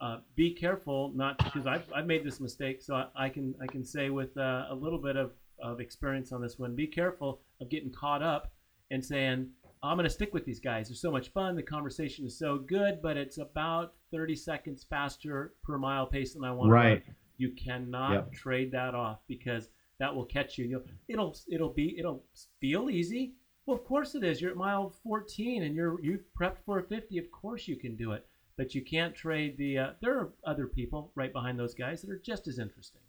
Uh, 0.00 0.18
be 0.34 0.52
careful, 0.52 1.10
not 1.14 1.38
because 1.38 1.66
I've, 1.66 1.90
I've 1.94 2.06
made 2.06 2.22
this 2.22 2.38
mistake, 2.38 2.82
so 2.82 2.94
I, 2.96 3.06
I 3.16 3.28
can 3.28 3.54
I 3.62 3.66
can 3.66 3.84
say 3.84 4.10
with 4.10 4.36
uh, 4.36 4.66
a 4.70 4.74
little 4.74 4.98
bit 4.98 5.16
of, 5.16 5.32
of 5.62 5.80
experience 5.80 6.32
on 6.32 6.42
this 6.42 6.58
one. 6.58 6.74
Be 6.74 6.86
careful 6.86 7.40
of 7.60 7.70
getting 7.70 7.90
caught 7.90 8.22
up 8.22 8.52
and 8.90 9.04
saying 9.04 9.48
I'm 9.82 9.96
going 9.96 10.04
to 10.04 10.10
stick 10.10 10.34
with 10.34 10.44
these 10.44 10.60
guys. 10.60 10.88
They're 10.88 10.96
so 10.96 11.10
much 11.10 11.28
fun. 11.28 11.54
The 11.56 11.62
conversation 11.62 12.26
is 12.26 12.38
so 12.38 12.58
good, 12.58 13.00
but 13.02 13.16
it's 13.16 13.38
about 13.38 13.94
30 14.12 14.36
seconds 14.36 14.84
faster 14.88 15.54
per 15.64 15.78
mile 15.78 16.06
pace 16.06 16.34
than 16.34 16.44
I 16.44 16.52
want. 16.52 16.70
Right. 16.70 17.04
To 17.04 17.10
run. 17.10 17.16
You 17.38 17.50
cannot 17.52 18.12
Yep. 18.12 18.32
trade 18.32 18.72
that 18.72 18.94
off 18.94 19.20
because 19.28 19.68
that 19.98 20.14
will 20.14 20.24
catch 20.24 20.58
you. 20.58 20.64
You'll, 20.66 20.84
it'll 21.08 21.36
it'll 21.48 21.72
be 21.72 21.98
it'll 21.98 22.24
feel 22.60 22.90
easy. 22.90 23.34
Well, 23.66 23.76
of 23.76 23.84
course 23.84 24.14
it 24.14 24.22
is. 24.22 24.40
You're 24.40 24.52
at 24.52 24.56
mile 24.56 24.90
14 25.02 25.62
and 25.64 25.74
you're 25.74 26.00
you 26.02 26.20
prepped 26.38 26.58
for 26.64 26.78
a 26.78 26.82
50. 26.82 27.18
Of 27.18 27.30
course 27.30 27.66
you 27.66 27.76
can 27.76 27.96
do 27.96 28.12
it, 28.12 28.26
but 28.56 28.74
you 28.74 28.82
can't 28.82 29.14
trade 29.14 29.56
the. 29.58 29.78
Uh, 29.78 29.90
there 30.00 30.18
are 30.18 30.32
other 30.44 30.66
people 30.66 31.12
right 31.14 31.32
behind 31.32 31.58
those 31.58 31.74
guys 31.74 32.00
that 32.02 32.10
are 32.10 32.20
just 32.24 32.46
as 32.46 32.58
interesting. 32.58 33.00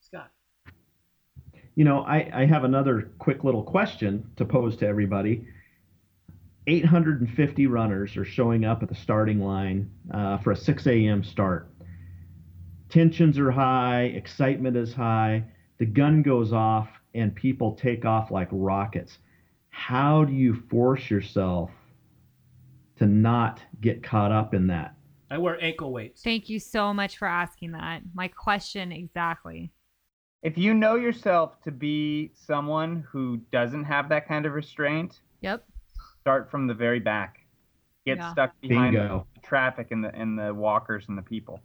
Scott. 0.00 0.30
You 1.76 1.84
know, 1.84 2.00
I, 2.00 2.30
I 2.32 2.44
have 2.46 2.64
another 2.64 3.10
quick 3.18 3.42
little 3.44 3.62
question 3.62 4.24
to 4.36 4.44
pose 4.44 4.76
to 4.76 4.86
everybody. 4.86 5.46
850 6.66 7.66
runners 7.66 8.16
are 8.16 8.24
showing 8.24 8.64
up 8.64 8.82
at 8.82 8.88
the 8.88 8.94
starting 8.94 9.40
line 9.40 9.90
uh, 10.12 10.38
for 10.38 10.52
a 10.52 10.56
6 10.56 10.86
a.m. 10.86 11.22
start. 11.22 11.68
Tensions 12.98 13.40
are 13.40 13.50
high, 13.50 14.02
excitement 14.14 14.76
is 14.76 14.92
high, 14.94 15.42
the 15.78 15.84
gun 15.84 16.22
goes 16.22 16.52
off, 16.52 16.88
and 17.16 17.34
people 17.34 17.72
take 17.72 18.04
off 18.04 18.30
like 18.30 18.46
rockets. 18.52 19.18
How 19.70 20.22
do 20.24 20.32
you 20.32 20.62
force 20.70 21.10
yourself 21.10 21.72
to 22.98 23.06
not 23.06 23.60
get 23.80 24.04
caught 24.04 24.30
up 24.30 24.54
in 24.54 24.68
that? 24.68 24.94
I 25.28 25.38
wear 25.38 25.60
ankle 25.60 25.90
weights. 25.92 26.22
Thank 26.22 26.48
you 26.48 26.60
so 26.60 26.94
much 26.94 27.18
for 27.18 27.26
asking 27.26 27.72
that. 27.72 28.02
My 28.14 28.28
question 28.28 28.92
exactly. 28.92 29.72
If 30.44 30.56
you 30.56 30.72
know 30.72 30.94
yourself 30.94 31.60
to 31.64 31.72
be 31.72 32.30
someone 32.36 33.04
who 33.10 33.38
doesn't 33.50 33.82
have 33.82 34.08
that 34.10 34.28
kind 34.28 34.46
of 34.46 34.52
restraint, 34.52 35.18
Yep. 35.40 35.66
start 36.20 36.48
from 36.48 36.68
the 36.68 36.74
very 36.74 37.00
back. 37.00 37.40
Get 38.06 38.18
Yeah. 38.18 38.30
stuck 38.30 38.60
behind 38.60 38.92
Bingo. 38.94 39.26
the 39.34 39.40
traffic 39.40 39.90
and 39.90 40.04
the 40.04 40.14
and 40.14 40.38
the 40.38 40.54
walkers 40.54 41.08
and 41.08 41.18
the 41.18 41.22
people. 41.22 41.60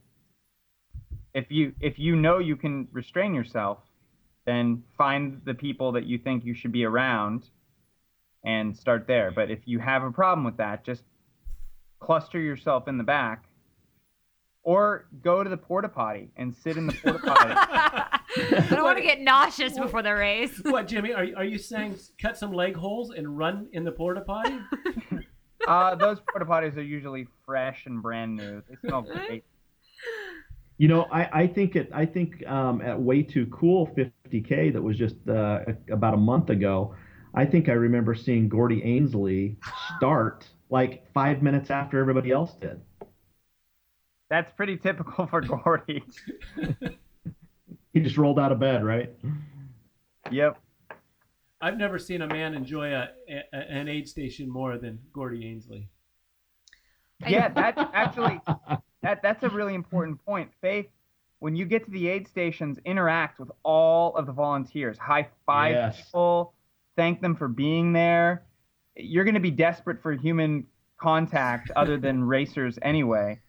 If 1.34 1.52
you 1.52 1.74
if 1.80 2.00
you 2.00 2.16
know 2.16 2.40
you 2.40 2.56
can 2.56 2.88
restrain 2.92 3.34
yourself, 3.34 3.80
then 4.46 4.84
find 4.98 5.42
the 5.46 5.54
people 5.54 5.92
that 5.94 6.06
you 6.06 6.18
think 6.18 6.44
you 6.44 6.54
should 6.54 6.72
be 6.72 6.86
around 6.86 7.50
and 8.44 8.76
start 8.76 9.06
there. 9.08 9.32
But 9.32 9.52
if 9.52 9.60
you 9.66 9.80
have 9.80 10.04
a 10.04 10.12
problem 10.12 10.44
with 10.44 10.58
that, 10.58 10.84
just 10.84 11.04
cluster 12.00 12.40
yourself 12.40 12.88
in 12.88 12.98
the 12.98 13.04
back 13.04 13.46
or 14.64 15.08
go 15.24 15.44
to 15.44 15.50
the 15.50 15.58
porta 15.58 15.90
potty 15.90 16.30
and 16.36 16.56
sit 16.56 16.78
in 16.78 16.88
the 16.88 16.94
porta 16.94 17.20
potty. 17.26 17.54
I 18.56 18.68
don't 18.70 18.84
want 18.84 18.98
to 18.98 19.04
get 19.04 19.22
nauseous 19.22 19.78
before 19.78 20.02
the 20.02 20.14
race. 20.14 20.60
what, 20.64 20.88
Jimmy? 20.88 21.14
Are, 21.14 21.26
are 21.38 21.44
you 21.44 21.58
saying 21.58 21.98
cut 22.22 22.38
some 22.38 22.52
leg 22.52 22.76
holes 22.76 23.12
and 23.12 23.38
run 23.38 23.68
in 23.74 23.84
the 23.84 23.92
porta 23.92 24.22
potty? 24.22 24.60
uh, 25.68 25.96
those 25.96 26.20
porta 26.32 26.46
potties 26.46 26.78
are 26.78 26.82
usually 26.82 27.28
fresh 27.46 27.86
and 27.86 28.02
brand 28.02 28.36
new. 28.36 28.62
They 28.70 28.88
smell 28.88 29.02
great. 29.02 29.44
You 30.80 30.88
know, 30.88 31.08
I, 31.12 31.42
I 31.42 31.48
think 31.48 31.76
it. 31.76 31.90
I 31.94 32.06
think 32.06 32.48
um, 32.48 32.82
at 32.82 33.00
way 33.00 33.22
too 33.22 33.46
cool 33.48 33.88
50k 33.88 34.74
that 34.74 34.82
was 34.82 34.98
just 34.98 35.16
uh, 35.28 35.60
about 35.92 36.14
a 36.14 36.18
month 36.18 36.50
ago. 36.50 36.96
I 37.36 37.46
think 37.46 37.70
I 37.70 37.74
remember 37.74 38.16
seeing 38.16 38.50
Gordy 38.50 38.82
Ainsleigh 38.82 39.58
start 39.98 40.48
like 40.70 41.12
five 41.14 41.44
minutes 41.44 41.70
after 41.70 42.00
everybody 42.00 42.32
else 42.32 42.54
did. 42.56 42.80
That's 44.30 44.52
pretty 44.54 44.78
typical 44.78 45.28
for 45.28 45.42
Gordy. 45.42 46.04
He 47.94 48.00
just 48.02 48.18
rolled 48.18 48.40
out 48.40 48.52
of 48.52 48.60
bed, 48.60 48.84
right? 48.84 49.12
Yep. 50.32 50.62
I've 51.60 51.78
never 51.78 51.98
seen 51.98 52.22
a 52.22 52.28
man 52.28 52.54
enjoy 52.54 52.94
a, 52.94 53.10
a 53.28 53.56
an 53.56 53.88
aid 53.88 54.08
station 54.08 54.50
more 54.50 54.78
than 54.78 55.00
Gordy 55.12 55.44
Ainsleigh. 55.44 55.88
Yeah, 57.28 57.50
that 57.50 57.78
actually 57.94 58.40
that 59.02 59.22
that's 59.22 59.44
a 59.44 59.50
really 59.50 59.76
important 59.76 60.24
point. 60.26 60.52
Faith, 60.62 60.88
when 61.40 61.56
you 61.56 61.66
get 61.66 61.86
to 61.86 61.92
the 61.92 62.08
aid 62.08 62.28
stations, 62.28 62.78
interact 62.86 63.40
with 63.40 63.50
all 63.64 64.16
of 64.16 64.26
the 64.26 64.32
volunteers. 64.34 64.98
High 64.98 65.28
five 65.46 65.76
Yes. 65.76 65.98
people, 65.98 66.54
thank 66.98 67.22
them 67.22 67.36
for 67.36 67.48
being 67.48 67.94
there. 67.94 68.44
You're 68.96 69.24
going 69.24 69.36
to 69.36 69.40
be 69.40 69.52
desperate 69.52 70.02
for 70.02 70.12
human 70.14 70.66
contact 70.98 71.72
other 71.76 71.98
than 71.98 72.24
racers 72.24 72.78
anyway. 72.82 73.40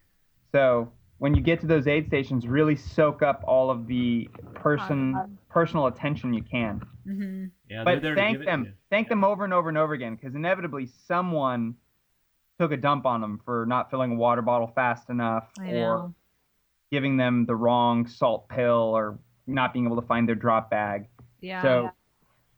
So, 0.52 0.92
when 1.18 1.34
you 1.34 1.42
get 1.42 1.60
to 1.60 1.66
those 1.66 1.86
aid 1.86 2.06
stations, 2.06 2.46
really 2.46 2.76
soak 2.76 3.22
up 3.22 3.44
all 3.46 3.70
of 3.70 3.86
the 3.86 4.28
person 4.54 5.38
personal 5.50 5.86
attention 5.86 6.32
you 6.32 6.42
can. 6.42 6.80
hmm 7.04 7.46
Yeah, 7.68 7.84
but 7.84 8.00
they're 8.00 8.00
there 8.00 8.14
to 8.14 8.20
thank 8.20 8.34
give 8.38 8.42
it 8.42 8.44
to 8.44 8.50
them 8.50 8.64
you. 8.66 8.72
thank 8.88 9.08
them 9.08 9.24
over 9.24 9.44
and 9.44 9.52
over 9.52 9.68
and 9.68 9.76
over 9.76 9.92
again 9.92 10.14
because 10.14 10.34
inevitably 10.34 10.86
someone 11.06 11.74
took 12.60 12.72
a 12.72 12.76
dump 12.76 13.06
on 13.06 13.20
them 13.22 13.40
for 13.44 13.64
not 13.66 13.90
filling 13.90 14.12
a 14.12 14.14
water 14.16 14.42
bottle 14.42 14.68
fast 14.74 15.08
enough 15.08 15.48
I 15.58 15.72
or 15.72 15.72
know. 15.72 16.14
giving 16.92 17.16
them 17.16 17.46
the 17.46 17.56
wrong 17.56 18.06
salt 18.06 18.48
pill 18.48 18.92
or 18.94 19.18
not 19.46 19.72
being 19.72 19.86
able 19.86 20.00
to 20.00 20.06
find 20.06 20.28
their 20.28 20.34
drop 20.36 20.70
bag 20.70 21.08
Yeah. 21.40 21.62
so 21.62 21.90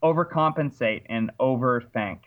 overcompensate 0.03 1.03
and 1.09 1.31
overthink 1.41 2.21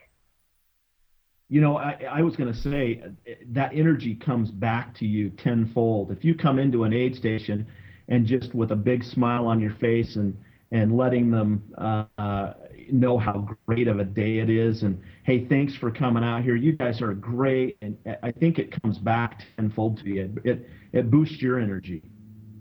You 1.49 1.61
know, 1.61 1.77
I, 1.77 1.97
I 2.09 2.21
was 2.21 2.35
going 2.35 2.51
to 2.51 2.59
say 2.59 3.01
uh, 3.05 3.31
that 3.51 3.71
energy 3.73 4.15
comes 4.15 4.51
back 4.51 4.95
to 4.95 5.05
you 5.05 5.29
tenfold. 5.29 6.11
If 6.11 6.23
you 6.25 6.33
come 6.33 6.59
into 6.59 6.83
an 6.83 6.93
aid 6.93 7.15
station 7.15 7.67
and 8.07 8.25
just 8.25 8.53
with 8.55 8.71
a 8.71 8.75
big 8.75 9.03
smile 9.03 9.47
on 9.47 9.59
your 9.59 9.73
face 9.75 10.15
and 10.15 10.35
and 10.71 10.97
letting 10.97 11.29
them, 11.29 11.61
uh, 11.77 12.05
uh, 12.17 12.53
know 12.91 13.17
how 13.17 13.47
great 13.65 13.87
of 13.87 13.99
a 13.99 14.03
day 14.03 14.39
it 14.39 14.49
is. 14.49 14.83
And 14.83 15.01
hey 15.23 15.45
thanks 15.45 15.75
for 15.75 15.91
coming 15.91 16.23
out 16.23 16.43
here. 16.43 16.55
You 16.55 16.73
guys 16.73 17.01
are 17.01 17.13
great. 17.13 17.77
And 17.81 17.97
i 18.23 18.31
think 18.31 18.59
it 18.59 18.81
comes 18.81 18.97
back 18.97 19.43
tenfold 19.57 19.99
to 19.99 20.09
you. 20.09 20.35
It 20.43 20.69
it 20.93 21.11
boosts 21.11 21.41
your 21.41 21.59
energy. 21.59 22.03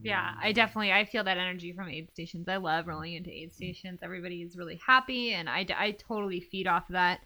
Yeah 0.02 0.32
i 0.42 0.52
definitely 0.52 0.92
i 0.92 1.04
feel 1.04 1.24
that 1.24 1.38
energy 1.38 1.72
from 1.72 1.88
aid 1.88 2.10
stations. 2.10 2.48
I 2.48 2.56
love 2.56 2.86
rolling 2.86 3.14
into 3.14 3.30
aid 3.30 3.54
stations. 3.54 4.00
Everybody 4.02 4.42
is 4.42 4.56
really 4.56 4.80
happy 4.84 5.32
and 5.34 5.48
i, 5.48 5.66
I 5.76 5.92
totally 5.92 6.40
feed 6.40 6.66
off 6.66 6.88
of 6.88 6.94
that. 6.94 7.20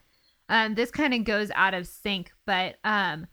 Um, 0.50 0.74
this 0.74 0.90
kind 0.90 1.12
of 1.12 1.24
goes 1.24 1.50
out 1.54 1.74
of 1.74 1.86
sync 1.86 2.30
but 2.46 2.76
um, 2.84 3.26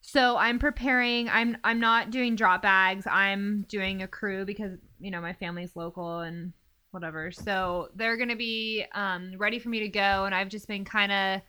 so 0.00 0.36
i'm 0.36 0.58
preparing. 0.58 1.28
I'm 1.28 1.56
i'm 1.62 1.80
not 1.80 2.10
doing 2.10 2.36
drop 2.36 2.62
bags. 2.62 3.06
I'm 3.10 3.66
doing 3.68 4.02
a 4.02 4.08
crew 4.08 4.44
because 4.44 4.78
you 4.98 5.10
know 5.10 5.20
my 5.20 5.34
family's 5.34 5.76
local 5.76 6.20
and 6.20 6.52
whatever. 6.90 7.30
So 7.30 7.90
they're 7.94 8.16
gonna 8.16 8.36
be 8.36 8.84
um, 8.94 9.34
ready 9.38 9.58
for 9.58 9.68
me 9.68 9.80
to 9.80 9.88
go, 9.88 10.24
and 10.24 10.34
I've 10.34 10.48
just 10.48 10.68
been 10.68 10.84
kind 10.84 11.12
of 11.12 11.42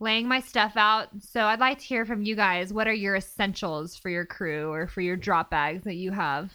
laying 0.00 0.26
my 0.26 0.40
stuff 0.40 0.72
out. 0.76 1.08
So 1.20 1.44
I'd 1.44 1.60
like 1.60 1.78
to 1.78 1.84
hear 1.84 2.04
from 2.04 2.22
you 2.22 2.34
guys. 2.34 2.72
What 2.72 2.88
are 2.88 2.92
your 2.92 3.16
essentials 3.16 3.96
for 3.96 4.08
your 4.08 4.24
crew 4.24 4.72
or 4.72 4.86
for 4.86 5.02
your 5.02 5.16
drop 5.16 5.50
bags 5.50 5.84
that 5.84 5.94
you 5.96 6.10
have? 6.10 6.52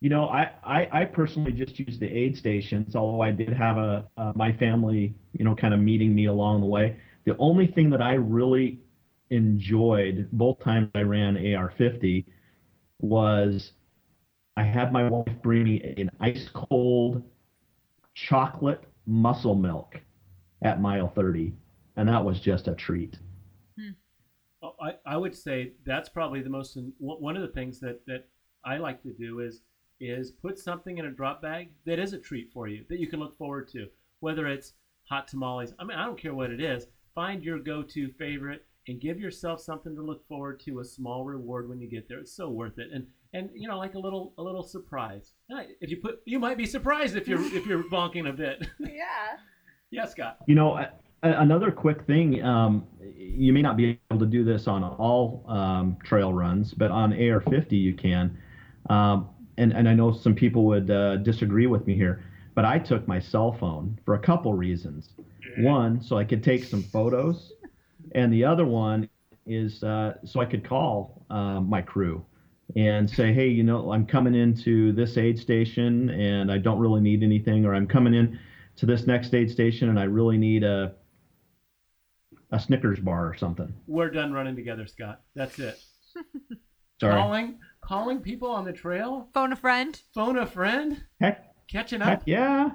You 0.00 0.10
know, 0.10 0.28
I, 0.28 0.50
I, 0.62 1.00
I 1.00 1.04
personally 1.04 1.52
just 1.52 1.78
use 1.78 1.98
the 1.98 2.06
aid 2.06 2.36
stations, 2.36 2.94
although 2.94 3.22
I 3.22 3.30
did 3.30 3.52
have 3.52 3.76
a, 3.78 4.04
my 4.34 4.52
family, 4.52 5.14
you 5.32 5.44
know, 5.44 5.54
kind 5.54 5.72
of 5.74 5.80
meeting 5.80 6.14
me 6.14 6.26
along 6.26 6.60
the 6.60 6.66
way. 6.66 6.96
The 7.24 7.36
only 7.38 7.66
thing 7.66 7.90
that 7.90 8.02
I 8.02 8.14
really 8.14 8.80
enjoyed 9.30 10.28
both 10.32 10.60
times 10.60 10.90
I 10.94 11.00
ran 11.00 11.34
AR50 11.36 12.24
was 13.00 13.72
I 14.56 14.62
had 14.62 14.92
my 14.92 15.08
wife 15.08 15.36
bring 15.42 15.64
me 15.64 15.94
an 15.98 16.10
ice 16.20 16.48
cold 16.52 17.22
chocolate 18.14 18.84
muscle 19.06 19.54
milk 19.54 20.00
at 20.62 20.80
mile 20.80 21.08
30, 21.08 21.54
and 21.96 22.08
that 22.08 22.24
was 22.24 22.40
just 22.40 22.66
a 22.66 22.74
treat. 22.74 23.18
Hmm. 23.78 23.90
Oh, 24.62 24.74
I, 24.80 24.94
I 25.04 25.16
would 25.16 25.36
say 25.36 25.72
that's 25.84 26.08
probably 26.08 26.40
the 26.40 26.48
most 26.48 26.78
one 26.98 27.36
of 27.36 27.42
the 27.42 27.48
things 27.48 27.78
that, 27.80 28.04
that 28.06 28.28
I 28.64 28.78
like 28.78 29.02
to 29.02 29.12
do 29.12 29.40
is 29.40 29.62
is 30.00 30.30
put 30.30 30.58
something 30.58 30.98
in 30.98 31.06
a 31.06 31.10
drop 31.10 31.40
bag 31.40 31.70
that 31.86 31.98
is 31.98 32.12
a 32.12 32.18
treat 32.18 32.52
for 32.52 32.68
you 32.68 32.84
that 32.88 33.00
you 33.00 33.06
can 33.06 33.20
look 33.20 33.36
forward 33.38 33.68
to, 33.68 33.88
whether 34.20 34.46
it's 34.46 34.74
hot 35.04 35.26
tamales. 35.28 35.72
I 35.78 35.84
mean, 35.84 35.96
I 35.96 36.04
don't 36.04 36.20
care 36.20 36.34
what 36.34 36.50
it 36.50 36.60
is. 36.60 36.86
Find 37.14 37.42
your 37.42 37.58
go-to 37.58 38.10
favorite 38.18 38.66
and 38.88 39.00
give 39.00 39.18
yourself 39.18 39.60
something 39.60 39.96
to 39.96 40.02
look 40.02 40.26
forward 40.28 40.60
to, 40.60 40.80
a 40.80 40.84
small 40.84 41.24
reward 41.24 41.68
when 41.68 41.80
you 41.80 41.88
get 41.88 42.08
there. 42.08 42.18
It's 42.18 42.32
so 42.32 42.50
worth 42.50 42.78
it. 42.78 42.90
And 42.92 43.06
and 43.36 43.50
you 43.54 43.68
know, 43.68 43.78
like 43.78 43.94
a 43.94 43.98
little 43.98 44.32
a 44.38 44.42
little 44.42 44.62
surprise. 44.62 45.32
If 45.80 45.90
you 45.90 45.98
put, 45.98 46.20
you 46.24 46.38
might 46.38 46.56
be 46.56 46.66
surprised 46.66 47.16
if 47.16 47.28
you're 47.28 47.40
if 47.54 47.66
you're 47.66 47.84
bonking 47.84 48.28
a 48.28 48.32
bit. 48.32 48.66
Yeah. 48.78 49.36
yeah, 49.90 50.06
Scott. 50.06 50.38
You 50.46 50.54
know, 50.54 50.86
another 51.22 51.70
quick 51.70 52.06
thing. 52.06 52.42
Um, 52.42 52.86
you 53.00 53.52
may 53.52 53.62
not 53.62 53.76
be 53.76 54.00
able 54.10 54.20
to 54.20 54.26
do 54.26 54.44
this 54.44 54.66
on 54.66 54.82
all 54.82 55.44
um, 55.48 55.98
trail 56.02 56.32
runs, 56.32 56.72
but 56.72 56.90
on 56.90 57.12
AR50 57.12 57.72
you 57.72 57.94
can. 57.94 58.38
Um, 58.88 59.28
and 59.58 59.72
and 59.72 59.88
I 59.88 59.94
know 59.94 60.12
some 60.12 60.34
people 60.34 60.64
would 60.66 60.90
uh, 60.90 61.16
disagree 61.16 61.66
with 61.66 61.86
me 61.86 61.94
here, 61.94 62.24
but 62.54 62.64
I 62.64 62.78
took 62.78 63.06
my 63.06 63.20
cell 63.20 63.52
phone 63.52 63.98
for 64.04 64.14
a 64.14 64.18
couple 64.18 64.54
reasons. 64.54 65.10
One, 65.58 66.02
so 66.02 66.18
I 66.18 66.24
could 66.24 66.42
take 66.42 66.64
some 66.64 66.82
photos, 66.82 67.52
and 68.12 68.32
the 68.32 68.44
other 68.44 68.66
one 68.66 69.08
is 69.46 69.82
uh, 69.82 70.14
so 70.24 70.40
I 70.40 70.46
could 70.46 70.64
call 70.64 71.24
uh, 71.30 71.60
my 71.60 71.82
crew 71.82 72.24
and 72.74 73.08
say, 73.08 73.32
hey, 73.32 73.48
you 73.48 73.62
know, 73.62 73.92
I'm 73.92 74.06
coming 74.06 74.34
into 74.34 74.92
this 74.92 75.16
aid 75.16 75.38
station 75.38 76.10
and 76.10 76.50
I 76.50 76.58
don't 76.58 76.78
really 76.78 77.00
need 77.00 77.22
anything, 77.22 77.64
or 77.64 77.74
I'm 77.74 77.86
coming 77.86 78.14
in 78.14 78.38
to 78.76 78.86
this 78.86 79.06
next 79.06 79.32
aid 79.34 79.50
station 79.50 79.88
and 79.88 79.98
I 79.98 80.04
really 80.04 80.36
need 80.36 80.64
a 80.64 80.94
a 82.52 82.60
Snickers 82.60 83.00
bar 83.00 83.26
or 83.26 83.34
something. 83.34 83.72
We're 83.86 84.10
done 84.10 84.32
running 84.32 84.54
together, 84.56 84.86
Scott. 84.86 85.20
That's 85.34 85.58
it. 85.58 85.78
Sorry. 87.00 87.14
Calling 87.14 87.58
calling 87.80 88.20
people 88.20 88.50
on 88.50 88.64
the 88.64 88.72
trail? 88.72 89.28
Phone 89.34 89.52
a 89.52 89.56
friend? 89.56 90.00
Phone 90.14 90.38
a 90.38 90.46
friend? 90.46 91.02
Heck, 91.20 91.54
catching 91.68 92.02
up? 92.02 92.08
Heck 92.08 92.22
yeah. 92.26 92.70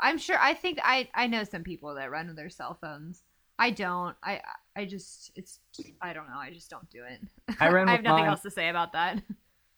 I'm 0.00 0.18
sure 0.18 0.38
I 0.38 0.54
think 0.54 0.78
I 0.82 1.08
I 1.14 1.26
know 1.26 1.44
some 1.44 1.64
people 1.64 1.94
that 1.94 2.10
run 2.10 2.28
with 2.28 2.36
their 2.36 2.50
cell 2.50 2.78
phones. 2.80 3.22
I 3.58 3.70
don't. 3.70 4.16
I 4.22 4.40
I 4.78 4.84
just 4.84 5.32
it's 5.34 5.58
I 6.00 6.12
don't 6.12 6.28
know. 6.28 6.38
I 6.38 6.52
just 6.52 6.70
don't 6.70 6.88
do 6.88 7.02
it. 7.02 7.20
I 7.58 7.68
ran. 7.68 7.88
I 7.88 7.92
have 7.92 8.04
nothing 8.04 8.22
mine. 8.22 8.30
else 8.30 8.42
to 8.42 8.50
say 8.50 8.68
about 8.68 8.92
that. 8.92 9.20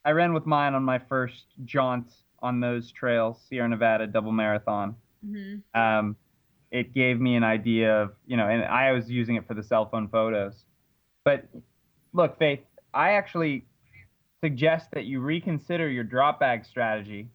I 0.05 0.11
ran 0.11 0.35
with 0.35 0.45
mine 0.45 0.75
on 0.75 0.85
my 0.85 0.99
first 0.99 1.47
jaunt 1.65 2.13
on 2.41 2.61
those 2.61 2.93
trails, 2.93 3.43
Sierra 3.49 3.69
Nevada 3.69 4.07
double 4.07 4.33
marathon. 4.33 4.95
Mm-hmm. 5.27 5.81
Um, 5.81 6.17
it 6.71 6.93
gave 6.93 7.19
me 7.19 7.35
an 7.37 7.45
idea 7.45 8.03
of 8.03 8.13
you 8.27 8.37
know, 8.37 8.47
and 8.47 8.63
I 8.63 8.93
was 8.93 9.09
using 9.11 9.37
it 9.37 9.49
for 9.49 9.55
the 9.55 9.63
cell 9.63 9.89
phone 9.89 10.07
photos. 10.07 10.65
But 11.25 11.49
look, 12.13 12.39
Faith, 12.39 12.61
I 12.93 13.13
actually 13.13 13.65
suggest 14.45 14.91
that 14.93 15.07
you 15.07 15.21
reconsider 15.21 15.89
your 15.89 16.05
drop 16.05 16.41
bag 16.41 16.67
strategy 16.67 17.31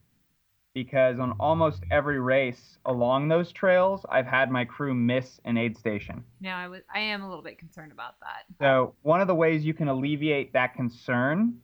because 0.75 1.19
on 1.19 1.31
almost 1.39 1.81
every 1.89 2.19
race 2.19 2.77
along 2.85 3.29
those 3.29 3.51
trails, 3.51 4.05
I've 4.09 4.27
had 4.27 4.51
my 4.51 4.65
crew 4.65 4.93
miss 4.93 5.39
an 5.45 5.57
aid 5.57 5.75
station. 5.75 6.23
No, 6.41 6.51
I 6.51 6.67
was 6.67 6.81
I 6.93 6.99
am 6.99 7.23
a 7.23 7.27
little 7.27 7.43
bit 7.43 7.57
concerned 7.57 7.91
about 7.93 8.19
that. 8.19 8.43
So 8.59 8.93
one 9.01 9.21
of 9.21 9.27
the 9.27 9.33
ways 9.33 9.65
you 9.65 9.73
can 9.73 9.87
alleviate 9.87 10.53
that 10.53 10.75
concern 10.75 11.55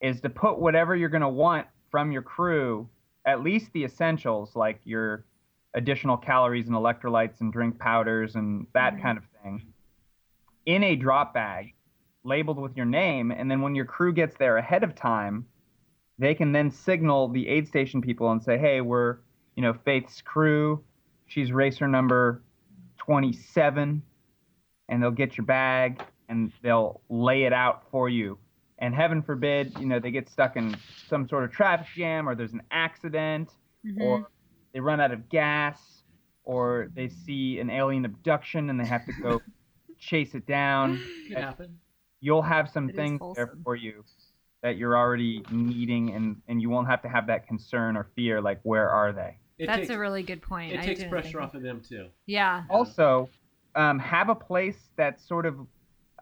is 0.00 0.20
to 0.22 0.30
put 0.30 0.58
whatever 0.58 0.96
you're 0.96 1.10
going 1.10 1.20
to 1.20 1.28
want 1.28 1.66
from 1.90 2.10
your 2.10 2.22
crew, 2.22 2.88
at 3.26 3.42
least 3.42 3.70
the 3.74 3.84
essentials 3.84 4.56
like 4.56 4.80
your 4.84 5.26
additional 5.74 6.16
calories 6.16 6.66
and 6.66 6.74
electrolytes 6.74 7.42
and 7.42 7.52
drink 7.52 7.78
powders 7.78 8.34
and 8.34 8.66
that 8.72 8.94
mm-hmm. 8.94 9.02
kind 9.02 9.18
of 9.18 9.24
thing, 9.42 9.62
in 10.64 10.82
a 10.82 10.96
drop 10.96 11.34
bag 11.34 11.74
labeled 12.24 12.58
with 12.58 12.76
your 12.76 12.86
name, 12.86 13.30
and 13.30 13.50
then 13.50 13.60
when 13.60 13.74
your 13.74 13.84
crew 13.84 14.12
gets 14.12 14.36
there 14.38 14.56
ahead 14.56 14.82
of 14.82 14.94
time 14.94 15.44
they 16.20 16.34
can 16.34 16.52
then 16.52 16.70
signal 16.70 17.28
the 17.28 17.48
aid 17.48 17.66
station 17.66 18.02
people 18.02 18.30
and 18.30 18.42
say, 18.42 18.58
hey, 18.58 18.82
we're, 18.82 19.16
you 19.56 19.62
know, 19.62 19.72
Faith's 19.72 20.20
crew. 20.20 20.84
She's 21.26 21.50
racer 21.50 21.88
number 21.88 22.42
27. 22.98 24.02
And 24.90 25.02
they'll 25.02 25.10
get 25.10 25.38
your 25.38 25.46
bag 25.46 26.02
and 26.28 26.52
they'll 26.62 27.00
lay 27.08 27.44
it 27.44 27.54
out 27.54 27.84
for 27.90 28.10
you. 28.10 28.38
And 28.78 28.94
heaven 28.94 29.22
forbid, 29.22 29.72
you 29.78 29.86
know, 29.86 29.98
they 29.98 30.10
get 30.10 30.28
stuck 30.28 30.56
in 30.56 30.76
some 31.08 31.26
sort 31.26 31.44
of 31.44 31.52
traffic 31.52 31.86
jam 31.96 32.28
or 32.28 32.34
there's 32.34 32.52
an 32.52 32.62
accident 32.70 33.48
mm-hmm. 33.86 34.02
or 34.02 34.28
they 34.74 34.80
run 34.80 35.00
out 35.00 35.12
of 35.12 35.28
gas 35.30 36.02
or 36.44 36.90
they 36.94 37.08
see 37.08 37.60
an 37.60 37.70
alien 37.70 38.04
abduction 38.04 38.68
and 38.68 38.78
they 38.78 38.86
have 38.86 39.06
to 39.06 39.12
go 39.22 39.40
chase 39.98 40.34
it 40.34 40.46
down. 40.46 41.00
Happen. 41.34 41.78
You'll 42.20 42.42
have 42.42 42.68
some 42.68 42.90
it 42.90 42.96
things 42.96 43.20
there 43.36 43.54
for 43.64 43.74
you 43.74 44.04
that 44.62 44.76
you're 44.76 44.96
already 44.96 45.42
needing 45.50 46.14
and 46.14 46.36
and 46.48 46.60
you 46.60 46.70
won't 46.70 46.86
have 46.88 47.02
to 47.02 47.08
have 47.08 47.26
that 47.26 47.46
concern 47.46 47.96
or 47.96 48.08
fear 48.14 48.40
like 48.40 48.60
where 48.62 48.88
are 48.88 49.12
they? 49.12 49.36
It 49.58 49.66
that's 49.66 49.80
takes, 49.80 49.90
a 49.90 49.98
really 49.98 50.22
good 50.22 50.42
point. 50.42 50.72
it 50.72 50.80
I 50.80 50.84
takes 50.84 51.04
pressure 51.04 51.40
off 51.40 51.54
of 51.54 51.62
them 51.62 51.82
too. 51.86 52.06
Yeah. 52.26 52.64
Also 52.70 53.28
um, 53.74 53.98
have 53.98 54.28
a 54.28 54.34
place 54.34 54.78
that's 54.96 55.26
sort 55.26 55.46
of 55.46 55.56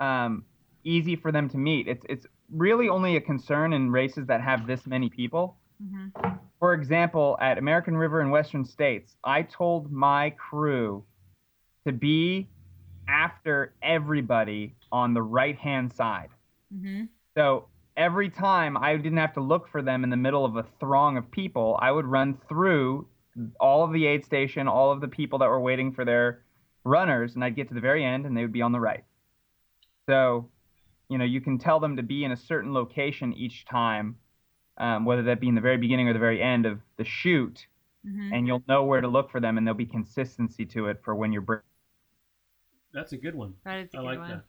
um, 0.01 0.45
easy 0.85 1.17
for 1.17 1.33
them 1.33 1.49
to 1.51 1.59
meet. 1.59 1.89
It's 1.89 2.05
it's 2.09 2.27
really 2.53 2.89
only 2.89 3.17
a 3.17 3.21
concern 3.21 3.73
in 3.73 3.91
races 3.91 4.27
that 4.27 4.41
have 4.41 4.67
this 4.67 4.87
many 4.87 5.09
people. 5.09 5.57
Mm-hmm. 5.81 6.31
for 6.59 6.75
example 6.75 7.39
at 7.41 7.57
american 7.57 7.97
river 7.97 8.21
in 8.21 8.31
western 8.31 8.65
states 8.65 9.15
i 9.23 9.43
told 9.43 9.93
my 9.93 10.31
crew 10.31 11.05
to 11.87 11.93
be 11.93 12.49
after 13.09 13.75
everybody 13.83 14.77
on 14.93 15.15
the 15.15 15.23
right 15.23 15.57
hand 15.57 15.93
side. 15.93 16.29
Mm-hmm. 16.75 17.05
so 17.35 17.69
every 17.99 18.31
time 18.31 18.77
I 18.77 18.97
didn't 18.97 19.19
have 19.19 19.35
to 19.35 19.41
look 19.41 19.69
for 19.69 19.83
them 19.83 20.05
in 20.05 20.11
the 20.11 20.17
middle 20.17 20.45
of 20.45 20.57
a 20.57 20.65
throng 20.79 21.19
of 21.19 21.31
people, 21.31 21.77
I 21.83 21.91
would 21.91 22.07
run 22.07 22.39
through 22.49 23.07
all 23.61 23.85
of 23.85 23.93
the 23.93 24.07
aid 24.07 24.25
station, 24.25 24.69
all 24.69 24.93
of 24.93 25.01
the 25.01 25.09
people 25.09 25.41
that 25.41 25.49
were 25.49 25.61
waiting 25.61 25.93
for 25.93 26.05
their 26.05 26.43
runners, 26.85 27.35
and 27.35 27.45
I'd 27.45 27.57
get 27.57 27.69
to 27.69 27.75
the 27.75 27.81
very 27.81 28.05
end 28.05 28.25
and 28.25 28.37
they 28.37 28.43
would 28.43 28.53
be 28.53 28.63
on 28.63 28.73
the 28.73 28.81
right. 28.81 29.05
So, 30.07 30.49
you 31.09 31.19
know, 31.19 31.25
you 31.25 31.41
can 31.41 31.59
tell 31.59 31.81
them 31.81 31.97
to 31.97 32.03
be 32.03 32.25
in 32.25 32.33
a 32.33 32.37
certain 32.37 32.73
location 32.73 33.35
each 33.35 33.67
time, 33.67 34.17
um, 34.79 35.05
whether 35.05 35.25
that 35.25 35.41
be 35.41 35.49
in 35.49 35.55
the 35.55 35.61
very 35.61 35.77
beginning 35.77 36.09
or 36.09 36.13
the 36.13 36.19
very 36.19 36.41
end 36.41 36.67
of 36.67 36.81
the 36.97 37.05
shoot, 37.05 37.67
mm-hmm. 38.07 38.33
and 38.33 38.47
you'll 38.47 38.63
know 38.69 38.85
where 38.85 39.01
to 39.01 39.09
look 39.09 39.31
for 39.31 39.41
them, 39.41 39.59
and 39.59 39.67
there'll 39.67 39.77
be 39.77 39.87
consistency 39.87 40.65
to 40.67 40.87
it 40.87 41.01
for 41.05 41.15
when 41.15 41.33
you're. 41.33 41.65
That's 42.95 43.13
a 43.13 43.17
good 43.17 43.35
one. 43.35 43.55
That 43.65 43.79
is 43.81 43.93
a 43.93 43.99
I 43.99 44.01
good 44.01 44.07
like 44.07 44.19
one. 44.19 44.31
that. 44.31 44.45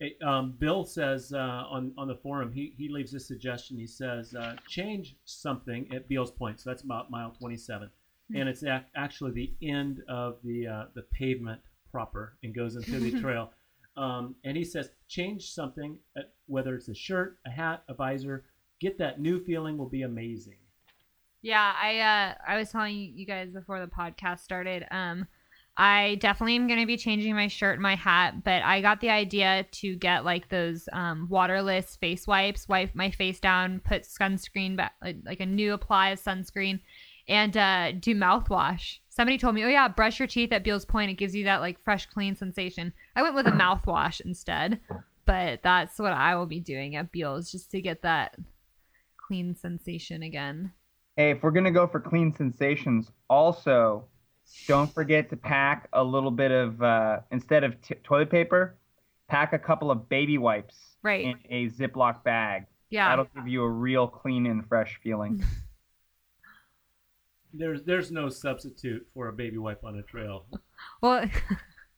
Hey, 0.00 0.16
um, 0.24 0.54
Bill 0.58 0.82
says 0.82 1.32
uh, 1.34 1.38
on 1.38 1.92
on 1.98 2.08
the 2.08 2.16
forum, 2.16 2.50
he, 2.52 2.72
he 2.78 2.88
leaves 2.88 3.12
a 3.12 3.20
suggestion. 3.20 3.76
He 3.76 3.86
says 3.86 4.34
uh, 4.34 4.56
change 4.66 5.16
something 5.26 5.86
at 5.94 6.08
Beals 6.08 6.30
Point. 6.30 6.58
So 6.58 6.70
that's 6.70 6.82
about 6.82 7.10
mile 7.10 7.30
27, 7.38 7.88
mm-hmm. 7.88 8.40
and 8.40 8.48
it's 8.48 8.62
ac- 8.62 8.86
actually 8.96 9.32
the 9.32 9.52
end 9.62 10.02
of 10.08 10.38
the 10.42 10.66
uh, 10.66 10.84
the 10.94 11.02
pavement 11.02 11.60
proper 11.90 12.38
and 12.42 12.54
goes 12.54 12.76
into 12.76 12.98
the 12.98 13.20
trail. 13.20 13.52
Um, 13.96 14.36
and 14.44 14.56
he 14.56 14.64
says 14.64 14.90
change 15.08 15.50
something, 15.52 15.98
at, 16.16 16.32
whether 16.46 16.74
it's 16.74 16.88
a 16.88 16.94
shirt, 16.94 17.38
a 17.46 17.50
hat, 17.50 17.84
a 17.88 17.94
visor. 17.94 18.44
Get 18.80 18.96
that 18.98 19.20
new 19.20 19.44
feeling 19.44 19.76
will 19.76 19.90
be 19.90 20.02
amazing. 20.02 20.56
Yeah, 21.42 21.74
I 21.76 21.98
uh 21.98 22.34
I 22.46 22.56
was 22.56 22.70
telling 22.70 22.96
you 22.96 23.26
guys 23.26 23.50
before 23.50 23.80
the 23.80 23.86
podcast 23.86 24.40
started. 24.40 24.86
Um 24.90 25.26
I 25.76 26.16
definitely 26.16 26.56
am 26.56 26.66
going 26.66 26.80
to 26.80 26.86
be 26.86 26.96
changing 26.96 27.34
my 27.34 27.48
shirt 27.48 27.74
and 27.74 27.82
my 27.82 27.94
hat, 27.94 28.44
but 28.44 28.62
I 28.62 28.80
got 28.80 29.00
the 29.00 29.10
idea 29.10 29.64
to 29.72 29.96
get 29.96 30.24
like 30.24 30.48
those 30.48 30.88
um, 30.92 31.26
waterless 31.30 31.96
face 31.96 32.26
wipes, 32.26 32.68
wipe 32.68 32.94
my 32.94 33.10
face 33.10 33.40
down, 33.40 33.80
put 33.80 34.02
sunscreen 34.02 34.76
back, 34.76 34.94
like, 35.02 35.16
like 35.24 35.40
a 35.40 35.46
new 35.46 35.72
apply 35.72 36.10
of 36.10 36.20
sunscreen, 36.20 36.80
and 37.28 37.56
uh, 37.56 37.92
do 37.92 38.14
mouthwash. 38.14 38.98
Somebody 39.08 39.38
told 39.38 39.54
me, 39.54 39.64
oh 39.64 39.68
yeah, 39.68 39.88
brush 39.88 40.18
your 40.18 40.28
teeth 40.28 40.52
at 40.52 40.64
Beals 40.64 40.84
Point. 40.84 41.12
It 41.12 41.14
gives 41.14 41.34
you 41.34 41.44
that 41.44 41.60
like 41.60 41.82
fresh, 41.82 42.06
clean 42.06 42.34
sensation. 42.34 42.92
I 43.16 43.22
went 43.22 43.34
with 43.34 43.46
a 43.46 43.52
mouthwash 43.52 44.20
instead, 44.20 44.80
but 45.24 45.62
that's 45.62 45.98
what 45.98 46.12
I 46.12 46.34
will 46.34 46.46
be 46.46 46.60
doing 46.60 46.96
at 46.96 47.12
Beals 47.12 47.50
just 47.50 47.70
to 47.70 47.80
get 47.80 48.02
that 48.02 48.36
clean 49.16 49.54
sensation 49.54 50.22
again. 50.24 50.72
Hey, 51.16 51.30
if 51.30 51.42
we're 51.42 51.52
gonna 51.52 51.70
go 51.70 51.86
for 51.86 52.00
clean 52.00 52.34
sensations, 52.34 53.10
also 53.28 54.04
don't 54.66 54.92
forget 54.92 55.30
to 55.30 55.36
pack 55.36 55.88
a 55.92 56.02
little 56.02 56.30
bit 56.30 56.50
of 56.50 56.82
uh, 56.82 57.20
instead 57.30 57.64
of 57.64 57.80
t- 57.82 57.94
toilet 58.04 58.30
paper, 58.30 58.76
pack 59.28 59.52
a 59.52 59.58
couple 59.58 59.90
of 59.90 60.08
baby 60.08 60.38
wipes 60.38 60.96
Right. 61.02 61.24
in 61.24 61.38
a 61.48 61.68
Ziploc 61.68 62.22
bag. 62.24 62.66
Yeah. 62.90 63.08
That'll 63.08 63.28
give 63.34 63.48
you 63.48 63.62
a 63.62 63.68
real 63.70 64.06
clean 64.08 64.46
and 64.46 64.66
fresh 64.66 64.98
feeling. 65.02 65.42
There's 67.52 67.82
there's 67.82 68.12
no 68.12 68.28
substitute 68.28 69.06
for 69.12 69.26
a 69.28 69.32
baby 69.32 69.58
wipe 69.58 69.84
on 69.84 69.96
a 69.98 70.02
trail. 70.02 70.46
Well, 71.00 71.24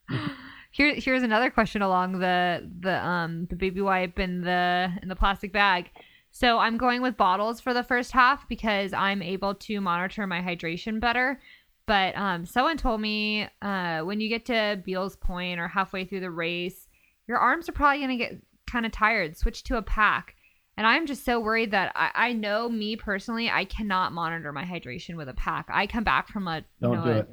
here 0.71 0.95
here's 0.95 1.23
another 1.23 1.51
question 1.51 1.83
along 1.83 2.21
the 2.21 2.71
the 2.81 3.05
um 3.07 3.47
the 3.51 3.57
baby 3.57 3.83
wipe 3.83 4.19
and 4.19 4.43
the 4.43 4.91
in 5.03 5.09
the 5.09 5.17
plastic 5.17 5.53
bag. 5.53 5.91
So 6.31 6.59
I'm 6.59 6.79
going 6.79 7.03
with 7.03 7.19
bottles 7.19 7.61
for 7.61 7.75
the 7.75 7.83
first 7.85 8.13
half 8.13 8.49
because 8.49 8.95
I'm 8.95 9.21
able 9.21 9.55
to 9.57 9.81
monitor 9.83 10.27
my 10.27 10.41
hydration 10.41 10.99
better. 10.99 11.39
But 11.87 12.17
um, 12.17 12.47
someone 12.47 12.77
told 12.77 13.01
me 13.01 13.49
uh, 13.61 14.01
when 14.03 14.21
you 14.21 14.29
get 14.29 14.47
to 14.47 14.81
Beals 14.85 15.17
Point 15.17 15.59
or 15.61 15.69
halfway 15.69 16.05
through 16.05 16.21
the 16.21 16.31
race, 16.31 16.89
your 17.27 17.39
arms 17.39 17.69
are 17.69 17.73
probably 17.73 18.01
gonna 18.01 18.17
get 18.17 18.41
kind 18.71 18.87
of 18.87 18.93
tired. 18.93 19.37
Switch 19.37 19.65
to 19.65 19.77
a 19.77 19.83
pack. 19.83 20.37
And 20.77 20.87
I'm 20.87 21.07
just 21.07 21.25
so 21.27 21.39
worried 21.39 21.73
that 21.73 21.93
I, 21.95 22.11
I 22.15 22.33
know 22.33 22.67
me 22.69 22.97
personally, 22.97 23.51
I 23.51 23.67
cannot 23.67 24.13
monitor 24.13 24.53
my 24.53 24.65
hydration 24.65 25.17
with 25.17 25.29
a 25.29 25.35
pack. 25.35 25.67
I 25.71 25.87
come 25.87 26.03
back 26.05 26.29
from 26.29 26.49
a 26.49 26.63
Don't 26.81 26.95
know, 26.95 27.05
do 27.05 27.11
a- 27.11 27.17
it. 27.19 27.29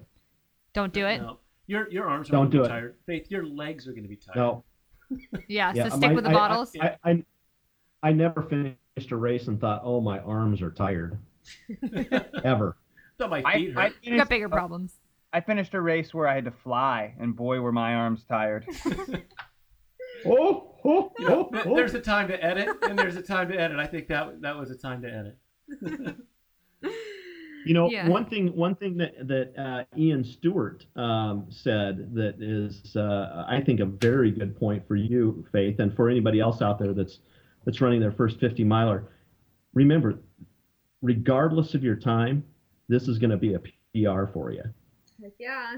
Don't 0.73 0.93
do 0.93 1.05
it. 1.05 1.21
No. 1.21 1.39
Your 1.67 1.89
your 1.91 2.09
arms 2.09 2.27
are 2.29 2.31
Don't 2.33 2.49
going 2.49 2.51
to 2.51 2.57
do 2.57 2.61
be 2.63 2.65
it. 2.65 2.69
tired. 2.69 2.95
Faith, 3.05 3.27
your 3.29 3.45
legs 3.45 3.87
are 3.87 3.91
going 3.91 4.03
to 4.03 4.09
be 4.09 4.17
tired. 4.17 4.35
No. 4.35 4.63
Yeah, 5.47 5.71
Yeah, 5.73 5.83
so 5.89 5.97
stick 5.97 6.09
my- 6.09 6.13
with 6.15 6.23
the 6.25 6.31
I- 6.31 6.33
bottles. 6.33 6.75
I, 6.81 6.95
I, 7.03 7.11
I, 7.11 7.23
I 8.01 8.11
never 8.13 8.41
finished 8.43 9.11
a 9.11 9.15
race 9.15 9.47
and 9.47 9.59
thought, 9.61 9.81
oh, 9.85 10.01
my 10.01 10.19
arms 10.19 10.61
are 10.61 10.71
tired. 10.71 11.17
Ever. 12.43 12.75
Thought 13.19 13.29
my 13.29 13.43
I, 13.45 13.53
feet 13.53 13.77
I, 13.77 13.81
hurt. 13.83 13.93
you 14.01 14.09
got 14.11 14.27
finished, 14.27 14.29
bigger 14.29 14.49
problems. 14.49 14.93
I 15.33 15.41
finished 15.41 15.73
a 15.75 15.81
race 15.81 16.13
where 16.13 16.27
I 16.27 16.35
had 16.35 16.45
to 16.45 16.51
fly, 16.51 17.13
and 17.19 17.35
boy, 17.35 17.59
were 17.59 17.71
my 17.71 17.93
arms 17.93 18.23
tired. 18.27 18.65
Oh, 20.25 20.75
oh, 20.83 21.13
You 21.17 21.29
know, 21.29 21.49
oh, 21.53 21.61
oh. 21.65 21.75
there's 21.77 21.93
a 21.93 22.01
time 22.01 22.27
to 22.27 22.43
edit, 22.43 22.67
and 22.81 22.99
there's 22.99 23.15
a 23.15 23.21
time 23.21 23.47
to 23.47 23.57
edit. 23.57 23.79
I 23.79 23.87
think 23.87 24.09
that 24.09 24.41
that 24.41 24.57
was 24.57 24.69
a 24.69 24.75
time 24.75 25.01
to 25.03 25.07
edit. 25.07 26.15
You 27.65 27.73
know, 27.73 27.89
Yeah. 27.89 28.07
one 28.07 28.25
thing 28.25 28.55
one 28.55 28.75
thing 28.75 28.97
that 28.97 29.27
that 29.27 29.53
uh, 29.57 29.83
Ian 29.97 30.23
Stewart 30.23 30.85
um, 30.95 31.45
said 31.49 32.13
that 32.15 32.41
is, 32.41 32.95
uh, 32.95 33.45
I 33.47 33.61
think, 33.61 33.81
a 33.81 33.85
very 33.85 34.31
good 34.31 34.57
point 34.57 34.87
for 34.87 34.95
you, 34.95 35.45
Faith, 35.51 35.79
and 35.79 35.93
for 35.95 36.09
anybody 36.09 36.39
else 36.39 36.61
out 36.61 36.79
there 36.79 36.93
that's 36.93 37.19
that's 37.65 37.81
running 37.81 37.99
their 37.99 38.13
first 38.13 38.39
50 38.39 38.63
miler. 38.63 39.09
Remember, 39.73 40.19
regardless 41.01 41.75
of 41.75 41.83
your 41.83 41.95
time, 41.97 42.43
this 42.89 43.07
is 43.07 43.17
going 43.19 43.29
to 43.29 43.37
be 43.37 43.53
a 43.53 43.59
PR 43.59 44.25
for 44.25 44.51
you. 44.51 44.63
Yeah. 45.39 45.77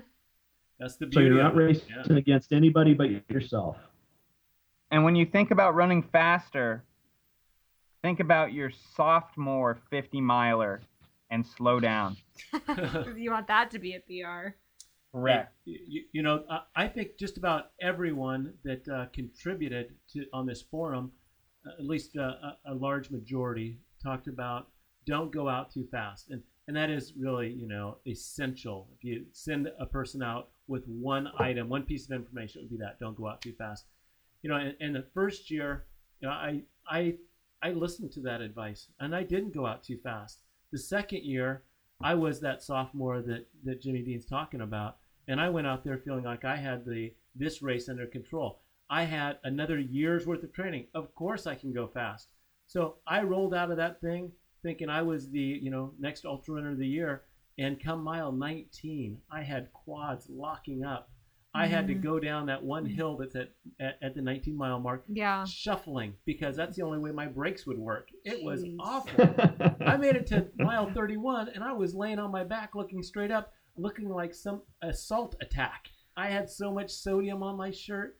That's 0.80 0.95
the 0.95 1.09
So 1.14 1.20
you're 1.20 1.43
not 1.43 1.55
racing 1.55 1.89
Yeah. 1.89 2.16
against 2.16 2.53
anybody 2.53 2.93
but 2.93 3.09
yourself. 3.30 3.78
And 4.89 5.03
when 5.03 5.16
you 5.16 5.26
think 5.26 5.51
about 5.51 5.76
running 5.76 6.01
faster, 6.01 6.84
think 8.01 8.20
about 8.20 8.53
your 8.53 8.72
sophomore 8.95 9.78
50 9.89 10.20
miler 10.22 10.82
and 11.30 11.45
slow 11.45 11.80
down. 11.80 12.18
you 13.16 13.32
want 13.32 13.47
that 13.47 13.70
to 13.72 13.80
be 13.80 13.95
a 13.95 13.99
PR. 13.99 14.55
Correct. 15.14 15.53
You, 15.66 16.03
you 16.14 16.24
know, 16.24 16.43
I, 16.49 16.62
I 16.76 16.88
think 16.88 17.18
just 17.20 17.38
about 17.38 17.72
everyone 17.82 18.53
that 18.64 18.88
uh, 18.88 19.05
contributed 19.14 19.93
to 20.14 20.26
on 20.34 20.45
this 20.45 20.62
forum, 20.62 21.12
uh, 21.68 21.72
at 21.80 21.86
least 21.86 22.18
uh, 22.18 22.22
a, 22.22 22.57
a 22.68 22.74
large 22.74 23.12
majority, 23.12 23.80
talked 24.01 24.28
about 24.28 24.70
don't 25.05 25.32
go 25.32 25.49
out 25.49 25.72
too 25.72 25.88
fast, 25.91 26.30
and 26.30 26.41
and 26.72 26.78
that 26.78 26.90
is 26.90 27.12
really 27.20 27.50
you 27.50 27.68
know 27.68 27.98
essential. 28.08 28.88
If 28.96 29.04
you 29.04 29.26
send 29.34 29.70
a 29.78 29.86
person 29.86 30.24
out 30.24 30.52
with 30.70 30.88
one 30.88 31.28
item, 31.38 31.68
one 31.68 31.84
piece 31.84 32.06
of 32.06 32.16
information, 32.16 32.62
it 32.62 32.64
would 32.64 32.70
be 32.70 32.78
that 32.78 32.98
don't 32.98 33.18
go 33.18 33.28
out 33.28 33.42
too 33.42 33.52
fast. 33.58 33.88
You 34.42 34.50
know, 34.50 34.56
in, 34.56 34.76
in 34.80 34.94
the 34.94 35.04
first 35.14 35.52
year, 35.52 35.88
you 36.22 36.30
know, 36.30 36.34
I 36.34 36.62
I 36.90 37.16
I 37.62 37.72
listened 37.72 38.14
to 38.14 38.22
that 38.22 38.40
advice, 38.40 38.88
and 39.02 39.14
I 39.14 39.24
didn't 39.24 39.54
go 39.54 39.66
out 39.66 39.84
too 39.84 39.98
fast. 40.02 40.44
The 40.72 40.78
second 40.78 41.26
year, 41.26 41.64
I 42.02 42.14
was 42.14 42.40
that 42.40 42.64
sophomore 42.64 43.22
that, 43.22 43.48
that 43.66 43.82
Jimmy 43.82 44.02
Dean's 44.02 44.26
talking 44.26 44.62
about, 44.62 44.96
and 45.28 45.42
I 45.42 45.50
went 45.50 45.68
out 45.68 45.84
there 45.84 45.98
feeling 45.98 46.24
like 46.24 46.46
I 46.46 46.56
had 46.56 46.86
the 46.86 47.12
this 47.36 47.62
race 47.62 47.90
under 47.90 48.08
control. 48.08 48.62
I 48.90 49.04
had 49.04 49.40
another 49.44 49.78
year's 49.78 50.26
worth 50.26 50.44
of 50.44 50.54
training. 50.54 50.88
Of 50.94 51.14
course, 51.16 51.48
I 51.48 51.56
can 51.56 51.74
go 51.74 51.88
fast. 51.88 52.32
So 52.68 52.96
I 53.06 53.24
rolled 53.24 53.54
out 53.54 53.72
of 53.72 53.78
that 53.78 54.00
thing 54.00 54.32
thinking 54.64 54.89
I 54.89 55.01
was 55.01 55.30
the 55.30 55.39
you 55.39 55.70
know 55.72 55.93
next 55.99 56.26
ultra 56.26 56.55
runner 56.55 56.72
of 56.72 56.78
the 56.78 56.88
year, 56.88 57.24
and 57.57 57.82
come 57.84 58.03
mile 58.03 58.32
19, 58.32 59.18
I 59.32 59.41
had 59.41 59.72
quads 59.74 60.28
locking 60.30 60.84
up. 60.84 61.09
I 61.53 61.68
had 61.68 61.86
to 61.88 61.95
Mhm. 61.95 62.01
go 62.01 62.18
down 62.18 62.45
that 62.45 62.64
one 62.64 62.86
hill 62.86 63.18
that's 63.18 63.36
at, 63.36 63.51
at, 63.78 63.97
at 64.01 64.16
the 64.16 64.22
19 64.22 64.55
mile 64.55 64.80
mark, 64.80 65.03
Yeah. 65.09 65.43
shuffling 65.43 66.16
because 66.24 66.55
that's 66.55 66.78
the 66.78 66.84
only 66.84 66.99
way 66.99 67.12
my 67.12 67.28
brakes 67.28 67.68
would 67.68 67.78
work. 67.78 68.07
It 68.24 68.41
was 68.41 68.64
awful. 68.80 69.36
I 69.86 69.97
made 69.97 70.16
it 70.16 70.28
to 70.28 70.47
mile 70.55 70.89
31 70.93 71.49
and 71.49 71.62
I 71.62 71.74
was 71.74 71.93
laying 71.93 72.20
on 72.20 72.32
my 72.32 72.45
back 72.45 72.74
looking 72.74 73.03
straight 73.03 73.32
up, 73.32 73.51
looking 73.76 74.07
like 74.07 74.34
some 74.34 74.62
assault 74.82 75.36
attack. 75.41 75.89
I 76.16 76.30
had 76.30 76.49
so 76.49 76.72
much 76.74 76.89
sodium 76.89 77.43
on 77.43 77.57
my 77.57 77.70
shirt. 77.72 78.18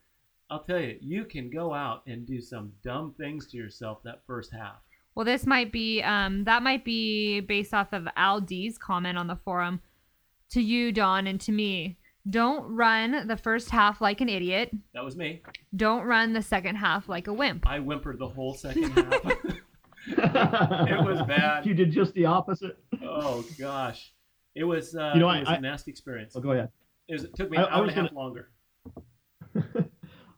I'll 0.50 0.64
tell 0.66 0.82
you, 0.82 0.98
you 1.00 1.24
can 1.24 1.50
go 1.50 1.74
out 1.74 2.06
and 2.08 2.28
do 2.28 2.42
some 2.42 2.74
dumb 2.84 3.14
things 3.14 3.48
to 3.52 3.58
yourself 3.58 4.04
that 4.04 4.26
first 4.28 4.52
half. 4.52 4.82
Well, 5.16 5.26
this 5.26 5.46
might 5.46 5.72
be 5.72 6.02
um 6.02 6.44
that 6.46 6.64
might 6.64 6.84
be 6.86 7.40
based 7.42 7.74
off 7.74 7.94
of 7.94 8.08
Al 8.16 8.40
D's 8.42 8.78
comment 8.78 9.18
on 9.18 9.28
the 9.28 9.36
forum 9.36 9.82
to 10.52 10.62
you, 10.62 10.92
Don, 10.92 11.28
and 11.28 11.40
to 11.42 11.52
me. 11.52 11.98
Don't 12.30 12.64
run 12.76 13.28
the 13.28 13.36
first 13.36 13.72
half 13.72 14.00
like 14.00 14.22
an 14.22 14.30
idiot. 14.30 14.70
That 14.94 15.04
was 15.04 15.16
me. 15.18 15.42
Don't 15.76 16.04
run 16.04 16.34
the 16.34 16.42
second 16.44 16.76
half 16.76 17.10
like 17.10 17.26
a 17.28 17.34
wimp. 17.34 17.68
I 17.68 17.80
whimpered 17.80 18.20
the 18.20 18.28
whole 18.28 18.54
second 18.54 18.92
half. 18.92 19.24
It 20.08 21.06
was 21.06 21.22
bad. 21.28 21.66
You 21.66 21.74
did 21.76 21.92
just 21.92 22.14
the 22.14 22.26
opposite. 22.26 22.78
oh 23.04 23.44
gosh, 23.60 24.14
it 24.56 24.64
was. 24.64 24.96
Uh, 24.96 25.12
You 25.14 25.20
know, 25.20 25.30
it 25.30 25.42
was 25.42 25.50
I- 25.50 25.56
a 25.58 25.62
nasty 25.62 25.92
experience. 25.92 26.34
Oh, 26.36 26.42
go 26.42 26.52
ahead. 26.52 26.70
It, 27.08 27.14
was, 27.14 27.24
it 27.26 27.36
took 27.36 27.50
me 27.52 27.58
I- 27.58 27.64
an 27.64 27.68
I 27.68 27.72
hour 27.72 27.78
and 27.78 27.86
was 27.88 27.94
a 27.96 27.96
half 28.02 28.10
gonna- 28.10 28.20
longer. 28.20 28.50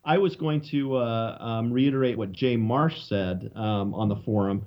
I 0.06 0.18
was 0.18 0.36
going 0.36 0.62
to 0.62 0.98
uh, 0.98 1.38
um, 1.40 1.72
reiterate 1.72 2.18
what 2.18 2.32
Jay 2.32 2.58
Marsh 2.58 3.02
said 3.04 3.52
um, 3.56 3.94
on 3.94 4.10
the 4.10 4.18
forum 4.18 4.66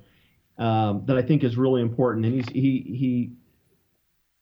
um, 0.57 1.03
that 1.05 1.17
I 1.17 1.21
think 1.21 1.43
is 1.43 1.57
really 1.57 1.81
important, 1.81 2.25
and 2.25 2.35
he's, 2.35 2.49
he 2.49 2.95
he 2.97 3.31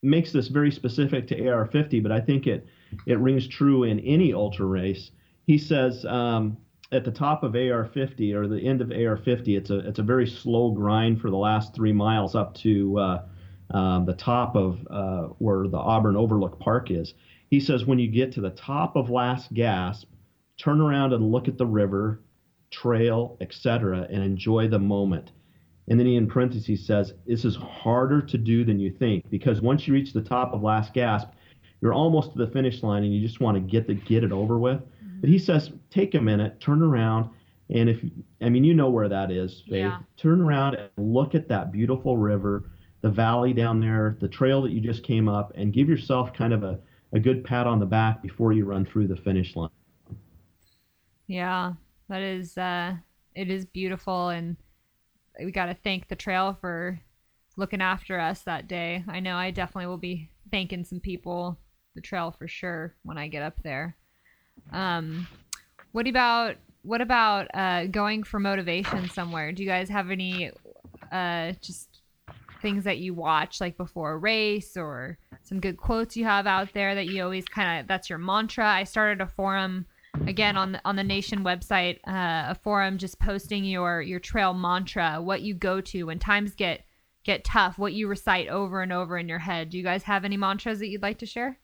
makes 0.01 0.31
this 0.31 0.47
very 0.47 0.71
specific 0.71 1.27
to 1.27 1.39
AR50, 1.39 2.01
but 2.01 2.11
I 2.11 2.21
think 2.21 2.47
it 2.47 2.67
it 3.05 3.19
rings 3.19 3.47
true 3.47 3.83
in 3.83 3.99
any 3.99 4.33
ultra 4.33 4.65
race. 4.65 5.11
He 5.45 5.57
says 5.57 6.05
um, 6.05 6.57
at 6.91 7.03
the 7.03 7.11
top 7.11 7.43
of 7.43 7.53
AR50 7.53 8.33
or 8.33 8.47
the 8.47 8.59
end 8.59 8.81
of 8.81 8.89
AR50, 8.89 9.57
it's 9.57 9.69
a 9.69 9.79
it's 9.79 9.99
a 9.99 10.03
very 10.03 10.27
slow 10.27 10.71
grind 10.71 11.19
for 11.19 11.29
the 11.29 11.37
last 11.37 11.75
three 11.75 11.93
miles 11.93 12.35
up 12.35 12.55
to 12.55 12.97
uh, 12.99 13.25
um, 13.71 14.05
the 14.05 14.13
top 14.13 14.55
of 14.55 14.79
uh, 14.89 15.23
where 15.39 15.67
the 15.67 15.77
Auburn 15.77 16.15
Overlook 16.15 16.59
Park 16.59 16.91
is. 16.91 17.13
He 17.49 17.59
says 17.59 17.85
when 17.85 17.99
you 17.99 18.07
get 18.07 18.31
to 18.33 18.41
the 18.41 18.51
top 18.51 18.95
of 18.95 19.09
last 19.09 19.53
gasp, 19.53 20.07
turn 20.57 20.81
around 20.81 21.13
and 21.13 21.31
look 21.31 21.47
at 21.47 21.57
the 21.57 21.65
river, 21.65 22.21
trail, 22.71 23.37
etc., 23.41 24.07
and 24.09 24.23
enjoy 24.23 24.67
the 24.67 24.79
moment. 24.79 25.31
And 25.87 25.99
then 25.99 26.07
he 26.07 26.15
in 26.15 26.27
parentheses 26.27 26.85
says, 26.85 27.13
This 27.27 27.45
is 27.45 27.55
harder 27.55 28.21
to 28.21 28.37
do 28.37 28.63
than 28.63 28.79
you 28.79 28.91
think 28.91 29.29
because 29.29 29.61
once 29.61 29.87
you 29.87 29.93
reach 29.93 30.13
the 30.13 30.21
top 30.21 30.53
of 30.53 30.63
last 30.63 30.93
gasp, 30.93 31.29
you're 31.81 31.93
almost 31.93 32.31
to 32.33 32.37
the 32.37 32.47
finish 32.47 32.81
line 32.81 33.03
and 33.03 33.13
you 33.13 33.25
just 33.25 33.39
want 33.39 33.55
to 33.55 33.61
get 33.61 33.87
the 33.87 33.93
get 33.93 34.23
it 34.23 34.31
over 34.31 34.57
with. 34.57 34.79
Mm-hmm. 34.79 35.19
But 35.21 35.29
he 35.29 35.37
says, 35.37 35.71
take 35.91 36.15
a 36.15 36.21
minute, 36.21 36.59
turn 36.59 36.81
around, 36.81 37.29
and 37.69 37.89
if 37.89 38.03
I 38.41 38.49
mean 38.49 38.63
you 38.63 38.73
know 38.73 38.89
where 38.89 39.09
that 39.09 39.31
is, 39.31 39.63
Faith. 39.69 39.79
Yeah. 39.79 39.99
Turn 40.17 40.41
around 40.41 40.75
and 40.75 41.13
look 41.13 41.35
at 41.35 41.47
that 41.49 41.71
beautiful 41.71 42.17
river, 42.17 42.69
the 43.01 43.09
valley 43.09 43.53
down 43.53 43.79
there, 43.79 44.17
the 44.19 44.27
trail 44.27 44.61
that 44.63 44.71
you 44.71 44.81
just 44.81 45.03
came 45.03 45.29
up, 45.29 45.51
and 45.55 45.73
give 45.73 45.87
yourself 45.87 46.33
kind 46.33 46.53
of 46.53 46.63
a, 46.63 46.79
a 47.13 47.19
good 47.19 47.43
pat 47.43 47.67
on 47.67 47.79
the 47.79 47.85
back 47.85 48.21
before 48.21 48.53
you 48.53 48.65
run 48.65 48.85
through 48.85 49.07
the 49.07 49.15
finish 49.15 49.55
line. 49.55 49.69
Yeah, 51.27 51.73
that 52.09 52.21
is 52.21 52.57
uh 52.57 52.95
it 53.33 53.49
is 53.49 53.65
beautiful 53.65 54.29
and 54.29 54.55
we 55.43 55.51
got 55.51 55.65
to 55.65 55.73
thank 55.73 56.07
the 56.07 56.15
trail 56.15 56.57
for 56.59 56.99
looking 57.57 57.81
after 57.81 58.19
us 58.19 58.41
that 58.43 58.67
day. 58.67 59.03
I 59.07 59.19
know 59.19 59.35
I 59.35 59.51
definitely 59.51 59.87
will 59.87 59.97
be 59.97 60.29
thanking 60.51 60.85
some 60.85 60.99
people 60.99 61.57
the 61.95 62.01
trail 62.01 62.31
for 62.31 62.47
sure 62.47 62.95
when 63.03 63.17
I 63.17 63.27
get 63.27 63.43
up 63.43 63.55
there. 63.63 63.95
Um, 64.71 65.27
what 65.91 66.07
about 66.07 66.55
what 66.83 67.01
about 67.01 67.47
uh, 67.53 67.87
going 67.87 68.23
for 68.23 68.39
motivation 68.39 69.09
somewhere? 69.09 69.51
Do 69.51 69.63
you 69.63 69.69
guys 69.69 69.89
have 69.89 70.11
any 70.11 70.51
uh, 71.11 71.53
just 71.61 72.01
things 72.61 72.83
that 72.83 72.99
you 72.99 73.13
watch 73.13 73.59
like 73.59 73.75
before 73.77 74.13
a 74.13 74.17
race 74.17 74.77
or 74.77 75.17
some 75.43 75.59
good 75.59 75.77
quotes 75.77 76.15
you 76.15 76.25
have 76.25 76.47
out 76.47 76.73
there 76.73 76.95
that 76.95 77.07
you 77.07 77.23
always 77.23 77.45
kind 77.45 77.79
of 77.79 77.87
that's 77.87 78.09
your 78.09 78.19
mantra? 78.19 78.67
I 78.67 78.83
started 78.83 79.21
a 79.21 79.27
forum 79.27 79.85
again 80.27 80.57
on 80.57 80.71
the 80.73 80.81
on 80.85 80.95
the 80.95 81.03
nation 81.03 81.43
website 81.43 81.97
uh, 82.07 82.51
a 82.51 82.55
forum 82.55 82.97
just 82.97 83.19
posting 83.19 83.63
your 83.63 84.01
your 84.01 84.19
trail 84.19 84.53
mantra 84.53 85.21
what 85.21 85.41
you 85.41 85.53
go 85.53 85.81
to 85.81 86.03
when 86.03 86.19
times 86.19 86.55
get 86.55 86.85
get 87.23 87.43
tough 87.43 87.77
what 87.77 87.93
you 87.93 88.07
recite 88.07 88.47
over 88.47 88.81
and 88.81 88.91
over 88.93 89.17
in 89.17 89.27
your 89.27 89.39
head 89.39 89.69
do 89.69 89.77
you 89.77 89.83
guys 89.83 90.03
have 90.03 90.25
any 90.25 90.37
mantras 90.37 90.79
that 90.79 90.87
you'd 90.87 91.01
like 91.01 91.19
to 91.19 91.25
share 91.25 91.59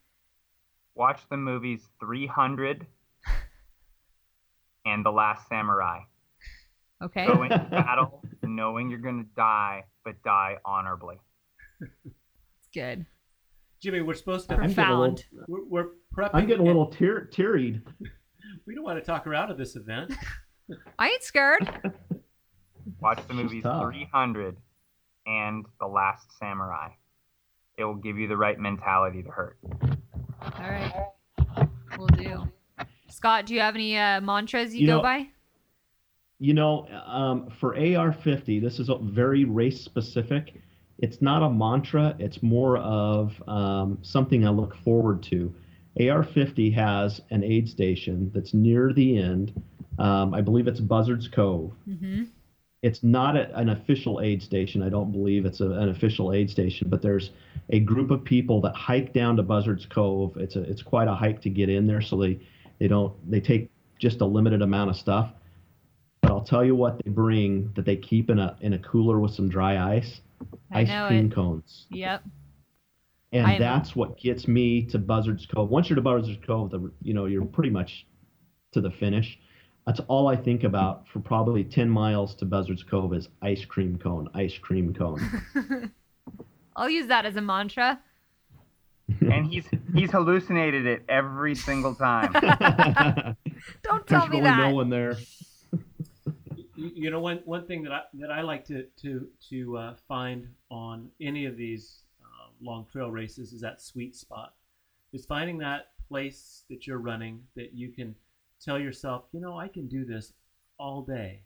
Watch 0.93 1.21
the 1.29 1.37
movies 1.37 1.87
300 2.01 2.85
and 4.85 5.05
The 5.05 5.11
Last 5.11 5.47
Samurai. 5.47 5.99
okay 7.01 7.25
Go 7.25 7.43
into 7.43 7.57
battle 7.71 8.21
knowing 8.43 8.89
you're 8.89 8.99
going 8.99 9.23
to 9.23 9.29
die, 9.35 9.85
but 10.03 10.21
die 10.23 10.57
honorably. 10.65 11.15
it's 11.79 12.67
good 12.73 13.05
Jimmy, 13.81 14.01
we're 14.01 14.13
supposed 14.13 14.47
to. 14.49 14.55
I'm 14.55 14.67
getting 14.71 14.83
a 14.83 14.99
little, 14.99 15.15
Profound. 15.15 15.47
We're, 15.47 15.65
we're 15.65 15.87
prepping. 16.15 16.29
I'm 16.33 16.45
getting 16.45 16.61
a 16.61 16.67
little 16.67 16.85
tear, 16.85 17.27
tearied. 17.33 17.81
We 18.65 18.75
don't 18.75 18.83
want 18.83 18.99
to 18.99 19.05
talk 19.05 19.25
her 19.25 19.33
out 19.33 19.49
of 19.51 19.57
this 19.57 19.75
event. 19.75 20.13
i 20.99 21.07
ain't 21.09 21.23
scared 21.23 21.67
Watch 23.01 23.19
the 23.27 23.33
movies 23.33 23.63
300 23.63 24.55
and 25.27 25.65
The 25.79 25.87
Last 25.87 26.27
Samurai. 26.39 26.89
It 27.77 27.83
will 27.83 27.95
give 27.95 28.17
you 28.17 28.27
the 28.27 28.37
right 28.37 28.57
mentality 28.59 29.21
to 29.23 29.29
hurt. 29.29 29.57
all 30.41 30.51
right 30.59 30.93
we'll 31.97 32.07
do 32.07 32.47
scott 33.09 33.45
do 33.45 33.53
you 33.53 33.59
have 33.59 33.75
any 33.75 33.97
uh, 33.97 34.21
mantras 34.21 34.73
you, 34.73 34.81
You 34.81 34.87
go 34.87 34.97
know- 34.97 35.01
by 35.03 35.27
You 36.39 36.53
know, 36.53 36.87
um, 37.05 37.49
for 37.59 37.75
AR50, 37.75 38.61
this 38.61 38.79
is 38.79 38.89
a 38.89 38.97
very 38.97 39.43
race 39.45 39.81
specific. 39.81 40.61
It's 40.99 41.21
not 41.21 41.43
a 41.43 41.49
mantra. 41.49 42.15
It's 42.17 42.41
more 42.41 42.77
of 42.77 43.33
um, 43.47 43.97
something 44.01 44.45
I 44.47 44.49
look 44.49 44.75
forward 44.83 45.21
to. 45.23 45.53
AR50 45.99 46.73
has 46.73 47.21
an 47.31 47.43
aid 47.43 47.67
station 47.67 48.31
that's 48.33 48.53
near 48.53 48.93
the 48.93 49.17
end. 49.17 49.61
Um, 49.99 50.33
I 50.33 50.41
believe 50.41 50.67
it's 50.67 50.79
Buzzards 50.79 51.27
Cove. 51.27 51.73
mm-hmm. 51.87 52.23
It's 52.81 53.03
not 53.03 53.37
a, 53.37 53.55
an 53.55 53.69
official 53.69 54.21
aid 54.21 54.41
station. 54.41 54.81
I 54.81 54.89
don't 54.89 55.11
believe 55.11 55.45
it's 55.45 55.61
a, 55.61 55.69
an 55.69 55.89
official 55.89 56.33
aid 56.33 56.49
station, 56.49 56.89
but 56.89 57.03
there's 57.03 57.29
a 57.69 57.79
group 57.79 58.09
of 58.09 58.23
people 58.23 58.59
that 58.61 58.73
hike 58.73 59.13
down 59.13 59.35
to 59.35 59.43
Buzzards 59.43 59.85
Cove. 59.85 60.35
It's 60.37 60.55
a 60.55 60.61
it's 60.61 60.81
quite 60.81 61.07
a 61.07 61.13
hike 61.13 61.43
to 61.43 61.49
get 61.51 61.69
in 61.69 61.85
there, 61.85 62.01
so 62.01 62.17
they 62.17 62.39
they 62.79 62.87
don't 62.87 63.13
they 63.29 63.39
take 63.39 63.69
just 63.99 64.21
a 64.21 64.25
limited 64.25 64.63
amount 64.63 64.89
of 64.89 64.95
stuff. 64.95 65.29
But 66.23 66.31
I'll 66.31 66.43
tell 66.43 66.65
you 66.65 66.75
what 66.75 66.99
they 67.03 67.11
bring 67.11 67.71
that 67.75 67.85
they 67.85 67.97
keep 67.97 68.31
in 68.31 68.39
a 68.39 68.57
in 68.61 68.73
a 68.73 68.79
cooler 68.79 69.19
with 69.19 69.33
some 69.33 69.47
dry 69.47 69.97
ice. 69.97 70.21
I 70.71 70.81
ice 70.81 71.07
cream 71.07 71.27
it. 71.27 71.35
cones. 71.35 71.85
yep 71.91 72.23
And 73.33 73.47
I'm- 73.47 73.59
that's 73.59 73.95
what 73.95 74.17
gets 74.17 74.47
me 74.47 74.83
to 74.87 74.99
Buzzards 74.99 75.45
Cove. 75.45 75.69
Once 75.69 75.89
you're 75.89 75.95
to 75.95 76.01
Buzzards 76.01 76.39
Cove, 76.45 76.71
the, 76.71 76.91
you 77.01 77.13
know, 77.13 77.25
you're 77.25 77.45
pretty 77.45 77.69
much 77.69 78.05
to 78.73 78.81
the 78.81 78.91
finish. 78.91 79.39
That's 79.85 79.99
all 80.07 80.27
I 80.27 80.35
think 80.35 80.63
about 80.63 81.07
for 81.07 81.19
probably 81.19 81.63
10 81.63 81.89
miles 81.89 82.35
to 82.35 82.45
Buzzards 82.45 82.83
Cove 82.83 83.13
is 83.13 83.29
ice 83.41 83.65
cream 83.65 83.97
cone, 83.97 84.29
ice 84.33 84.57
cream 84.57 84.93
cone. 84.93 85.21
i'll 86.77 86.89
use 86.89 87.07
that 87.07 87.25
as 87.25 87.35
a 87.35 87.41
mantra 87.41 87.99
And 89.19 89.45
he's 89.47 89.67
he's 89.93 90.09
hallucinated 90.11 90.85
it 90.85 91.03
every 91.09 91.53
single 91.53 91.93
time. 91.95 92.31
don't 93.83 94.07
tell 94.07 94.27
me. 94.27 94.29
There's 94.29 94.29
me 94.29 94.37
really 94.37 94.41
that 94.43 94.69
no 94.69 94.73
one 94.73 94.89
there. 94.89 95.17
you, 96.75 96.91
you 96.95 97.11
know, 97.11 97.19
one 97.19 97.41
one 97.45 97.65
thing 97.67 97.83
that 97.83 97.91
I 97.91 98.01
that 98.13 98.31
I 98.31 98.41
like 98.41 98.65
to 98.67 98.85
to 99.01 99.27
to 99.49 99.77
uh, 99.77 99.95
find 100.07 100.47
on 100.69 101.09
any 101.19 101.45
of 101.45 101.57
these 101.57 102.03
long 102.61 102.85
trail 102.91 103.11
races 103.11 103.53
is 103.53 103.61
that 103.61 103.81
sweet 103.81 104.15
spot. 104.15 104.53
Is 105.13 105.25
finding 105.25 105.57
that 105.59 105.87
place 106.07 106.63
that 106.69 106.87
you're 106.87 106.97
running 106.97 107.41
that 107.55 107.73
you 107.73 107.89
can 107.89 108.15
tell 108.63 108.79
yourself, 108.79 109.25
you 109.31 109.41
know, 109.41 109.57
I 109.57 109.67
can 109.67 109.87
do 109.87 110.05
this 110.05 110.33
all 110.77 111.01
day. 111.01 111.43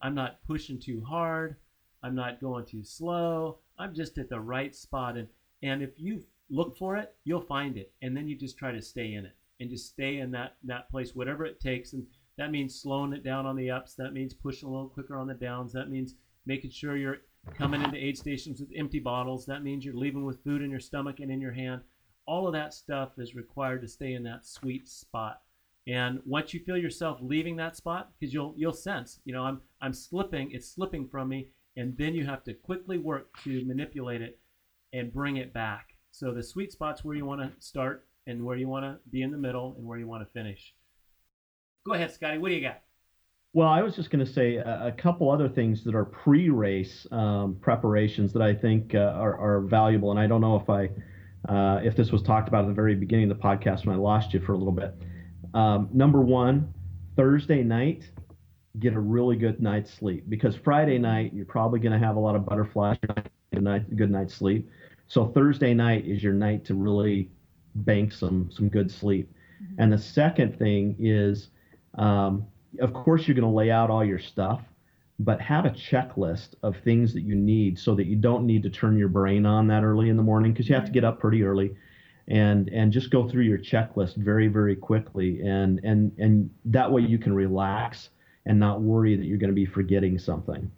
I'm 0.00 0.14
not 0.14 0.44
pushing 0.46 0.78
too 0.78 1.02
hard. 1.02 1.56
I'm 2.02 2.14
not 2.14 2.40
going 2.40 2.66
too 2.66 2.84
slow. 2.84 3.58
I'm 3.78 3.94
just 3.94 4.18
at 4.18 4.28
the 4.28 4.40
right 4.40 4.74
spot, 4.74 5.16
and 5.16 5.28
and 5.62 5.82
if 5.82 5.98
you 5.98 6.22
look 6.50 6.76
for 6.76 6.96
it, 6.96 7.14
you'll 7.24 7.40
find 7.40 7.76
it, 7.76 7.92
and 8.02 8.16
then 8.16 8.28
you 8.28 8.36
just 8.36 8.58
try 8.58 8.72
to 8.72 8.82
stay 8.82 9.14
in 9.14 9.24
it 9.24 9.32
and 9.60 9.70
just 9.70 9.88
stay 9.88 10.18
in 10.18 10.30
that 10.32 10.56
that 10.64 10.90
place, 10.90 11.14
whatever 11.14 11.46
it 11.46 11.60
takes, 11.60 11.92
and 11.92 12.06
that 12.36 12.50
means 12.50 12.78
slowing 12.78 13.12
it 13.12 13.24
down 13.24 13.46
on 13.46 13.56
the 13.56 13.70
ups. 13.70 13.94
That 13.94 14.12
means 14.12 14.34
pushing 14.34 14.68
a 14.68 14.72
little 14.72 14.88
quicker 14.88 15.16
on 15.16 15.26
the 15.26 15.34
downs. 15.34 15.72
That 15.72 15.90
means 15.90 16.14
making 16.46 16.70
sure 16.70 16.96
you're 16.96 17.22
coming 17.56 17.82
into 17.82 17.96
aid 17.96 18.16
stations 18.16 18.60
with 18.60 18.70
empty 18.74 18.98
bottles. 18.98 19.46
That 19.46 19.62
means 19.62 19.84
you're 19.84 19.94
leaving 19.94 20.24
with 20.24 20.42
food 20.42 20.62
in 20.62 20.70
your 20.70 20.80
stomach 20.80 21.20
and 21.20 21.30
in 21.30 21.40
your 21.40 21.52
hand. 21.52 21.82
All 22.26 22.46
of 22.46 22.54
that 22.54 22.72
stuff 22.72 23.18
is 23.18 23.34
required 23.34 23.82
to 23.82 23.88
stay 23.88 24.14
in 24.14 24.22
that 24.24 24.46
sweet 24.46 24.88
spot. 24.88 25.42
And 25.86 26.20
once 26.24 26.54
you 26.54 26.60
feel 26.60 26.78
yourself 26.78 27.18
leaving 27.20 27.56
that 27.56 27.76
spot, 27.76 28.10
because 28.18 28.32
you'll 28.32 28.54
you'll 28.56 28.72
sense, 28.72 29.20
you 29.24 29.34
know, 29.34 29.42
I'm 29.42 29.60
I'm 29.82 29.92
slipping, 29.92 30.50
it's 30.52 30.70
slipping 30.70 31.06
from 31.08 31.28
me, 31.28 31.48
and 31.76 31.96
then 31.98 32.14
you 32.14 32.24
have 32.24 32.42
to 32.44 32.54
quickly 32.54 32.96
work 32.96 33.36
to 33.44 33.64
manipulate 33.66 34.22
it 34.22 34.38
and 34.94 35.12
bring 35.12 35.36
it 35.36 35.52
back. 35.52 35.90
So 36.10 36.32
the 36.32 36.42
sweet 36.42 36.72
spot's 36.72 37.04
where 37.04 37.16
you 37.16 37.26
want 37.26 37.42
to 37.42 37.50
start 37.60 38.06
and 38.26 38.44
where 38.44 38.56
you 38.56 38.68
want 38.68 38.84
to 38.84 38.98
be 39.10 39.22
in 39.22 39.30
the 39.30 39.36
middle 39.36 39.74
and 39.76 39.86
where 39.86 39.98
you 39.98 40.06
want 40.06 40.26
to 40.26 40.32
finish. 40.32 40.74
Go 41.84 41.92
ahead, 41.92 42.12
Scotty. 42.12 42.38
What 42.38 42.48
do 42.48 42.54
you 42.54 42.62
got? 42.62 42.80
Well, 43.54 43.68
I 43.68 43.82
was 43.82 43.94
just 43.94 44.10
going 44.10 44.24
to 44.24 44.30
say 44.30 44.56
a, 44.56 44.88
a 44.88 44.92
couple 44.92 45.30
other 45.30 45.48
things 45.48 45.84
that 45.84 45.94
are 45.94 46.04
pre-race 46.04 47.06
um, 47.12 47.56
preparations 47.60 48.32
that 48.32 48.42
I 48.42 48.52
think 48.52 48.96
uh, 48.96 49.14
are, 49.14 49.38
are 49.38 49.60
valuable, 49.60 50.10
and 50.10 50.18
I 50.18 50.26
don't 50.26 50.40
know 50.40 50.56
if 50.56 50.68
I 50.68 50.90
uh, 51.48 51.80
if 51.84 51.94
this 51.94 52.10
was 52.10 52.20
talked 52.20 52.48
about 52.48 52.64
at 52.64 52.68
the 52.68 52.74
very 52.74 52.96
beginning 52.96 53.30
of 53.30 53.38
the 53.38 53.42
podcast 53.42 53.86
when 53.86 53.94
I 53.94 53.98
lost 53.98 54.34
you 54.34 54.40
for 54.40 54.54
a 54.54 54.56
little 54.56 54.72
bit. 54.72 54.92
Um, 55.54 55.88
number 55.92 56.20
one, 56.20 56.74
Thursday 57.14 57.62
night, 57.62 58.10
get 58.80 58.92
a 58.94 58.98
really 58.98 59.36
good 59.36 59.62
night's 59.62 59.92
sleep 59.92 60.24
because 60.28 60.56
Friday 60.56 60.98
night 60.98 61.32
you're 61.32 61.46
probably 61.46 61.78
going 61.78 61.92
to 61.92 62.04
have 62.04 62.16
a 62.16 62.20
lot 62.20 62.34
of 62.34 62.44
butterflies, 62.44 62.96
you're 63.02 63.14
not 63.14 63.16
gonna 63.16 63.30
get 63.52 63.60
a 63.60 63.62
night, 63.62 63.96
good 63.96 64.10
night's 64.10 64.34
sleep. 64.34 64.68
So 65.06 65.28
Thursday 65.28 65.74
night 65.74 66.06
is 66.08 66.24
your 66.24 66.32
night 66.32 66.64
to 66.64 66.74
really 66.74 67.30
bank 67.76 68.10
some 68.10 68.50
some 68.50 68.68
good 68.68 68.90
sleep. 68.90 69.32
And 69.78 69.92
the 69.92 69.98
second 69.98 70.58
thing 70.58 70.96
is, 70.98 71.50
um, 71.98 72.48
of 72.80 72.92
course, 72.92 73.26
you're 73.26 73.34
going 73.34 73.48
to 73.50 73.54
lay 73.54 73.70
out 73.70 73.90
all 73.90 74.04
your 74.04 74.18
stuff, 74.18 74.62
but 75.18 75.40
have 75.40 75.64
a 75.64 75.70
checklist 75.70 76.54
of 76.62 76.76
things 76.84 77.12
that 77.14 77.22
you 77.22 77.34
need 77.34 77.78
so 77.78 77.94
that 77.94 78.06
you 78.06 78.16
don't 78.16 78.46
need 78.46 78.62
to 78.64 78.70
turn 78.70 78.96
your 78.98 79.08
brain 79.08 79.46
on 79.46 79.66
that 79.68 79.84
early 79.84 80.08
in 80.08 80.16
the 80.16 80.22
morning 80.22 80.52
because 80.52 80.68
you 80.68 80.74
have 80.74 80.84
to 80.84 80.90
get 80.92 81.04
up 81.04 81.20
pretty 81.20 81.42
early 81.42 81.76
and 82.26 82.68
and 82.70 82.90
just 82.90 83.10
go 83.10 83.28
through 83.28 83.42
your 83.42 83.58
checklist 83.58 84.16
very 84.16 84.48
very 84.48 84.74
quickly 84.74 85.42
and 85.42 85.78
and 85.84 86.10
and 86.18 86.48
that 86.64 86.90
way 86.90 87.02
you 87.02 87.18
can 87.18 87.34
relax 87.34 88.08
and 88.46 88.58
not 88.58 88.80
worry 88.80 89.14
that 89.14 89.26
you're 89.26 89.36
going 89.36 89.50
to 89.50 89.54
be 89.54 89.66
forgetting 89.66 90.18
something 90.18 90.70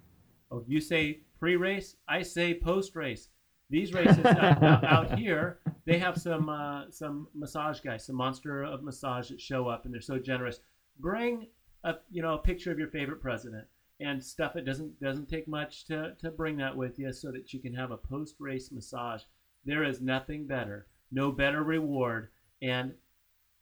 Oh, 0.51 0.62
you 0.66 0.80
say 0.80 1.20
pre-race. 1.40 1.97
I 2.09 2.22
say 2.22 2.55
post-race. 2.55 3.28
These 3.68 3.92
races 3.92 4.24
out, 4.24 4.62
out- 4.62 4.84
out 4.84 5.18
here, 5.18 5.59
they 5.84 5.99
have 5.99 6.16
some 6.16 6.49
uh, 6.49 6.84
some 6.90 7.26
massage 7.34 7.80
guys, 7.80 8.07
some 8.07 8.16
monster 8.16 8.62
of 8.62 8.82
massage 8.84 9.28
that 9.30 9.40
show 9.40 9.66
up, 9.68 9.84
and 9.84 9.92
they're 9.94 10.01
so 10.01 10.18
generous. 10.18 10.61
Bring 11.01 11.47
a 11.87 11.95
you 12.11 12.20
know 12.22 12.34
a 12.34 12.39
picture 12.39 12.70
of 12.72 12.78
your 12.78 12.89
favorite 12.89 13.22
president 13.22 13.64
and 14.01 14.22
stuff. 14.22 14.57
It 14.57 14.64
doesn't 14.66 15.01
doesn't 15.01 15.28
take 15.28 15.49
much 15.49 15.87
to 15.87 16.14
to 16.20 16.30
bring 16.30 16.57
that 16.59 16.76
with 16.76 16.99
you, 16.99 17.12
so 17.12 17.30
that 17.32 17.53
you 17.53 17.61
can 17.61 17.74
have 17.74 17.91
a 17.91 17.97
post-race 17.97 18.70
massage. 18.72 19.22
There 19.64 19.84
is 19.84 20.01
nothing 20.01 20.47
better, 20.47 20.87
no 21.11 21.32
better 21.32 21.62
reward, 21.62 22.28
and 22.61 22.93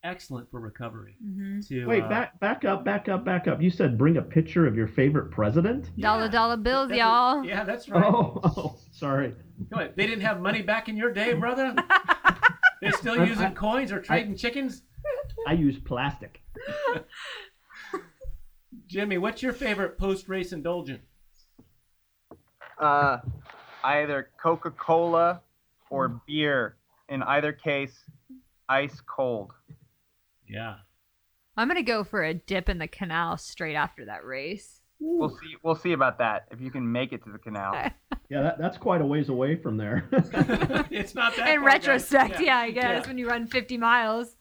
excellent 0.03 0.51
for 0.51 0.61
recovery. 0.61 1.17
mm-hmm. 1.25 1.61
To 1.61 1.87
wait 1.87 2.03
uh, 2.05 2.09
back 2.09 2.41
back 2.41 2.65
up 2.65 2.85
back 2.85 3.09
up 3.09 3.25
back 3.25 3.49
up 3.49 3.63
you 3.63 3.71
said 3.71 3.97
bring 3.97 4.19
a 4.19 4.23
picture 4.23 4.67
of 4.67 4.77
your 4.77 4.87
favorite 4.87 5.31
president 5.31 5.89
dollar 5.99 6.27
yeah, 6.27 6.31
dollar 6.31 6.57
bills 6.59 6.89
that's 6.91 6.99
y'all 6.99 7.39
what- 7.39 7.49
yeah, 7.49 7.65
that's 7.65 7.89
right. 7.89 8.05
oh, 8.05 8.39
oh 8.45 8.77
sorry 8.93 9.35
Come 9.71 9.79
on, 9.81 9.91
they 9.97 10.07
didn't 10.07 10.25
have 10.25 10.41
money 10.41 10.61
back 10.63 10.89
in 10.89 10.97
your 10.97 11.13
day, 11.13 11.33
brother. 11.45 11.75
They're 12.83 12.93
still 12.93 13.25
using 13.27 13.47
I- 13.47 13.55
coins 13.55 13.93
or 13.93 14.01
trading 14.01 14.37
chickens. 14.37 14.83
i 15.47 15.53
use 15.55 15.79
plastic 15.79 16.43
Jimmy, 18.95 19.19
what's 19.19 19.43
your 19.43 19.53
favorite 19.53 19.99
post-race 19.99 20.53
indulgence? 20.53 21.03
Uh, 22.79 23.19
either 23.83 24.29
Coca 24.41 24.71
Cola 24.71 25.41
or 25.91 26.21
beer. 26.29 26.77
In 27.09 27.21
either 27.25 27.53
case, 27.53 28.05
ice 28.69 29.03
cold. 29.05 29.51
Yeah. 30.49 30.77
i'm 31.57 31.67
gonna 31.67 31.83
go 31.83 32.05
for 32.05 32.23
a 32.23 32.35
dip 32.35 32.69
in 32.69 32.79
the 32.79 32.87
canal 32.87 33.37
straight 33.37 33.75
after 33.75 34.05
that 34.05 34.25
race 34.25 34.81
We'll 35.01 35.31
see. 35.31 35.57
We'll 35.65 35.75
see 35.75 35.93
about 35.93 36.19
that. 36.19 36.47
If 36.53 36.61
you 36.61 36.71
can 36.71 36.91
make 36.91 37.13
it 37.13 37.25
to 37.25 37.33
the 37.33 37.39
canal. 37.39 37.91
Yeah, 38.31 38.41
that, 38.43 38.59
that's 38.59 38.79
quite 38.79 39.03
a 39.03 39.07
ways 39.07 39.29
away 39.29 39.55
from 39.55 39.77
there. 39.77 40.09
it's 40.13 41.15
not 41.15 41.37
that. 41.37 41.49
In 41.51 41.61
far, 41.61 41.69
guys. 41.69 41.85
retrospect, 41.85 42.41
yeah, 42.41 42.57
I 42.57 42.71
guess 42.71 43.03
Yeah. 43.03 43.07
when 43.07 43.19
you 43.19 43.29
run 43.29 43.47
50 43.47 43.77
miles. 43.77 44.35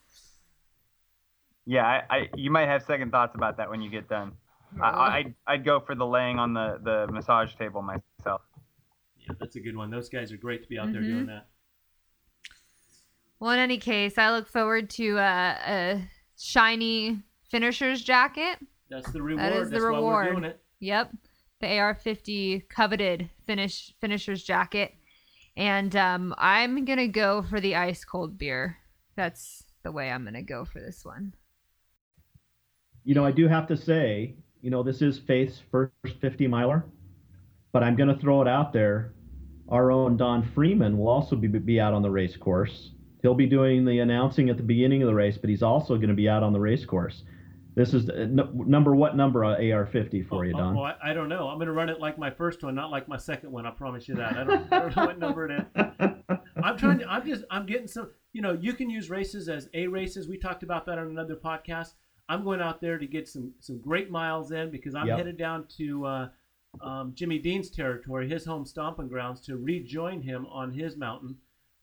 Yeah, 1.66 1.86
I, 1.86 2.04
I 2.10 2.30
you 2.36 2.50
might 2.50 2.68
have 2.68 2.84
second 2.84 3.12
thoughts 3.12 3.36
about 3.36 3.58
that 3.58 3.70
when 3.70 3.82
you 3.82 3.90
get 3.90 4.08
done. 4.08 4.32
I, 4.82 4.88
I 4.90 5.18
I'd, 5.18 5.34
I'd 5.48 5.66
go 5.66 5.80
for 5.80 5.96
the 5.96 6.06
laying 6.06 6.40
on 6.40 6.54
the 6.54 6.80
the 6.84 7.08
massage 7.12 7.54
table 7.56 7.82
myself. 7.82 8.42
Yeah, 9.18 9.34
that's 9.40 9.56
a 9.56 9.60
good 9.60 9.76
one. 9.78 9.90
Those 9.90 10.10
guys 10.10 10.32
are 10.32 10.38
great 10.38 10.64
to 10.64 10.70
be 10.70 10.78
out 10.80 10.92
there 10.92 11.02
Mhm. 11.02 11.08
doing 11.08 11.26
that. 11.28 11.48
Well, 13.40 13.52
in 13.52 13.60
any 13.60 13.78
case, 13.78 14.18
I 14.18 14.32
look 14.32 14.48
forward 14.48 14.90
to 14.92 15.18
uh, 15.18 15.58
a 15.66 16.02
shiny 16.38 17.20
finisher's 17.50 18.02
jacket. 18.02 18.58
That's 18.90 19.12
the 19.12 19.22
reward. 19.22 19.44
That 19.44 19.54
is 19.54 19.70
the 19.70 19.76
That's 19.76 19.84
why 19.84 19.90
we're 19.92 19.96
reward. 19.98 20.32
doing 20.32 20.44
it. 20.46 20.60
Yep, 20.80 21.12
the 21.60 21.78
AR-50 21.80 22.68
coveted 22.70 23.30
finish 23.46 23.94
finisher's 24.00 24.44
jacket, 24.44 24.94
and 25.58 25.96
um, 25.96 26.34
I'm 26.38 26.84
gonna 26.86 27.08
go 27.08 27.42
for 27.42 27.60
the 27.60 27.76
ice 27.76 28.04
cold 28.06 28.38
beer. 28.38 28.78
That's 29.16 29.64
the 29.84 29.92
way 29.92 30.10
I'm 30.12 30.24
gonna 30.26 30.42
go 30.42 30.66
for 30.66 30.80
this 30.80 31.04
one. 31.06 31.34
you 33.06 33.14
know, 33.14 33.26
I 33.26 33.32
do 33.32 33.50
have 33.50 33.68
to 33.68 33.76
say, 33.76 34.36
you 34.64 34.72
know, 34.72 34.82
this 34.82 35.02
is 35.02 35.20
Faith's 35.20 35.62
first 35.70 35.92
50 36.22 36.48
miler, 36.48 36.86
but 37.72 37.84
I'm 37.84 37.96
going 37.96 38.10
to 38.10 38.16
throw 38.20 38.42
it 38.42 38.48
out 38.48 38.74
there. 38.74 39.14
Our 39.70 39.92
own 39.92 40.18
Don 40.18 40.42
Freeman 40.56 40.98
will 40.98 41.08
also 41.10 41.36
be, 41.36 41.48
be 41.48 41.80
out 41.80 41.94
on 41.94 42.02
the 42.02 42.10
race 42.10 42.36
course. 42.38 42.92
He'll 43.22 43.34
be 43.36 43.46
doing 43.46 43.86
the 43.86 44.00
announcing 44.00 44.50
at 44.50 44.58
the 44.58 44.64
beginning 44.64 45.02
of 45.02 45.08
the 45.08 45.14
race, 45.16 45.38
but 45.38 45.50
he's 45.50 45.64
also 45.64 45.96
going 45.96 46.10
to 46.10 46.16
be 46.16 46.28
out 46.28 46.44
on 46.44 46.54
the 46.54 46.60
race 46.60 46.86
course. 46.86 47.24
This 47.76 47.94
is 47.94 48.10
uh, 48.10 48.14
n- 48.14 48.50
number 48.68 48.96
what 48.96 49.16
number 49.18 49.44
uh, 49.44 49.58
AR50 49.58 50.28
for 50.28 50.46
you, 50.46 50.54
Oh, 50.56 50.58
Don? 50.60 50.78
oh, 50.78 50.82
I, 50.84 50.96
I 51.04 51.14
don't 51.14 51.28
know. 51.30 51.48
I'm 51.48 51.58
going 51.58 51.68
to 51.68 51.74
run 51.74 51.90
it 51.90 52.00
like 52.00 52.18
my 52.18 52.30
first 52.30 52.62
one, 52.64 52.76
not 52.76 52.92
like 52.92 53.08
my 53.08 53.18
second 53.18 53.52
one. 53.52 53.66
I 53.66 53.72
promise 53.72 54.08
you 54.08 54.16
that. 54.16 54.38
I 54.38 54.44
don't, 54.44 54.72
I 54.74 54.80
don't 54.80 54.96
know 54.96 55.06
what 55.08 55.20
number 55.20 55.50
it 55.50 55.60
is. 55.76 56.16
I'm 56.64 56.78
trying 56.78 57.00
to. 57.00 57.10
I'm 57.10 57.26
just. 57.26 57.44
I'm 57.50 57.66
getting 57.66 57.88
some. 57.88 58.12
You 58.32 58.42
know, 58.44 58.54
you 58.54 58.74
can 58.74 58.90
use 58.92 59.10
races 59.10 59.50
as 59.50 59.70
A 59.74 59.88
races. 59.88 60.28
We 60.28 60.38
talked 60.38 60.62
about 60.62 60.86
that 60.86 61.00
on 61.00 61.08
another 61.08 61.36
podcast. 61.36 61.94
I'm 62.30 62.44
going 62.44 62.62
out 62.62 62.82
there 62.82 62.98
to 62.98 63.06
get 63.08 63.28
some 63.28 63.54
some 63.60 63.80
great 63.80 64.10
miles 64.10 64.52
in 64.52 64.72
because 64.72 64.96
I'm 64.96 65.08
Yep. 65.08 65.18
headed 65.18 65.38
down 65.38 65.68
to 65.78 66.06
uh, 66.06 66.30
um, 66.82 67.14
Jimmy 67.14 67.40
Dean's 67.40 67.70
territory, 67.70 68.28
his 68.30 68.46
home 68.46 68.66
stomping 68.66 69.08
grounds, 69.08 69.42
to 69.42 69.58
rejoin 69.58 70.22
him 70.22 70.46
on 70.48 70.72
his 70.72 70.96
mountain 70.98 71.38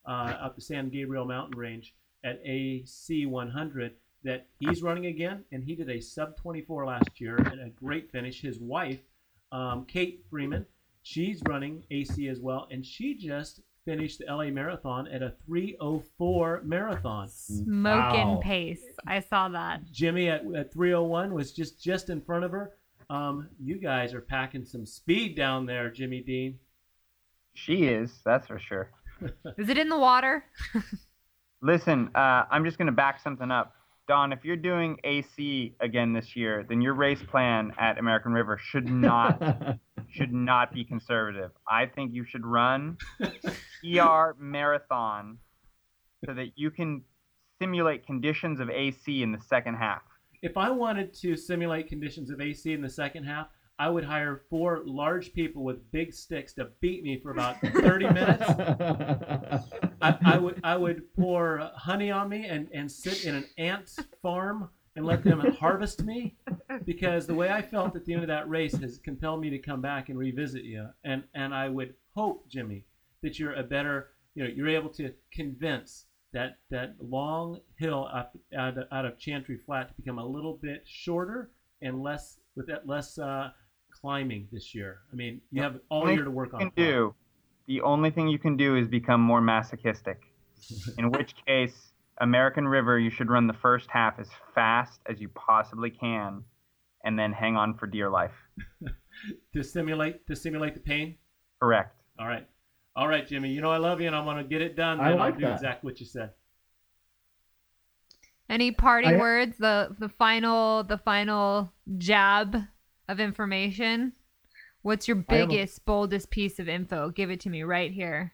uh, 0.07 0.35
up 0.41 0.55
the 0.57 0.61
San 0.63 0.89
Gabriel 0.89 1.25
mountain 1.25 1.59
range 1.59 1.95
at 2.25 2.41
AC 2.45 3.27
100 3.27 3.95
that 4.23 4.47
he's 4.59 4.83
running 4.83 5.07
again, 5.07 5.45
and 5.53 5.65
he 5.65 5.75
did 5.75 5.89
a 5.89 6.01
sub 6.01 6.37
24 6.37 6.85
last 6.87 7.21
year 7.21 7.37
and 7.37 7.61
a 7.61 7.71
great 7.71 8.11
finish. 8.11 8.41
His 8.43 8.59
wife, 8.59 9.01
um, 9.53 9.87
Kate 9.87 10.23
Freeman, 10.29 10.67
she's 11.03 11.41
running 11.49 11.85
AC 11.91 12.29
as 12.29 12.41
well, 12.41 12.67
and 12.71 12.85
she 12.85 13.15
just 13.15 13.61
finished 13.91 14.21
the 14.21 14.33
LA 14.33 14.45
Marathon 14.51 15.09
at 15.09 15.21
a 15.21 15.33
304 15.47 16.63
marathon. 16.65 17.29
Smoking 17.29 18.29
Wow. 18.29 18.41
pace. 18.41 18.85
I 19.05 19.19
saw 19.19 19.49
that. 19.49 19.91
Jimmy 19.91 20.29
at, 20.29 20.43
at 20.55 20.73
301 20.73 21.35
was 21.35 21.51
just 21.53 21.83
just 21.83 22.09
in 22.09 22.21
front 22.21 22.45
of 22.45 22.53
her. 22.53 22.73
Um, 23.09 23.49
you 23.59 23.79
guys 23.79 24.15
are 24.15 24.21
packing 24.21 24.65
some 24.65 24.87
speed 24.87 25.35
down 25.37 25.67
there, 25.67 25.91
Jimmy 25.91 26.21
Dean. 26.21 26.61
She 27.55 27.87
is, 27.87 28.13
that's 28.25 28.47
for 28.47 28.61
sure. 28.61 28.91
Is 29.59 29.69
it 29.69 29.77
in 29.77 29.89
the 29.89 29.99
water? 29.99 30.45
Listen, 31.63 32.11
uh, 32.15 32.45
I'm 32.49 32.65
just 32.65 32.79
gonna 32.79 32.93
back 32.93 33.21
something 33.21 33.51
up. 33.51 33.75
Don, 34.11 34.33
if 34.33 34.45
you're 34.45 34.57
doing 34.57 34.99
AC 35.05 35.77
again 35.79 36.13
this 36.13 36.35
year, 36.35 36.67
then 36.69 36.81
your 36.81 36.95
race 36.95 37.23
plan 37.23 37.73
at 37.79 37.97
American 37.97 38.33
River 38.33 38.59
should 38.59 38.91
not 38.91 39.41
should 40.11 40.33
not 40.33 40.75
be 40.75 40.85
conservative. 40.85 41.53
I 41.69 41.87
think 41.87 42.13
you 42.13 42.25
should 42.25 42.45
run 42.45 42.99
ER 43.87 44.35
marathon 44.37 45.39
so 46.27 46.35
that 46.35 46.49
you 46.57 46.73
can 46.73 47.03
simulate 47.63 48.05
conditions 48.05 48.59
of 48.59 48.69
AC 48.69 49.23
in 49.23 49.31
the 49.31 49.41
second 49.41 49.77
half. 49.77 50.03
If 50.43 50.57
I 50.57 50.71
wanted 50.71 51.15
to 51.21 51.37
simulate 51.37 51.87
conditions 51.87 52.31
of 52.31 52.41
AC 52.41 52.73
in 52.73 52.83
the 52.83 52.91
second 52.91 53.27
half, 53.27 53.47
I 53.79 53.91
would 53.91 54.03
hire 54.03 54.43
four 54.51 54.83
large 54.85 55.33
people 55.35 55.63
with 55.63 55.89
big 55.93 56.13
sticks 56.13 56.53
to 56.55 56.71
beat 56.81 57.05
me 57.05 57.21
for 57.21 57.31
about 57.31 57.61
30 57.61 58.07
minutes. 58.11 58.45
I, 60.01 60.17
I 60.25 60.39
would 60.39 60.61
I 60.65 60.77
would 60.77 61.15
pour 61.15 61.71
honey 61.77 62.11
on 62.11 62.29
me 62.29 62.47
and, 62.47 62.69
and 62.73 62.91
sit 62.91 63.25
in 63.25 63.35
an 63.35 63.45
ant 63.59 63.97
farm 64.23 64.69
and 64.97 65.07
let 65.07 65.23
them 65.23 65.41
harvest 65.59 66.03
me 66.05 66.37
because 66.85 67.27
the 67.27 67.35
way 67.35 67.49
I 67.51 67.63
felt 67.63 67.95
at 67.97 68.05
the 68.05 68.13
end 68.15 68.23
of 68.23 68.29
that 68.29 68.49
race 68.49 68.77
has 68.77 68.99
compelled 68.99 69.41
me 69.41 69.51
to 69.51 69.59
come 69.59 69.81
back 69.81 70.09
and 70.09 70.19
revisit 70.19 70.65
you 70.65 70.89
and 71.05 71.25
and 71.35 71.55
I 71.55 71.69
would 71.69 71.95
hope 72.15 72.49
Jimmy 72.49 72.85
that 73.23 73.39
you're 73.39 73.55
a 73.55 73.63
better 73.63 74.09
you 74.35 74.45
know 74.45 74.51
you're 74.55 74.69
able 74.69 74.91
to 74.91 75.13
convince 75.33 76.07
that 76.33 76.59
that 76.71 76.95
long 77.01 77.61
hill 77.77 78.09
up 78.13 78.37
out, 78.57 78.79
of- 78.79 78.87
out 78.93 79.05
of 79.05 79.19
Chantry 79.19 79.59
Flat 79.67 79.89
to 79.89 79.95
become 79.95 80.19
a 80.19 80.27
little 80.27 80.55
bit 80.63 80.83
shorter 80.87 81.51
and 81.83 82.03
less 82.03 82.39
with 82.57 82.67
that 82.69 82.87
less 82.87 83.19
uh, 83.19 83.51
climbing 83.91 84.49
this 84.53 84.75
year. 84.75 85.01
I 85.13 85.17
mean 85.17 85.41
you 85.51 85.63
have 85.63 85.81
all 85.89 86.11
year 86.11 86.25
to 86.25 86.31
work 86.31 86.55
on 86.55 86.61
can 86.61 86.69
it. 86.69 86.77
do 86.77 87.15
the 87.71 87.83
only 87.83 88.11
thing 88.11 88.27
you 88.27 88.39
can 88.41 88.57
do 88.57 88.75
is 88.75 88.89
become 88.89 89.21
more 89.21 89.41
masochistic. 89.41 90.21
In 90.99 91.11
which 91.13 91.37
case, 91.47 91.93
American 92.21 92.67
River, 92.67 92.99
you 92.99 93.11
should 93.11 93.31
run 93.31 93.47
the 93.47 93.53
first 93.63 93.89
half 93.89 94.19
as 94.19 94.27
fast 94.57 94.99
as 95.07 95.21
you 95.21 95.29
possibly 95.29 95.89
can, 95.89 96.43
and 97.05 97.17
then 97.17 97.33
hang 97.33 97.57
on 97.57 97.75
for 97.79 97.87
dear 97.87 98.11
life. 98.11 98.35
to 99.55 99.63
simulate 99.63 100.27
to 100.27 100.35
simulate 100.35 100.75
the 100.75 100.81
pain. 100.81 101.15
Correct. 101.63 101.95
All 102.19 102.27
right. 102.27 102.45
All 102.97 103.07
right, 103.07 103.25
Jimmy. 103.25 103.51
You 103.51 103.61
know 103.61 103.71
I 103.71 103.77
love 103.77 104.01
you, 104.01 104.09
and 104.09 104.17
I'm 104.17 104.25
gonna 104.25 104.43
get 104.43 104.63
it 104.63 104.75
done. 104.75 104.99
I 104.99 105.15
like 105.15 105.35
I'll 105.35 105.39
do 105.39 105.47
that. 105.47 105.55
exactly 105.55 105.93
what 105.93 106.01
you 106.01 106.07
said. 106.07 106.33
Any 108.49 108.73
parting 108.73 109.15
I- 109.15 109.19
words? 109.19 109.57
The 109.59 109.95
the 109.97 110.09
final 110.09 110.83
the 110.83 110.99
final 110.99 111.73
jab 111.99 112.57
of 113.09 113.21
information. 113.21 114.13
What's 114.83 115.07
your 115.09 115.25
I 115.29 115.35
have 115.35 115.45
a- 115.45 115.47
biggest, 115.49 115.85
boldest 115.85 116.31
piece 116.31 116.59
of 116.59 116.69
info? 116.69 117.11
Give 117.11 117.31
it 117.31 117.41
to 117.41 117.51
me 117.51 117.63
right 117.63 117.91
here. 117.93 118.33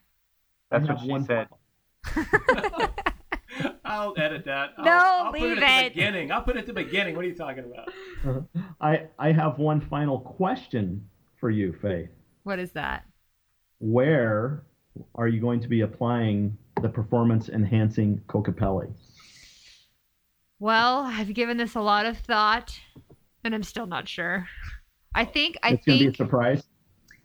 That's 0.70 0.82
what 0.88 0.98
have 0.98 1.04
she 1.04 1.10
one 1.10 1.24
said. 1.24 1.48
I'll 3.84 4.14
edit 4.18 4.44
that. 4.44 4.70
I'll, 4.78 4.84
No, 4.84 4.92
I'll 5.26 5.32
put 5.32 5.42
it 5.42 5.58
at 5.62 5.84
it. 5.86 5.94
the 5.94 5.94
beginning. 6.00 6.32
I'll 6.32 6.42
put 6.42 6.56
it 6.56 6.60
at 6.60 6.66
the 6.66 6.72
beginning. 6.72 7.16
What 7.16 7.24
are 7.24 7.28
you 7.28 7.34
talking 7.34 7.64
about? 7.64 8.44
I 8.80 9.06
I 9.18 9.32
have 9.32 9.58
one 9.58 9.80
final 9.80 10.18
question 10.20 11.08
for 11.40 11.50
you, 11.50 11.72
Faith. 11.80 12.10
What 12.42 12.58
is 12.58 12.72
that? 12.72 13.04
Where 13.78 14.64
are 15.14 15.28
you 15.28 15.40
going 15.40 15.60
to 15.60 15.68
be 15.68 15.82
applying 15.82 16.56
the 16.82 16.88
performance 16.88 17.48
enhancing 17.48 18.20
Kokopelli? 18.28 18.92
Well, 20.58 21.00
I've 21.00 21.32
given 21.34 21.56
this 21.56 21.74
a 21.74 21.80
lot 21.80 22.06
of 22.06 22.18
thought, 22.18 22.78
and 23.44 23.54
I'm 23.54 23.62
still 23.62 23.86
not 23.86 24.08
sure. 24.08 24.46
I 25.16 25.24
think 25.24 25.56
I 25.62 25.70
it's 25.70 25.84
going 25.86 25.98
to 25.98 26.04
be 26.06 26.10
a 26.10 26.14
surprise. 26.14 26.62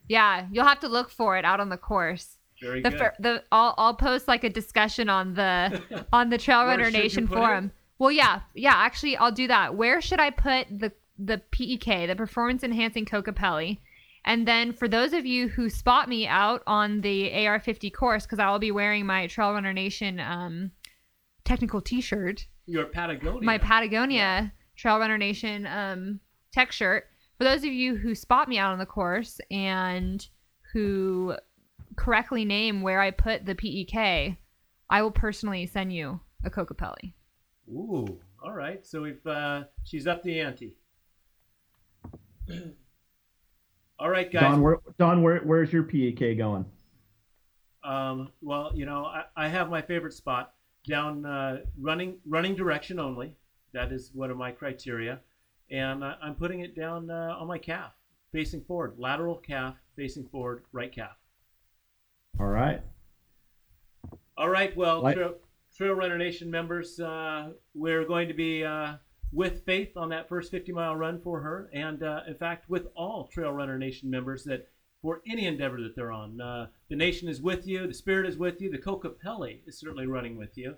yeah, 0.08 0.48
you'll 0.52 0.66
have 0.66 0.80
to 0.80 0.88
look 0.88 1.10
for 1.10 1.38
it 1.38 1.46
out 1.46 1.60
on 1.60 1.70
the 1.70 1.78
course. 1.78 2.38
Very 2.62 2.82
The 2.82 2.90
good. 2.92 3.12
the 3.20 3.44
I'll 3.52 3.74
I'll 3.78 3.96
post 3.96 4.28
like 4.28 4.44
a 4.44 4.50
discussion 4.50 5.10
on 5.10 5.34
the 5.34 5.82
on 6.14 6.30
the 6.30 6.38
Trail 6.38 6.66
Runner 6.66 6.90
Nation 6.92 7.28
put 7.28 7.36
it? 7.38 7.40
forum. 7.42 7.72
Well, 8.00 8.12
yeah, 8.12 8.42
yeah. 8.56 8.74
Actually, 8.76 9.18
I'll 9.18 9.32
do 9.32 9.48
that. 9.48 9.76
Where 9.76 10.02
should 10.02 10.20
I 10.20 10.30
put 10.32 10.68
the 10.70 10.92
the 11.20 11.40
PEK, 11.52 12.08
the 12.08 12.16
Performance 12.16 12.64
Enhancing 12.64 13.06
Kokopelli? 13.06 13.80
And 14.26 14.48
then 14.48 14.74
for 14.74 14.88
those 14.88 15.14
of 15.14 15.26
you 15.26 15.48
who 15.48 15.68
spot 15.70 16.08
me 16.08 16.28
out 16.28 16.62
on 16.68 17.02
the 17.02 17.32
AR50 17.32 17.92
course, 17.92 18.24
because 18.24 18.38
I 18.38 18.52
will 18.52 18.60
be 18.60 18.72
wearing 18.72 19.06
my 19.08 19.26
Trail 19.26 19.52
Runner 19.54 19.74
Nation 19.74 20.20
um, 20.20 20.72
technical 21.44 21.82
T-shirt, 21.82 22.46
Your 22.68 22.86
Patagonia. 22.86 23.42
my 23.42 23.58
Patagonia 23.58 24.54
Trail 24.76 25.00
Runner 25.00 25.18
Nation 25.18 25.66
um, 25.66 26.20
tech 26.54 26.72
shirt. 26.72 27.08
For 27.42 27.46
those 27.46 27.64
of 27.64 27.74
you 27.74 27.96
who 27.96 28.14
spot 28.14 28.48
me 28.48 28.60
out 28.60 28.72
on 28.72 28.78
the 28.78 28.86
course 28.86 29.42
and 29.50 30.24
who 30.74 31.36
correctly 31.96 32.46
name 32.46 32.84
where 32.84 33.02
I 33.02 33.10
put 33.10 33.48
the 33.48 33.56
PEK, 33.56 34.38
I 34.92 35.02
will 35.02 35.10
personally 35.10 35.66
send 35.66 35.92
you 35.92 36.20
a 36.44 36.52
Kokopelli. 36.52 37.14
Ooh. 37.68 38.20
All 38.44 38.54
right. 38.54 38.86
So 38.86 39.02
we've 39.02 39.26
uh, 39.26 39.64
she's 39.84 40.06
up 40.06 40.22
the 40.22 40.40
ante. 40.40 40.76
All 43.98 44.12
right, 44.12 44.32
guys. 44.32 44.42
Don, 44.44 44.62
where, 44.62 44.78
Don, 45.00 45.24
where, 45.24 45.40
where's 45.40 45.74
your 45.74 45.82
PEK 45.82 46.38
going? 46.38 46.66
Um, 47.84 48.30
well, 48.44 48.70
you 48.76 48.86
know, 48.86 49.06
I, 49.06 49.24
I 49.36 49.48
have 49.48 49.68
my 49.68 49.82
favorite 49.82 50.14
spot 50.14 50.54
down 50.88 51.26
uh, 51.26 51.62
running 51.80 52.20
running 52.24 52.56
direction 52.56 53.00
only. 53.00 53.36
That 53.74 53.92
is 53.92 54.12
one 54.14 54.30
of 54.30 54.38
my 54.38 54.52
criteria, 54.52 55.22
and 55.72 56.04
I, 56.04 56.16
I'm 56.22 56.36
putting 56.36 56.60
it 56.60 56.76
down 56.76 57.10
uh, 57.10 57.36
on 57.40 57.48
my 57.48 57.58
calf, 57.58 57.94
facing 58.32 58.62
forward, 58.62 58.96
lateral 58.98 59.36
calf, 59.36 59.76
facing 59.96 60.26
forward, 60.26 60.64
right 60.72 60.94
calf. 60.94 61.16
All 62.40 62.48
right. 62.48 62.82
All 64.38 64.50
right, 64.50 64.76
well, 64.76 65.02
Like- 65.02 65.16
Trail, 65.16 65.36
Trail 65.76 65.94
Runner 65.94 66.18
Nation 66.18 66.52
members, 66.52 67.00
uh, 67.00 67.52
we're 67.74 68.06
going 68.06 68.28
to 68.28 68.34
be 68.34 68.64
uh, 68.64 68.96
with 69.32 69.64
Faith 69.66 69.96
on 69.96 70.10
that 70.10 70.28
first 70.28 70.52
50 70.52 70.72
mile 70.74 70.96
run 70.96 71.22
for 71.22 71.40
her, 71.40 71.70
and 71.74 72.04
uh, 72.04 72.22
in 72.28 72.36
fact, 72.36 72.70
with 72.70 72.88
all 72.96 73.28
Trail 73.28 73.52
Runner 73.52 73.78
Nation 73.78 74.10
members 74.10 74.44
that 74.44 74.68
for 75.02 75.22
any 75.28 75.48
endeavor 75.48 75.82
that 75.82 75.96
they're 75.96 76.12
on. 76.12 76.40
Uh, 76.40 76.68
the 76.90 76.96
nation 76.96 77.28
is 77.28 77.42
with 77.42 77.66
you, 77.66 77.88
the 77.88 77.94
spirit 77.94 78.28
is 78.28 78.38
with 78.38 78.62
you, 78.62 78.70
the 78.70 78.78
Kokopelli 78.78 79.62
is 79.66 79.80
certainly 79.80 80.06
running 80.06 80.38
with 80.38 80.58
you. 80.58 80.76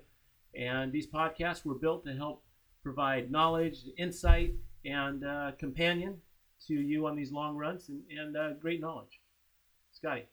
And 0.58 0.92
these 0.92 1.06
podcasts 1.06 1.64
were 1.64 1.74
built 1.74 2.04
to 2.06 2.14
help 2.14 2.42
provide 2.82 3.30
knowledge, 3.30 3.80
insight, 3.98 4.54
and 4.84 5.24
uh, 5.24 5.52
companion 5.58 6.16
to 6.66 6.74
you 6.74 7.06
on 7.06 7.16
these 7.16 7.32
long 7.32 7.56
runs 7.56 7.88
and, 7.88 8.02
and 8.16 8.36
uh, 8.36 8.50
great 8.60 8.80
knowledge. 8.80 9.20
Scotty. 9.92 10.26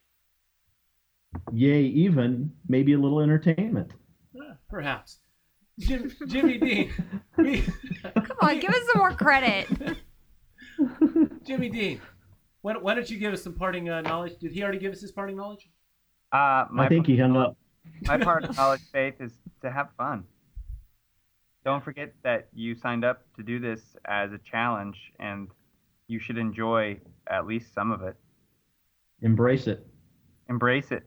Yay, 1.53 1.83
even 1.83 2.51
maybe 2.67 2.93
a 2.93 2.97
little 2.99 3.21
entertainment. 3.21 3.91
Uh, 4.35 4.53
perhaps. 4.69 5.19
Jim, 5.79 6.11
Jimmy 6.27 6.57
Dean. 6.57 6.91
We, 7.37 7.63
Come 8.03 8.37
on, 8.41 8.59
give 8.59 8.69
us 8.69 8.83
some 8.91 8.99
more 8.99 9.13
credit. 9.13 9.67
Jimmy 11.45 11.69
Dean, 11.69 12.01
why, 12.61 12.75
why 12.77 12.93
don't 12.93 13.09
you 13.09 13.17
give 13.17 13.33
us 13.33 13.41
some 13.41 13.53
parting 13.53 13.89
uh, 13.89 14.01
knowledge? 14.01 14.37
Did 14.37 14.51
he 14.51 14.61
already 14.61 14.77
give 14.79 14.91
us 14.91 15.01
his 15.01 15.11
parting 15.11 15.37
knowledge? 15.37 15.69
Uh, 16.31 16.65
my 16.69 16.85
I 16.85 16.89
think 16.89 17.07
he 17.07 17.17
hung 17.17 17.35
up. 17.37 17.57
my 18.03 18.17
part 18.17 18.43
of 18.43 18.55
college 18.55 18.81
faith 18.91 19.15
is 19.19 19.31
to 19.61 19.71
have 19.71 19.89
fun. 19.97 20.25
Don't 21.63 21.83
forget 21.83 22.13
that 22.23 22.47
you 22.53 22.75
signed 22.75 23.05
up 23.05 23.23
to 23.35 23.43
do 23.43 23.59
this 23.59 23.81
as 24.05 24.31
a 24.31 24.39
challenge, 24.39 24.97
and 25.19 25.47
you 26.07 26.19
should 26.19 26.37
enjoy 26.37 26.99
at 27.27 27.45
least 27.45 27.73
some 27.73 27.91
of 27.91 28.01
it. 28.01 28.15
Embrace 29.21 29.67
it. 29.67 29.85
Embrace 30.49 30.91
it. 30.91 31.03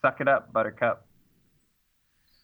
Suck 0.00 0.20
it 0.20 0.28
up, 0.28 0.52
Buttercup. 0.52 1.06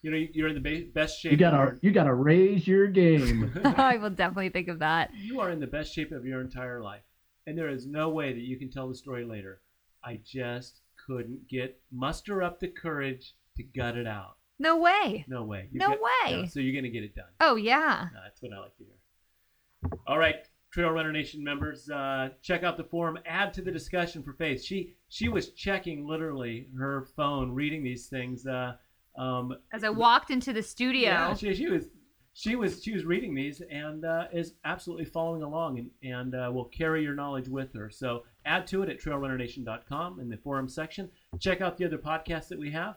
You 0.03 0.11
know, 0.11 0.27
you're 0.33 0.49
in 0.49 0.63
the 0.63 0.85
best 0.95 1.19
shape. 1.19 1.33
You 1.33 1.39
gotta 1.39 1.79
you 1.81 1.91
gotta 1.91 2.15
raise 2.15 2.67
your 2.67 2.87
game. 2.87 3.51
I 3.65 3.97
will 3.97 4.11
definitely 4.11 4.51
think 4.51 4.69
of 4.69 4.79
that. 4.81 5.11
you 5.17 5.41
are 5.41 5.51
in 5.51 5.59
the 5.59 5.67
best 5.67 5.95
shape 5.95 6.13
of 6.13 6.27
your 6.27 6.43
entire 6.43 6.83
life, 6.83 7.03
and 7.47 7.57
there 7.57 7.71
is 7.71 7.87
no 7.87 8.11
way 8.11 8.33
that 8.33 8.43
you 8.43 8.59
can 8.59 8.71
tell 8.71 8.89
the 8.89 8.95
story 8.95 9.25
later. 9.25 9.63
I 10.05 10.21
just 10.25 10.83
couldn't 11.07 11.49
get 11.49 11.81
muster 11.91 12.43
up 12.43 12.61
the 12.61 12.69
courage 12.69 13.35
to 13.57 13.63
gut 13.63 13.97
it 13.97 14.07
out. 14.07 14.37
No 14.59 14.79
way. 14.79 15.25
No 15.29 15.43
way. 15.43 15.69
You 15.71 15.79
No 15.79 15.91
way. 15.91 16.47
so 16.47 16.61
you're 16.61 16.75
gonna 16.75 16.93
get 16.93 17.05
it 17.05 17.15
done. 17.15 17.27
Oh 17.41 17.57
yeah. 17.57 18.09
Uh, 18.15 18.21
that's 18.25 18.41
what 18.41 18.53
I 18.53 18.61
like 18.61 18.77
to 18.79 18.85
hear. 18.85 19.99
All 20.07 20.19
right, 20.19 20.37
Trail 20.73 20.91
Runner 20.91 21.13
Nation 21.13 21.43
members, 21.45 21.89
uh, 21.91 22.31
check 22.43 22.63
out 22.63 22.77
the 22.77 22.85
forum. 22.85 23.19
Add 23.27 23.53
to 23.55 23.63
the 23.63 23.71
discussion 23.71 24.23
for 24.23 24.33
Faith. 24.33 24.63
She 24.63 24.95
she 25.09 25.29
was 25.29 25.51
checking 25.51 26.07
literally 26.07 26.69
her 26.79 27.07
phone, 27.17 27.53
reading 27.53 27.83
these 27.85 28.07
things. 28.07 28.47
Uh, 28.47 28.75
um, 29.17 29.57
As 29.73 29.85
I 29.85 29.91
walked 29.91 30.31
into 30.31 30.53
the 30.53 30.63
studio. 30.63 31.11
yeah, 31.11 31.35
she, 31.35 31.55
she 31.55 31.69
was 31.69 31.87
she 32.35 32.57
was 32.57 32.83
she 32.83 32.93
was 32.93 33.05
reading 33.05 33.35
these 33.35 33.63
and 33.71 34.05
uh, 34.05 34.27
is 34.33 34.55
absolutely 34.65 35.07
following 35.07 35.43
along 35.43 35.79
and, 35.79 35.91
and 36.03 36.35
uh, 36.35 36.51
will 36.53 36.67
carry 36.67 37.03
your 37.03 37.15
knowledge 37.15 37.49
with 37.49 37.73
her. 37.75 37.89
So 37.89 38.25
add 38.45 38.67
to 38.69 38.83
it 38.83 38.91
at 38.91 39.01
trailrunnernation.com 39.01 40.21
in 40.21 40.29
the 40.29 40.37
forum 40.37 40.69
section. 40.69 41.11
Check 41.41 41.63
out 41.63 41.79
the 41.79 41.87
other 41.87 41.97
podcasts 41.99 42.49
that 42.49 42.59
we 42.59 42.71
have. 42.73 42.97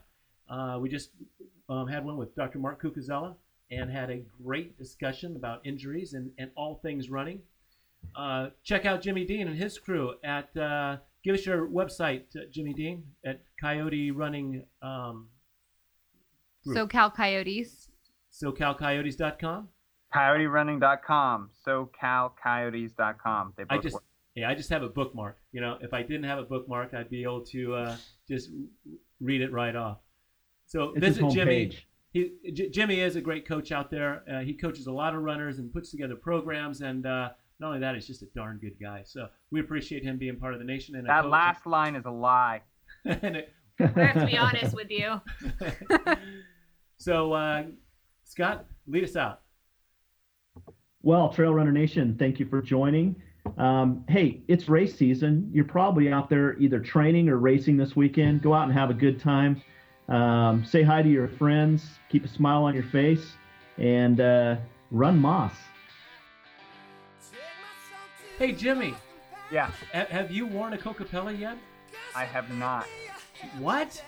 Uh, 0.49 0.77
we 0.81 0.89
just 0.89 1.11
um, 1.69 1.87
had 1.87 2.03
one 2.03 2.17
with 2.17 2.35
Dr. 2.35 2.59
Mark 2.59 2.81
Cucuzzella 2.81 3.35
and 3.71 3.91
had 3.91 4.09
a 4.09 4.21
great 4.43 4.77
discussion 4.77 5.35
about 5.35 5.65
injuries 5.65 6.13
and, 6.13 6.31
and 6.37 6.51
all 6.55 6.75
things 6.75 7.09
running. 7.09 7.41
Uh, 8.15 8.47
check 8.63 8.85
out 8.85 9.01
Jimmy 9.01 9.25
Dean 9.25 9.47
and 9.47 9.57
his 9.57 9.77
crew 9.77 10.15
at 10.23 10.55
uh, 10.57 10.97
give 11.23 11.35
us 11.35 11.45
your 11.45 11.67
website, 11.67 12.35
uh, 12.35 12.41
Jimmy 12.51 12.73
Dean, 12.73 13.03
at 13.25 13.41
Coyote 13.61 14.11
Running 14.11 14.63
um, 14.81 15.27
group. 16.65 16.89
SoCal 16.89 17.13
Coyotes. 17.13 17.89
SoCalCoyotes.com. 18.31 19.67
CoyoteRunning.com, 20.13 21.49
SoCalCoyotes.com. 21.65 23.53
They 23.57 23.63
I 23.69 23.77
just 23.77 23.93
work. 23.93 24.03
yeah, 24.35 24.49
I 24.49 24.55
just 24.55 24.69
have 24.71 24.81
a 24.81 24.89
bookmark. 24.89 25.37
You 25.51 25.61
know, 25.61 25.77
if 25.81 25.93
I 25.93 26.01
didn't 26.01 26.23
have 26.23 26.39
a 26.39 26.43
bookmark, 26.43 26.95
I'd 26.95 27.09
be 27.11 27.23
able 27.23 27.45
to 27.45 27.75
uh, 27.75 27.95
just 28.27 28.49
read 29.21 29.41
it 29.41 29.51
right 29.51 29.75
off. 29.75 29.99
So 30.69 30.93
It's 30.95 31.05
his 31.05 31.17
visit 31.17 31.31
Jimmy. 31.33 31.65
homepage. 31.67 31.75
He, 32.13 32.31
J- 32.53 32.69
Jimmy 32.69 33.01
is 33.01 33.15
a 33.17 33.21
great 33.21 33.45
coach 33.47 33.71
out 33.71 33.89
there. 33.91 34.23
Uh, 34.31 34.39
he 34.39 34.53
coaches 34.53 34.87
a 34.87 34.91
lot 34.91 35.13
of 35.15 35.21
runners 35.23 35.59
and 35.59 35.71
puts 35.73 35.91
together 35.91 36.15
programs. 36.15 36.81
And 36.81 37.05
uh, 37.05 37.29
not 37.59 37.67
only 37.67 37.79
that, 37.79 37.95
he's 37.95 38.07
just 38.07 38.21
a 38.21 38.27
darn 38.35 38.57
good 38.59 38.79
guy. 38.81 39.01
So 39.05 39.27
we 39.51 39.59
appreciate 39.59 40.03
him 40.03 40.17
being 40.17 40.37
part 40.37 40.53
of 40.53 40.59
the 40.59 40.65
nation. 40.65 40.95
And 40.95 41.05
a 41.05 41.07
That 41.07 41.23
coach. 41.23 41.31
last 41.31 41.65
line 41.65 41.95
is 41.95 42.05
a 42.05 42.11
lie. 42.11 42.61
and 43.05 43.35
it- 43.37 43.53
I 43.81 43.85
have 44.01 44.15
to 44.19 44.25
be 44.25 44.37
honest 44.37 44.75
with 44.75 44.89
you. 44.91 45.21
so 46.97 47.31
uh, 47.33 47.63
Scott, 48.25 48.65
lead 48.87 49.03
us 49.05 49.15
out. 49.15 49.41
Well, 51.01 51.29
Trail 51.29 51.53
Runner 51.53 51.71
Nation, 51.71 52.15
thank 52.19 52.39
you 52.41 52.45
for 52.45 52.61
joining. 52.61 53.15
Um, 53.57 54.03
hey, 54.09 54.41
it's 54.49 54.67
race 54.67 54.95
season. 54.97 55.49
You're 55.53 55.63
probably 55.63 56.11
out 56.11 56.29
there 56.29 56.57
either 56.59 56.79
training 56.81 57.29
or 57.29 57.37
racing 57.37 57.77
this 57.77 57.95
weekend. 57.95 58.41
Go 58.41 58.53
out 58.53 58.63
and 58.65 58.73
have 58.73 58.89
a 58.89 58.93
good 58.93 59.17
time. 59.19 59.61
Um, 60.09 60.65
say 60.65 60.81
hi 60.83 61.01
to 61.01 61.09
your 61.09 61.27
friends. 61.27 61.85
Keep 62.09 62.25
a 62.25 62.27
smile 62.27 62.63
on 62.63 62.73
your 62.73 62.83
face, 62.83 63.33
and 63.77 64.19
uh, 64.19 64.55
run 64.91 65.19
Moss. 65.19 65.53
Hey 68.39 68.53
Jimmy, 68.53 68.95
Yeah, 69.51 69.69
ha- 69.93 70.05
have 70.09 70.31
you 70.31 70.45
worn 70.47 70.71
a 70.73 70.77
Kokopelli 70.77 71.37
yet? 71.37 71.57
I 72.15 72.23
have 72.23 72.49
not. 72.55 72.87
What? 73.59 74.01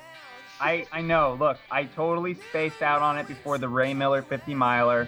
I, 0.60 0.86
I 0.92 1.02
know. 1.02 1.36
Look, 1.40 1.58
I 1.70 1.84
totally 1.84 2.36
spaced 2.50 2.82
out 2.82 3.02
on 3.02 3.18
it 3.18 3.28
before 3.28 3.58
the 3.58 3.68
Ray 3.68 3.94
Miller 3.94 4.22
50 4.22 4.54
miler, 4.56 5.08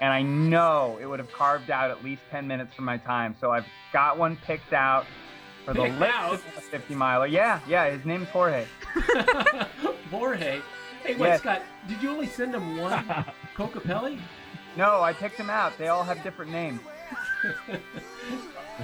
and 0.00 0.12
I 0.12 0.22
know 0.22 0.98
it 1.00 1.06
would 1.06 1.18
have 1.18 1.30
carved 1.32 1.70
out 1.70 1.90
at 1.90 2.02
least 2.02 2.22
10 2.30 2.46
minutes 2.48 2.74
from 2.74 2.86
my 2.86 2.96
time. 2.96 3.36
So 3.40 3.50
I've 3.50 3.66
got 3.92 4.16
one 4.16 4.36
picked 4.36 4.72
out 4.72 5.04
for 5.66 5.74
the 5.74 5.82
Picked 5.82 5.98
late 6.00 6.10
out? 6.10 6.38
50 6.38 6.94
miler. 6.94 7.26
Yeah, 7.26 7.60
yeah. 7.68 7.90
His 7.90 8.04
name's 8.06 8.28
Jorge. 8.28 8.64
Jorge. 10.18 10.60
Hey, 11.02 11.14
wait, 11.14 11.28
Yes. 11.28 11.40
Scott, 11.40 11.62
did 11.88 12.02
you 12.02 12.10
only 12.10 12.26
send 12.26 12.54
him 12.54 12.78
one 12.78 13.04
Kokopelli? 13.56 14.18
No, 14.76 15.00
I 15.02 15.12
picked 15.12 15.36
them 15.38 15.50
out. 15.50 15.76
They 15.78 15.88
all 15.88 16.02
have 16.04 16.22
different 16.22 16.50
names. 16.52 16.80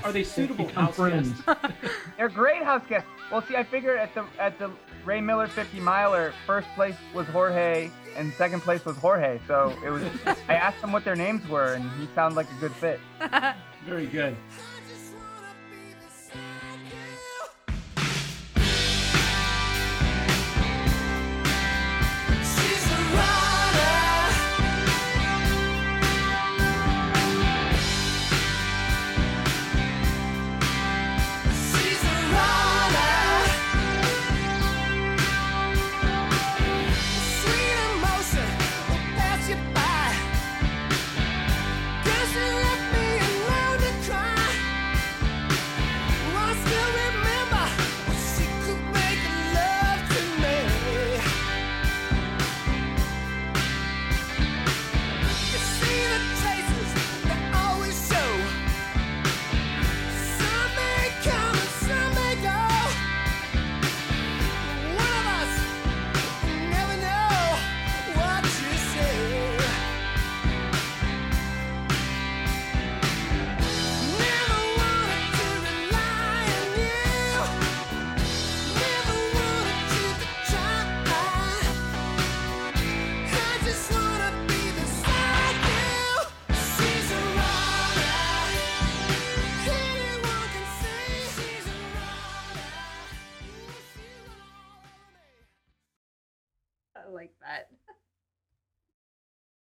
Are 0.05 0.13
they 0.13 0.25
suitable 0.25 0.67
Become 0.67 0.87
house 0.87 0.97
friends. 0.97 1.41
guests? 1.43 1.63
They're 2.17 2.29
great 2.29 2.63
house 2.63 2.83
guests. 2.89 3.09
Well, 3.31 3.43
see, 3.43 3.57
I 3.57 3.65
figured 3.65 3.99
at 3.99 4.15
the 4.15 4.25
at 4.39 4.59
the 4.59 4.71
Ray 5.05 5.21
Miller 5.21 5.47
50 5.49 5.81
miler, 5.81 6.33
first 6.47 6.69
place 6.75 6.95
was 7.15 7.27
Jorge 7.29 7.91
and 8.17 8.33
second 8.35 8.61
place 8.61 8.85
was 8.85 8.97
Jorge. 8.97 9.39
So 9.47 9.75
it 9.85 9.91
was. 9.91 10.03
I 10.49 10.55
asked 10.55 10.81
them 10.81 10.93
what 10.93 11.05
their 11.05 11.17
names 11.17 11.47
were, 11.49 11.75
and 11.75 11.91
he 12.01 12.09
sounded 12.15 12.37
like 12.37 12.47
a 12.51 12.61
good 12.61 12.73
fit. 12.73 13.01
Very 13.85 14.07
good. 14.07 14.37